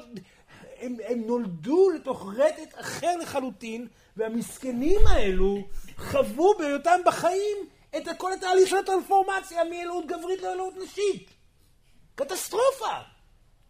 [0.82, 5.58] הם, הם נולדו לתוך רטט אחר לחלוטין, והמסכנים האלו
[5.96, 7.56] חוו בהיותם בחיים
[7.96, 11.30] את כל התהליך של הטרנספורמציה מאלוהות גברית לאלוהות נשית.
[12.14, 12.96] קטסטרופה!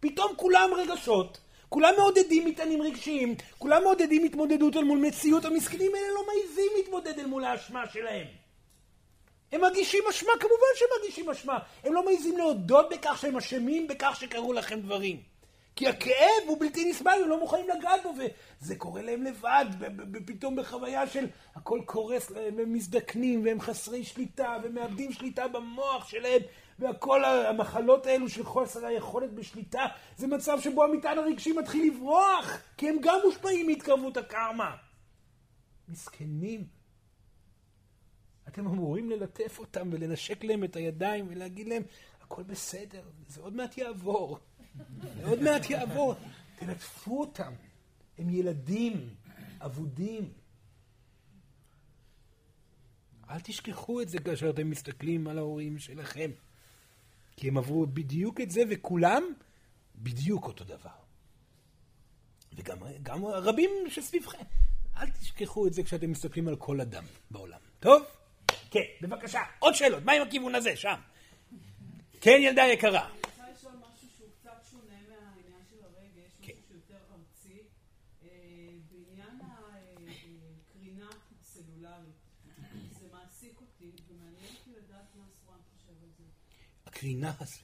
[0.00, 6.08] פתאום כולם רגשות, כולם מעודדים מטענים רגשיים, כולם מעודדים התמודדות אל מול מציאות, המסכנים האלה
[6.14, 8.26] לא מעיזים להתמודד אל מול האשמה שלהם.
[9.52, 11.58] הם מרגישים אשמה, כמובן שהם מרגישים אשמה.
[11.84, 15.31] הם לא מעיזים להודות בכך שהם אשמים בכך שקרו לכם דברים.
[15.76, 18.14] כי הכאב הוא בלתי נסבל, הם לא מוכנים לגעת בו,
[18.60, 19.64] וזה קורה להם לבד,
[20.26, 26.42] פתאום בחוויה של הכל קורס להם, הם מזדקנים, והם חסרי שליטה, ומאבדים שליטה במוח שלהם,
[26.78, 29.86] וכל המחלות האלו של חוסר היכולת בשליטה,
[30.16, 34.76] זה מצב שבו המטען הרגשי מתחיל לברוח, כי הם גם מושפעים מהתקרבות הקרמה.
[35.88, 36.66] מסכנים.
[38.48, 41.82] אתם אמורים ללטף אותם ולנשק להם את הידיים ולהגיד להם,
[42.20, 44.38] הכל בסדר, זה עוד מעט יעבור.
[45.24, 46.14] עוד מעט יעבור.
[46.58, 47.52] תלטפו אותם.
[48.18, 49.14] הם ילדים,
[49.60, 50.32] אבודים.
[53.30, 56.30] אל תשכחו את זה כאשר אתם מסתכלים על ההורים שלכם.
[57.36, 59.22] כי הם עברו בדיוק את זה, וכולם
[59.96, 60.90] בדיוק אותו דבר.
[62.56, 64.44] וגם רבים שסביבכם.
[64.96, 67.58] אל תשכחו את זה כשאתם מסתכלים על כל אדם בעולם.
[67.80, 68.02] טוב?
[68.70, 69.40] כן, בבקשה.
[69.58, 70.04] עוד שאלות.
[70.04, 70.76] מה עם הכיוון הזה?
[70.76, 70.94] שם.
[72.20, 73.08] כן, ילדה יקרה.
[87.02, 87.62] הקרינה הזאת,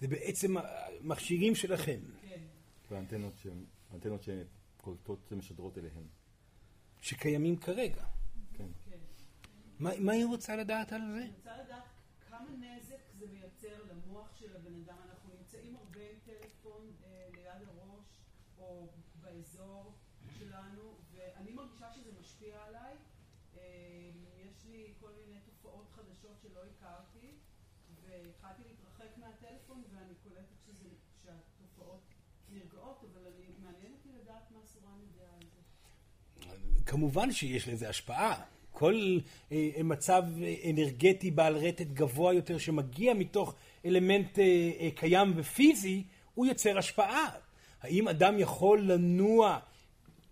[0.00, 2.00] זה בעצם המכשירים שלכם.
[2.28, 2.40] כן.
[2.90, 6.06] והאנטנות שקולטות ומשדרות אליהם.
[7.00, 8.04] שקיימים כרגע.
[8.52, 8.68] כן.
[8.90, 8.98] כן.
[9.78, 11.18] מה היא רוצה לדעת על זה?
[11.18, 11.84] אני רוצה לדעת
[12.28, 14.96] כמה נזק זה מייצר למוח של הבן אדם.
[15.10, 18.06] אנחנו נמצאים הרבה עם טלפון אה, ליד הראש,
[18.58, 18.88] או
[19.20, 19.92] באזור
[20.38, 22.94] שלנו, ואני מרגישה שזה משפיע עליי.
[23.56, 24.10] אה,
[24.50, 27.15] יש לי כל מיני תופעות חדשות שלא הכרתי.
[28.24, 30.88] והתחלתי להתרחק מהטלפון ואני קולטת שזה,
[31.22, 32.00] שהתופעות
[32.52, 36.82] נרגעות, אבל אני, מעניין אותי לדעת מה סורן יודע על זה.
[36.86, 38.42] כמובן שיש לזה השפעה.
[38.72, 39.18] כל
[39.52, 40.22] אה, מצב
[40.70, 44.44] אנרגטי בעל רטט גבוה יותר שמגיע מתוך אלמנט אה,
[44.80, 46.02] אה, קיים ופיזי,
[46.34, 47.28] הוא יוצר השפעה.
[47.82, 49.58] האם אדם יכול לנוע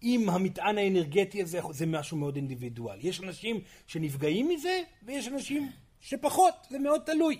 [0.01, 3.09] עם המטען האנרגטי הזה, זה משהו מאוד אינדיבידואלי.
[3.09, 5.71] יש אנשים שנפגעים מזה, ויש אנשים
[6.01, 7.39] שפחות, זה מאוד תלוי.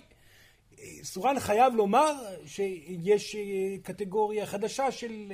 [1.03, 2.13] סורן חייב לומר
[2.45, 3.41] שיש אה,
[3.83, 5.31] קטגוריה חדשה של...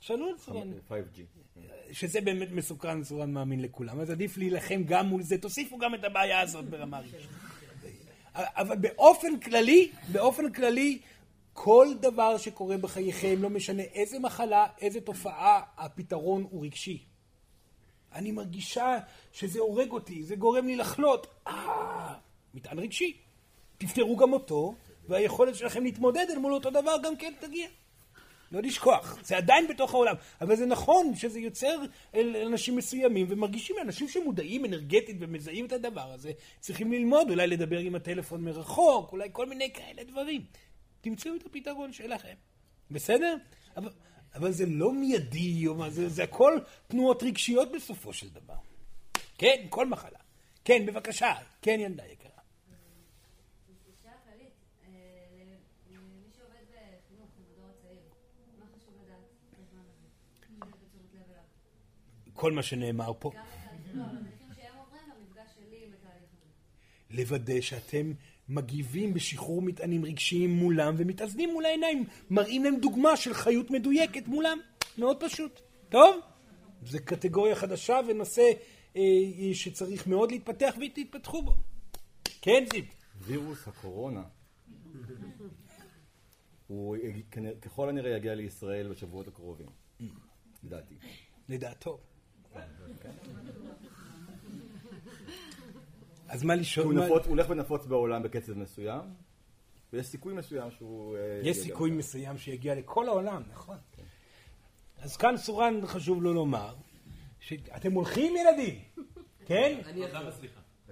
[0.00, 0.72] שאלו את סורן.
[0.90, 1.20] 5G.
[1.92, 4.00] שזה באמת מסוכן, סורן מאמין לכולם.
[4.00, 5.38] אז עדיף להילחם גם מול זה.
[5.38, 7.22] תוסיפו גם את הבעיה הזאת ברמה ראשונה.
[8.34, 10.98] אבל באופן כללי, באופן כללי,
[11.52, 17.04] כל דבר שקורה בחייכם, לא משנה איזה מחלה, איזה תופעה, הפתרון הוא רגשי.
[18.12, 18.98] אני מרגישה
[19.32, 21.26] שזה הורג אותי, זה גורם לי לחלות.
[21.46, 22.14] אה,
[22.54, 23.16] מטען רגשי.
[23.80, 24.74] תפתרו גם אותו,
[25.08, 27.68] והיכולת שלכם להתמודד אל מול אותו דבר גם כן תגיע.
[28.52, 31.76] לא לשכוח, זה עדיין בתוך העולם, אבל זה נכון שזה יוצר
[32.46, 37.94] אנשים מסוימים ומרגישים אנשים שמודעים אנרגטית ומזהים את הדבר הזה, צריכים ללמוד, אולי לדבר עם
[37.94, 40.44] הטלפון מרחוק, אולי כל מיני כאלה דברים.
[41.00, 42.34] תמצאו את הפתרון שלכם,
[42.90, 43.36] בסדר?
[43.76, 43.90] אבל,
[44.34, 46.58] אבל זה לא מיידי, זה, זה הכל
[46.88, 48.54] תנועות רגשיות בסופו של דבר.
[49.38, 50.18] כן, כל מחלה.
[50.64, 51.32] כן, בבקשה,
[51.62, 52.29] כן ילדה יקרה.
[62.40, 63.32] כל מה שנאמר פה.
[67.10, 68.12] לוודא שאתם
[68.48, 74.58] מגיבים בשחרור מטענים רגשיים מולם ומתאזנים מול העיניים, מראים להם דוגמה של חיות מדויקת מולם.
[74.98, 75.60] מאוד פשוט.
[75.88, 76.20] טוב?
[76.82, 78.50] זו קטגוריה חדשה ונושא
[78.96, 79.02] אה,
[79.52, 81.54] שצריך מאוד להתפתח ותתפתחו בו.
[82.42, 82.84] כן, זיו?
[83.20, 84.22] וירוס הקורונה
[86.66, 86.96] הוא
[87.62, 89.68] ככל הנראה יגיע לישראל בשבועות הקרובים,
[90.64, 90.94] לדעתי.
[91.48, 91.98] לדעתו.
[96.28, 96.98] אז מה לשאול?
[96.98, 99.00] הוא הולך ונפוץ בעולם בקצב מסוים,
[99.92, 101.16] ויש סיכוי מסוים שהוא...
[101.16, 103.76] אה, יש סיכוי מסוים שיגיע לכל העולם, נכון.
[104.98, 106.74] אז כאן סורן חשוב לו לומר,
[107.40, 108.80] שאתם הולכים ילדים,
[109.46, 109.80] כן?
[109.86, 110.30] אני אחזור.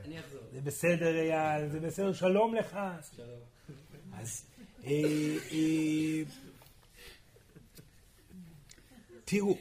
[0.04, 0.40] אני אחזור.
[0.52, 2.78] זה בסדר אייל, זה בסדר, שלום לך.
[3.16, 3.40] שלום.
[4.12, 4.46] אז
[4.84, 4.90] אה,
[5.52, 6.22] אה,
[9.24, 9.56] תראו,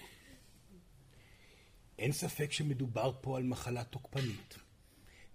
[2.00, 4.58] אין ספק שמדובר פה על מחלה תוקפנית.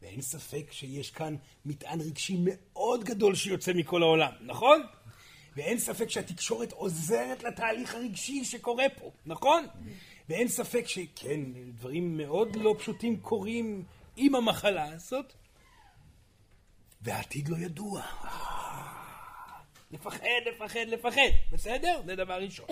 [0.02, 4.82] ואין ספק שיש כאן מטען רגשי מאוד גדול שיוצא מכל העולם, נכון?
[5.56, 9.66] ואין ספק שהתקשורת עוזרת לתהליך הרגשי שקורה פה, נכון?
[10.28, 11.40] ואין ספק שכן,
[11.72, 13.84] דברים מאוד לא פשוטים קורים
[14.16, 15.32] עם המחלה הזאת,
[17.00, 18.00] והעתיד לא ידוע.
[18.00, 18.32] אה,
[19.90, 22.02] לפחד, לפחד, לפחד, בסדר?
[22.06, 22.66] זה דבר ראשון.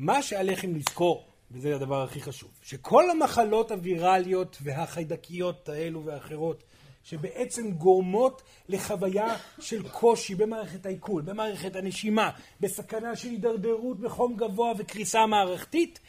[0.00, 6.64] מה שעליכם לזכור, וזה הדבר הכי חשוב, שכל המחלות הווירליות והחיידקיות האלו ואחרות
[7.04, 15.26] שבעצם גורמות לחוויה של קושי במערכת העיכול, במערכת הנשימה, בסכנה של הידרדרות בחום גבוה וקריסה
[15.26, 16.00] מערכתית,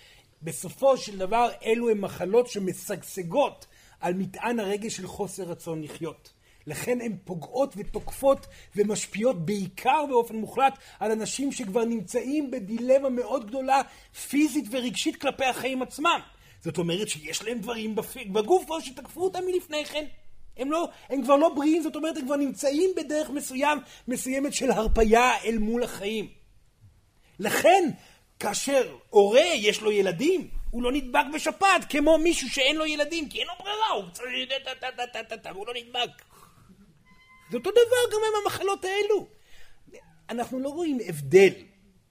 [0.41, 3.65] בסופו של דבר אלו הן מחלות שמשגשגות
[3.99, 6.33] על מטען הרגש של חוסר רצון לחיות.
[6.67, 13.81] לכן הן פוגעות ותוקפות ומשפיעות בעיקר באופן מוחלט על אנשים שכבר נמצאים בדילמה מאוד גדולה
[14.29, 16.19] פיזית ורגשית כלפי החיים עצמם.
[16.63, 17.95] זאת אומרת שיש להם דברים
[18.31, 20.05] בגוף או שתקפו אותם מלפני כן.
[20.57, 24.71] הם, לא, הם כבר לא בריאים, זאת אומרת, הם כבר נמצאים בדרך מסוים, מסוימת של
[24.71, 26.29] הרפייה אל מול החיים.
[27.39, 27.89] לכן,
[28.39, 33.39] כאשר הורה יש לו ילדים, הוא לא נדבק בשפעת כמו מישהו שאין לו ילדים, כי
[33.39, 34.49] אין לו ברירה, הוא צריך...
[35.53, 36.09] והוא לא נדבק.
[37.51, 39.27] זה אותו דבר גם עם המחלות האלו.
[40.29, 41.53] אנחנו לא רואים הבדל.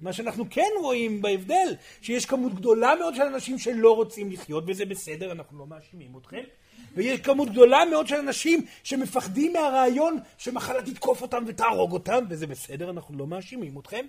[0.01, 4.85] מה שאנחנו כן רואים בהבדל, שיש כמות גדולה מאוד של אנשים שלא רוצים לחיות, וזה
[4.85, 6.43] בסדר, אנחנו לא מאשימים אתכם.
[6.95, 12.91] ויש כמות גדולה מאוד של אנשים שמפחדים מהרעיון שמחלה תתקוף אותם ותהרוג אותם, וזה בסדר,
[12.91, 14.07] אנחנו לא מאשימים אתכם.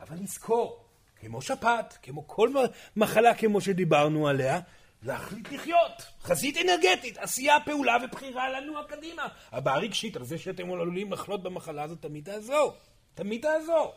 [0.00, 0.84] אבל נזכור,
[1.20, 2.50] כמו שפעת, כמו כל
[2.96, 4.60] מחלה כמו שדיברנו עליה,
[5.02, 6.02] להחליט לחיות.
[6.22, 9.28] חזית אנרגטית, עשייה, פעולה ובחירה לנוע קדימה.
[9.52, 12.72] הבעיה רגשית על זה שאתם עלולים לחלות במחלה הזאת תמיד תעזור.
[13.14, 13.92] תמיד תעזור.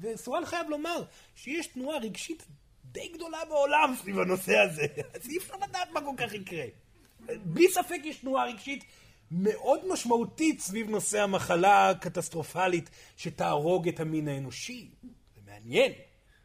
[0.00, 1.02] וסורן חייב לומר
[1.34, 2.46] שיש תנועה רגשית
[2.84, 4.86] די גדולה בעולם סביב הנושא הזה.
[5.14, 6.64] אז אי אפשר לדעת מה כל כך יקרה.
[7.44, 8.84] בלי ספק יש תנועה רגשית
[9.30, 14.90] מאוד משמעותית סביב נושא המחלה הקטסטרופלית שתהרוג את המין האנושי.
[15.34, 15.92] זה מעניין,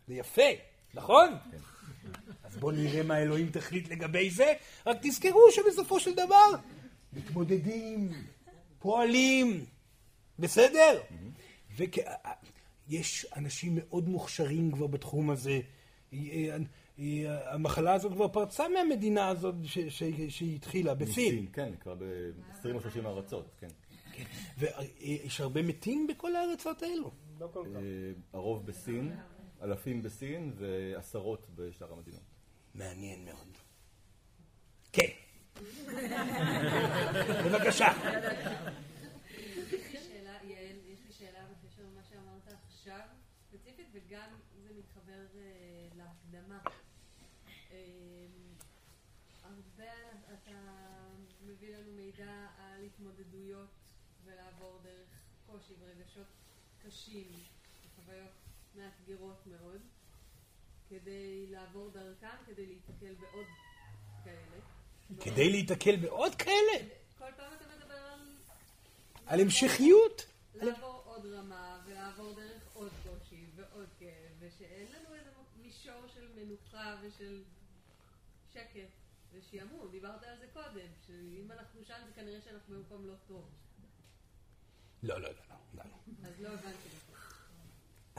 [0.07, 0.49] זה יפה,
[0.93, 1.37] נכון?
[1.51, 1.57] כן.
[2.43, 4.53] אז בואו נראה מה אלוהים תחליט לגבי זה,
[4.85, 6.51] רק תזכרו שבסופו של דבר
[7.13, 8.09] מתמודדים,
[8.79, 9.65] פועלים,
[10.39, 11.01] בסדר?
[11.77, 15.59] ויש אנשים מאוד מוכשרים כבר בתחום הזה.
[17.45, 19.55] המחלה הזאת כבר פרצה מהמדינה הזאת
[20.29, 21.45] שהיא התחילה, בסין.
[21.53, 23.67] כן, כבר ב-20 או 30 ארצות, כן.
[24.13, 24.23] כן.
[24.57, 27.11] ויש הרבה מתים בכל הארצות האלו.
[27.39, 27.75] לא כל כך.
[27.75, 27.81] אה,
[28.33, 29.15] הרוב בסין,
[29.61, 32.21] אלפים בסין ועשרות בשאר המדינות.
[32.75, 33.57] מעניין מאוד.
[34.91, 35.07] כן.
[37.45, 37.87] בבקשה.
[43.91, 44.29] וגם
[44.63, 46.59] זה מתחבר uh, להקדמה.
[47.69, 47.73] Uh,
[49.43, 49.91] הרבה
[50.33, 50.57] אתה
[51.45, 53.69] מביא לנו מידע על התמודדויות
[54.23, 55.09] ולעבור דרך
[55.45, 56.27] קושי ורגשות
[56.85, 57.31] קשים
[57.85, 58.31] וחוויות
[58.75, 59.81] מאתגרות מאוד.
[60.89, 63.45] כדי לעבור דרכם, כדי להיתקל בעוד
[64.23, 64.61] כאלה.
[65.19, 66.87] כדי להיתקל בעוד כאלה?
[67.17, 68.37] כל פעם אתה מדבר על...
[69.25, 70.25] על המשכיות.
[70.55, 75.29] לעבור עוד רמה, ולעבור דרך עוד קושי, ועוד כאב, ושאין לנו איזה
[75.61, 77.43] מישור של מנוחה ושל
[78.53, 78.89] שקט
[79.33, 79.91] ושעמום.
[79.91, 83.49] דיברת על זה קודם, שאם אנחנו שם זה כנראה שאנחנו במקום לא טוב.
[85.03, 85.83] לא, לא, לא, לא.
[86.27, 87.10] אז לא הבנתי.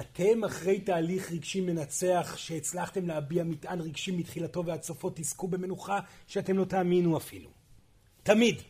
[0.01, 6.59] אתם אחרי תהליך רגשי מנצח שהצלחתם להביע מטען רגשי מתחילתו ועד סופו תזכו במנוחה שאתם
[6.59, 7.51] לא תאמינו אפילו.
[8.23, 8.62] תמיד.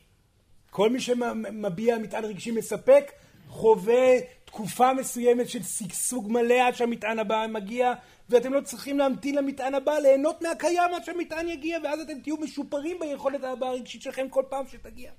[0.70, 3.12] כל מי שמביע מטען רגשי מספק
[3.48, 7.92] חווה תקופה מסוימת של שגשוג מלא עד שהמטען הבא מגיע
[8.28, 12.96] ואתם לא צריכים להמתין למטען הבא ליהנות מהקיים עד שהמטען יגיע ואז אתם תהיו משופרים
[13.00, 15.10] ביכולת הבאה הרגשית שלכם כל פעם שתגיע.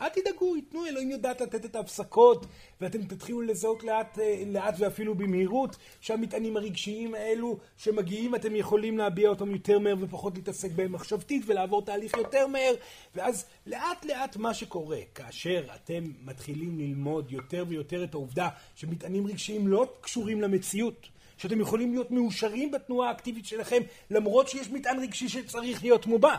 [0.00, 2.46] אל תדאגו, ייתנו, אלוהים יודעת לתת את ההפסקות,
[2.80, 9.28] ואתם תתחילו לזהות לאט, אה, לאט ואפילו במהירות, שהמטענים הרגשיים האלו שמגיעים, אתם יכולים להביע
[9.28, 12.74] אותם יותר מהר ופחות להתעסק בהם מחשבתית ולעבור תהליך יותר מהר,
[13.14, 19.68] ואז לאט לאט מה שקורה, כאשר אתם מתחילים ללמוד יותר ויותר את העובדה שמטענים רגשיים
[19.68, 25.82] לא קשורים למציאות, שאתם יכולים להיות מאושרים בתנועה האקטיבית שלכם, למרות שיש מטען רגשי שצריך
[25.82, 26.34] להיות מובע.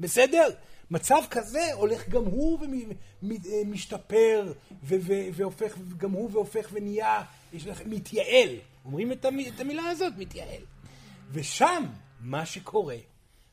[0.00, 0.48] בסדר?
[0.90, 2.66] מצב כזה הולך גם הוא
[3.22, 4.52] ומשתפר
[5.32, 7.22] והופך, גם הוא והופך ונהיה,
[7.52, 8.56] יש לכם, מתייעל.
[8.84, 9.24] אומרים את
[9.60, 10.62] המילה הזאת, מתייעל.
[11.32, 11.84] ושם,
[12.20, 12.96] מה שקורה,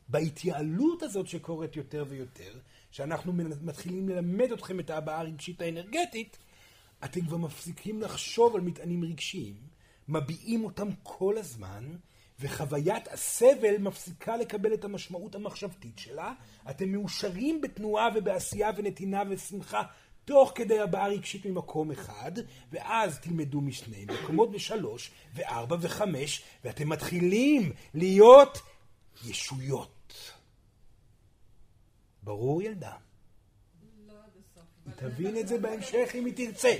[0.08, 2.58] בהתייעלות הזאת שקורית יותר ויותר,
[2.90, 3.32] שאנחנו
[3.62, 6.38] מתחילים ללמד אתכם את ההבעה הרגשית האנרגטית,
[7.04, 9.54] אתם כבר מפסיקים לחשוב על מטענים רגשיים,
[10.08, 11.84] מביעים אותם כל הזמן,
[12.40, 16.32] וחוויית הסבל מפסיקה לקבל את המשמעות המחשבתית שלה,
[16.70, 19.82] אתם מאושרים בתנועה ובעשייה ונתינה ושמחה
[20.28, 22.32] תוך כדי הבעה רגשית ממקום אחד,
[22.72, 28.58] ואז תלמדו משני מקומות בשלוש, וארבע וחמש, ואתם מתחילים להיות
[29.24, 30.32] ישויות.
[32.22, 32.92] ברור ילדה?
[34.06, 34.64] לא עד הסוף.
[34.86, 36.76] היא תבין את זה בהמשך אם היא תרצה.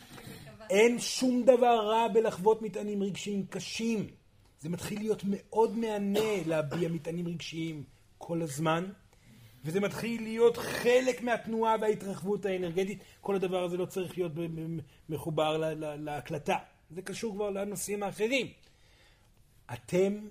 [0.70, 4.06] אין שום דבר רע בלחוות מטענים רגשיים קשים.
[4.60, 7.82] זה מתחיל להיות מאוד מהנה להביע מטענים רגשיים
[8.18, 8.84] כל הזמן,
[9.64, 12.98] וזה מתחיל להיות חלק מהתנועה וההתרחבות האנרגטית.
[13.20, 14.32] כל הדבר הזה לא צריך להיות
[15.08, 16.56] מחובר לה- לה- להקלטה.
[16.90, 18.46] זה קשור כבר לנושאים האחרים.
[19.72, 20.28] אתם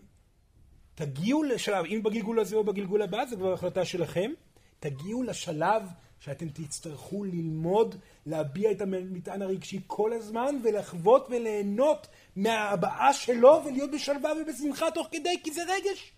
[0.95, 4.31] תגיעו לשלב, אם בגלגול הזה או בגלגול הבא, זה כבר החלטה שלכם,
[4.79, 5.83] תגיעו לשלב
[6.25, 7.95] שאתם תצטרכו ללמוד
[8.25, 15.35] להביע את המטען הרגשי כל הזמן ולחוות וליהנות מההבעה שלו ולהיות בשלווה ובשמחה תוך כדי,
[15.43, 16.11] כי זה רגש.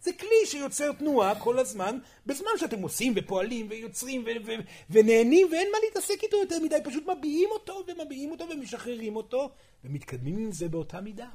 [0.00, 5.68] זה כלי שיוצר תנועה כל הזמן, בזמן שאתם עושים ופועלים ויוצרים ו- ו- ונהנים ואין
[5.72, 9.50] מה להתעסק איתו יותר מדי, פשוט מביעים אותו ומביעים אותו ומשחררים אותו
[9.84, 11.28] ומתקדמים עם זה באותה מידה.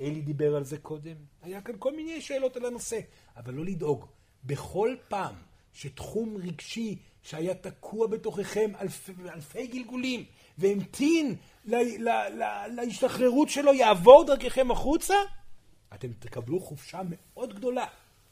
[0.00, 3.00] אלי דיבר על זה קודם, היה כאן כל מיני שאלות על הנושא,
[3.36, 4.06] אבל לא לדאוג.
[4.44, 5.34] בכל פעם
[5.76, 10.24] שתחום רגשי שהיה תקוע בתוככם אלפי, אלפי גלגולים
[10.58, 15.14] והמתין ל, ל, ל, להשתחררות שלו יעבור דרככם החוצה,
[15.94, 17.86] אתם תקבלו חופשה מאוד גדולה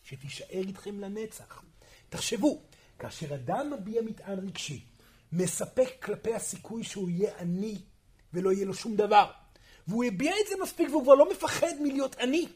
[0.04, 1.62] שתישאר איתכם לנצח.
[2.08, 2.60] תחשבו,
[2.98, 4.84] כאשר אדם מביע מטען רגשי,
[5.32, 7.78] מספק כלפי הסיכוי שהוא יהיה עני
[8.32, 9.30] ולא יהיה לו שום דבר,
[9.88, 12.48] והוא הביע את זה מספיק והוא כבר לא מפחד מלהיות עני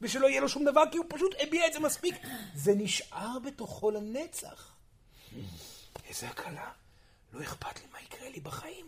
[0.00, 2.14] ושלא יהיה לו שום דבר כי הוא פשוט הביע את זה מספיק,
[2.54, 4.76] זה נשאר בתוכו לנצח.
[6.08, 6.70] איזה הקלה,
[7.32, 8.86] לא אכפת לי מה יקרה לי בחיים.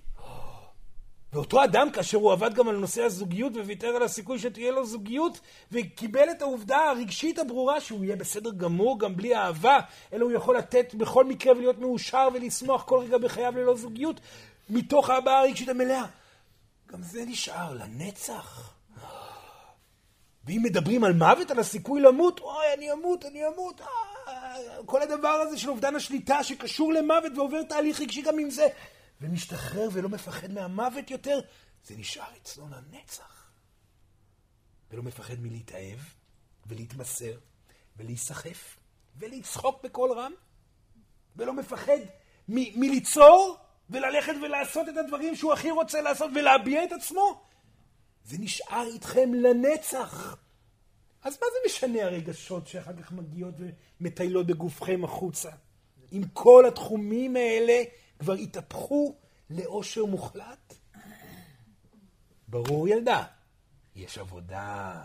[1.32, 5.40] ואותו אדם, כאשר הוא עבד גם על נושא הזוגיות וויתר על הסיכוי שתהיה לו זוגיות,
[5.72, 9.78] וקיבל את העובדה הרגשית הברורה שהוא יהיה בסדר גמור גם בלי אהבה,
[10.12, 14.20] אלא הוא יכול לתת בכל מקרה ולהיות מאושר ולשמוח כל רגע בחייו ללא זוגיות,
[14.70, 16.04] מתוך ההבעה הרגשית המלאה.
[16.92, 18.72] גם זה נשאר לנצח.
[20.44, 23.80] ואם מדברים על מוות, על הסיכוי למות, אוי, אני אמות, אני אמות.
[23.80, 23.86] אה,
[24.86, 28.68] כל הדבר הזה של אובדן השליטה שקשור למוות ועובר תהליך רגשי גם עם זה,
[29.20, 31.40] ומשתחרר ולא מפחד מהמוות יותר,
[31.84, 33.50] זה נשאר אצלו לנצח.
[34.90, 35.98] ולא מפחד מלהתאהב,
[36.66, 37.38] ולהתמסר,
[37.96, 38.76] ולהיסחף,
[39.16, 40.32] ולצחוק בקול רם,
[41.36, 41.98] ולא מפחד
[42.48, 43.56] מ- מליצור,
[43.90, 47.44] וללכת ולעשות את הדברים שהוא הכי רוצה לעשות, ולהביע את עצמו.
[48.24, 50.36] זה נשאר איתכם לנצח.
[51.22, 53.54] אז מה זה משנה הרגשות שאחר כך מגיעות
[54.00, 55.50] ומטיילות בגופכם החוצה?
[56.12, 57.82] אם כל התחומים האלה
[58.18, 59.14] כבר התהפכו
[59.50, 60.74] לאושר מוחלט?
[62.48, 63.24] ברור ילדה,
[63.96, 65.02] יש עבודה.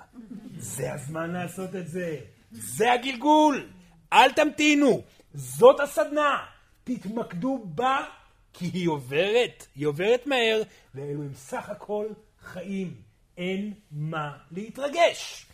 [0.57, 2.19] זה הזמן לעשות את זה.
[2.51, 3.69] זה הגלגול.
[4.13, 5.01] אל תמתינו.
[5.33, 6.45] זאת הסדנה.
[6.83, 8.05] תתמקדו בה,
[8.53, 9.67] כי היא עוברת.
[9.75, 10.61] היא עוברת מהר,
[10.95, 12.05] ואלו הם סך הכל
[12.41, 12.93] חיים.
[13.37, 15.45] אין מה להתרגש.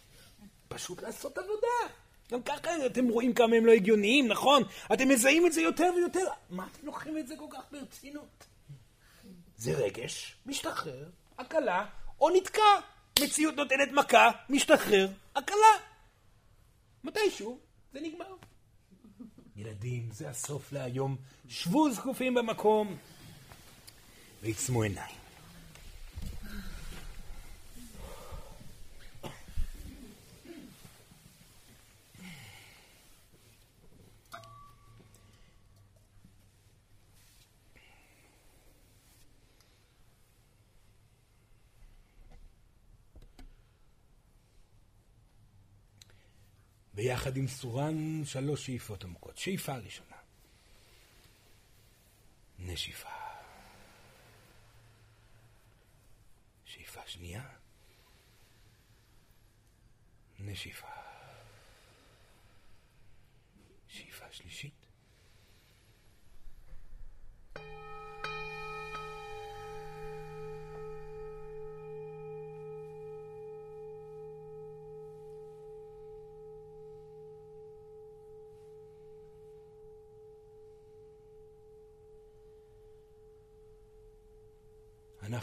[0.70, 1.94] פשוט לעשות עבודה.
[2.32, 4.64] גם ככה אתם רואים כמה הם לא הגיוניים, נכון?
[4.94, 6.26] אתם מזהים את זה יותר ויותר.
[6.50, 8.46] מה אתם לוקחים את זה כל כך ברצינות?
[9.58, 11.86] זה רגש, משתחרר, הקלה,
[12.22, 12.62] או נתקע.
[13.24, 15.76] מציאות נותנת מכה, משתחרר, הקלה.
[17.04, 17.60] מתישהו
[17.94, 18.36] זה נגמר.
[19.56, 21.16] ילדים, זה הסוף להיום.
[21.50, 22.98] שבו זקופים במקום
[24.42, 25.19] ועצמו עיניים.
[47.00, 49.38] ביחד עם סורן שלוש שאיפות עמוקות.
[49.38, 50.16] שאיפה ראשונה.
[52.60, 53.10] נשיפה.
[56.66, 57.44] שאיפה שנייה.
[60.40, 60.99] נשיפה.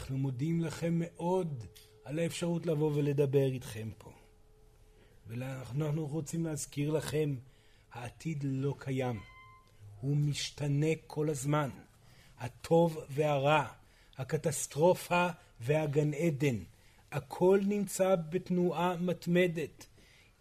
[0.07, 1.63] אנחנו מודים לכם מאוד
[2.03, 4.11] על האפשרות לבוא ולדבר איתכם פה.
[5.27, 7.35] ואנחנו רוצים להזכיר לכם,
[7.91, 9.19] העתיד לא קיים.
[10.01, 11.69] הוא משתנה כל הזמן.
[12.39, 13.65] הטוב והרע,
[14.17, 15.27] הקטסטרופה
[15.61, 16.57] והגן עדן,
[17.11, 19.85] הכל נמצא בתנועה מתמדת.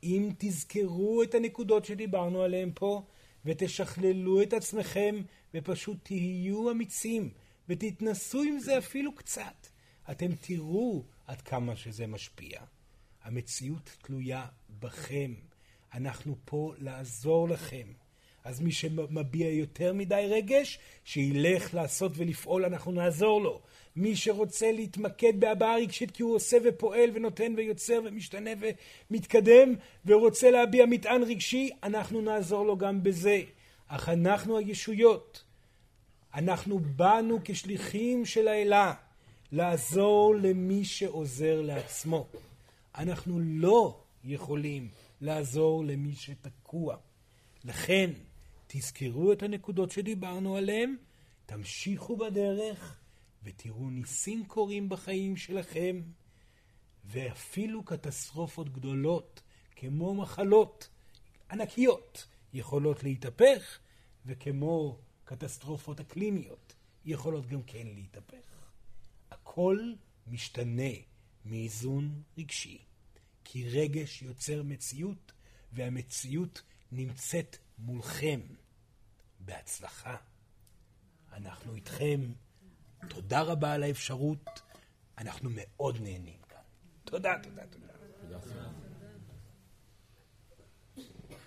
[0.02, 3.02] אם תזכרו את הנקודות שדיברנו עליהן פה,
[3.44, 5.22] ותשכללו את עצמכם
[5.54, 7.30] ופשוט תהיו אמיצים
[7.68, 9.66] ותתנסו עם זה אפילו קצת.
[10.10, 12.60] אתם תראו עד כמה שזה משפיע.
[13.24, 14.46] המציאות תלויה
[14.80, 15.34] בכם.
[15.94, 17.86] אנחנו פה לעזור לכם.
[18.44, 23.60] אז מי שמביע יותר מדי רגש, שילך לעשות ולפעול, אנחנו נעזור לו.
[23.96, 28.50] מי שרוצה להתמקד בהבעה רגשית כי הוא עושה ופועל ונותן ויוצר ומשתנה
[29.10, 29.74] ומתקדם
[30.06, 33.40] ורוצה להביע מטען רגשי, אנחנו נעזור לו גם בזה.
[33.88, 35.42] אך אנחנו הישויות.
[36.36, 38.94] אנחנו באנו כשליחים של האלה
[39.52, 42.26] לעזור למי שעוזר לעצמו.
[42.94, 44.88] אנחנו לא יכולים
[45.20, 46.96] לעזור למי שתקוע.
[47.64, 48.10] לכן,
[48.66, 50.96] תזכרו את הנקודות שדיברנו עליהן,
[51.46, 53.00] תמשיכו בדרך
[53.42, 56.00] ותראו ניסים קורים בחיים שלכם,
[57.04, 59.40] ואפילו קטסטרופות גדולות,
[59.76, 60.88] כמו מחלות
[61.50, 63.78] ענקיות, יכולות להתהפך,
[64.26, 66.74] וכמו קטסטרופות אקלימיות,
[67.04, 68.46] יכולות גם כן להתהפך.
[69.30, 69.92] הכל
[70.26, 70.92] משתנה
[71.44, 72.84] מאיזון רגשי,
[73.44, 75.32] כי רגש יוצר מציאות,
[75.72, 76.62] והמציאות
[76.92, 78.40] נמצאת מולכם.
[79.40, 80.16] בהצלחה.
[81.32, 82.20] אנחנו איתכם.
[83.08, 84.60] תודה רבה על האפשרות.
[85.18, 86.60] אנחנו מאוד נהנים כאן.
[87.04, 87.92] תודה, תודה, תודה.
[88.20, 88.85] תודה.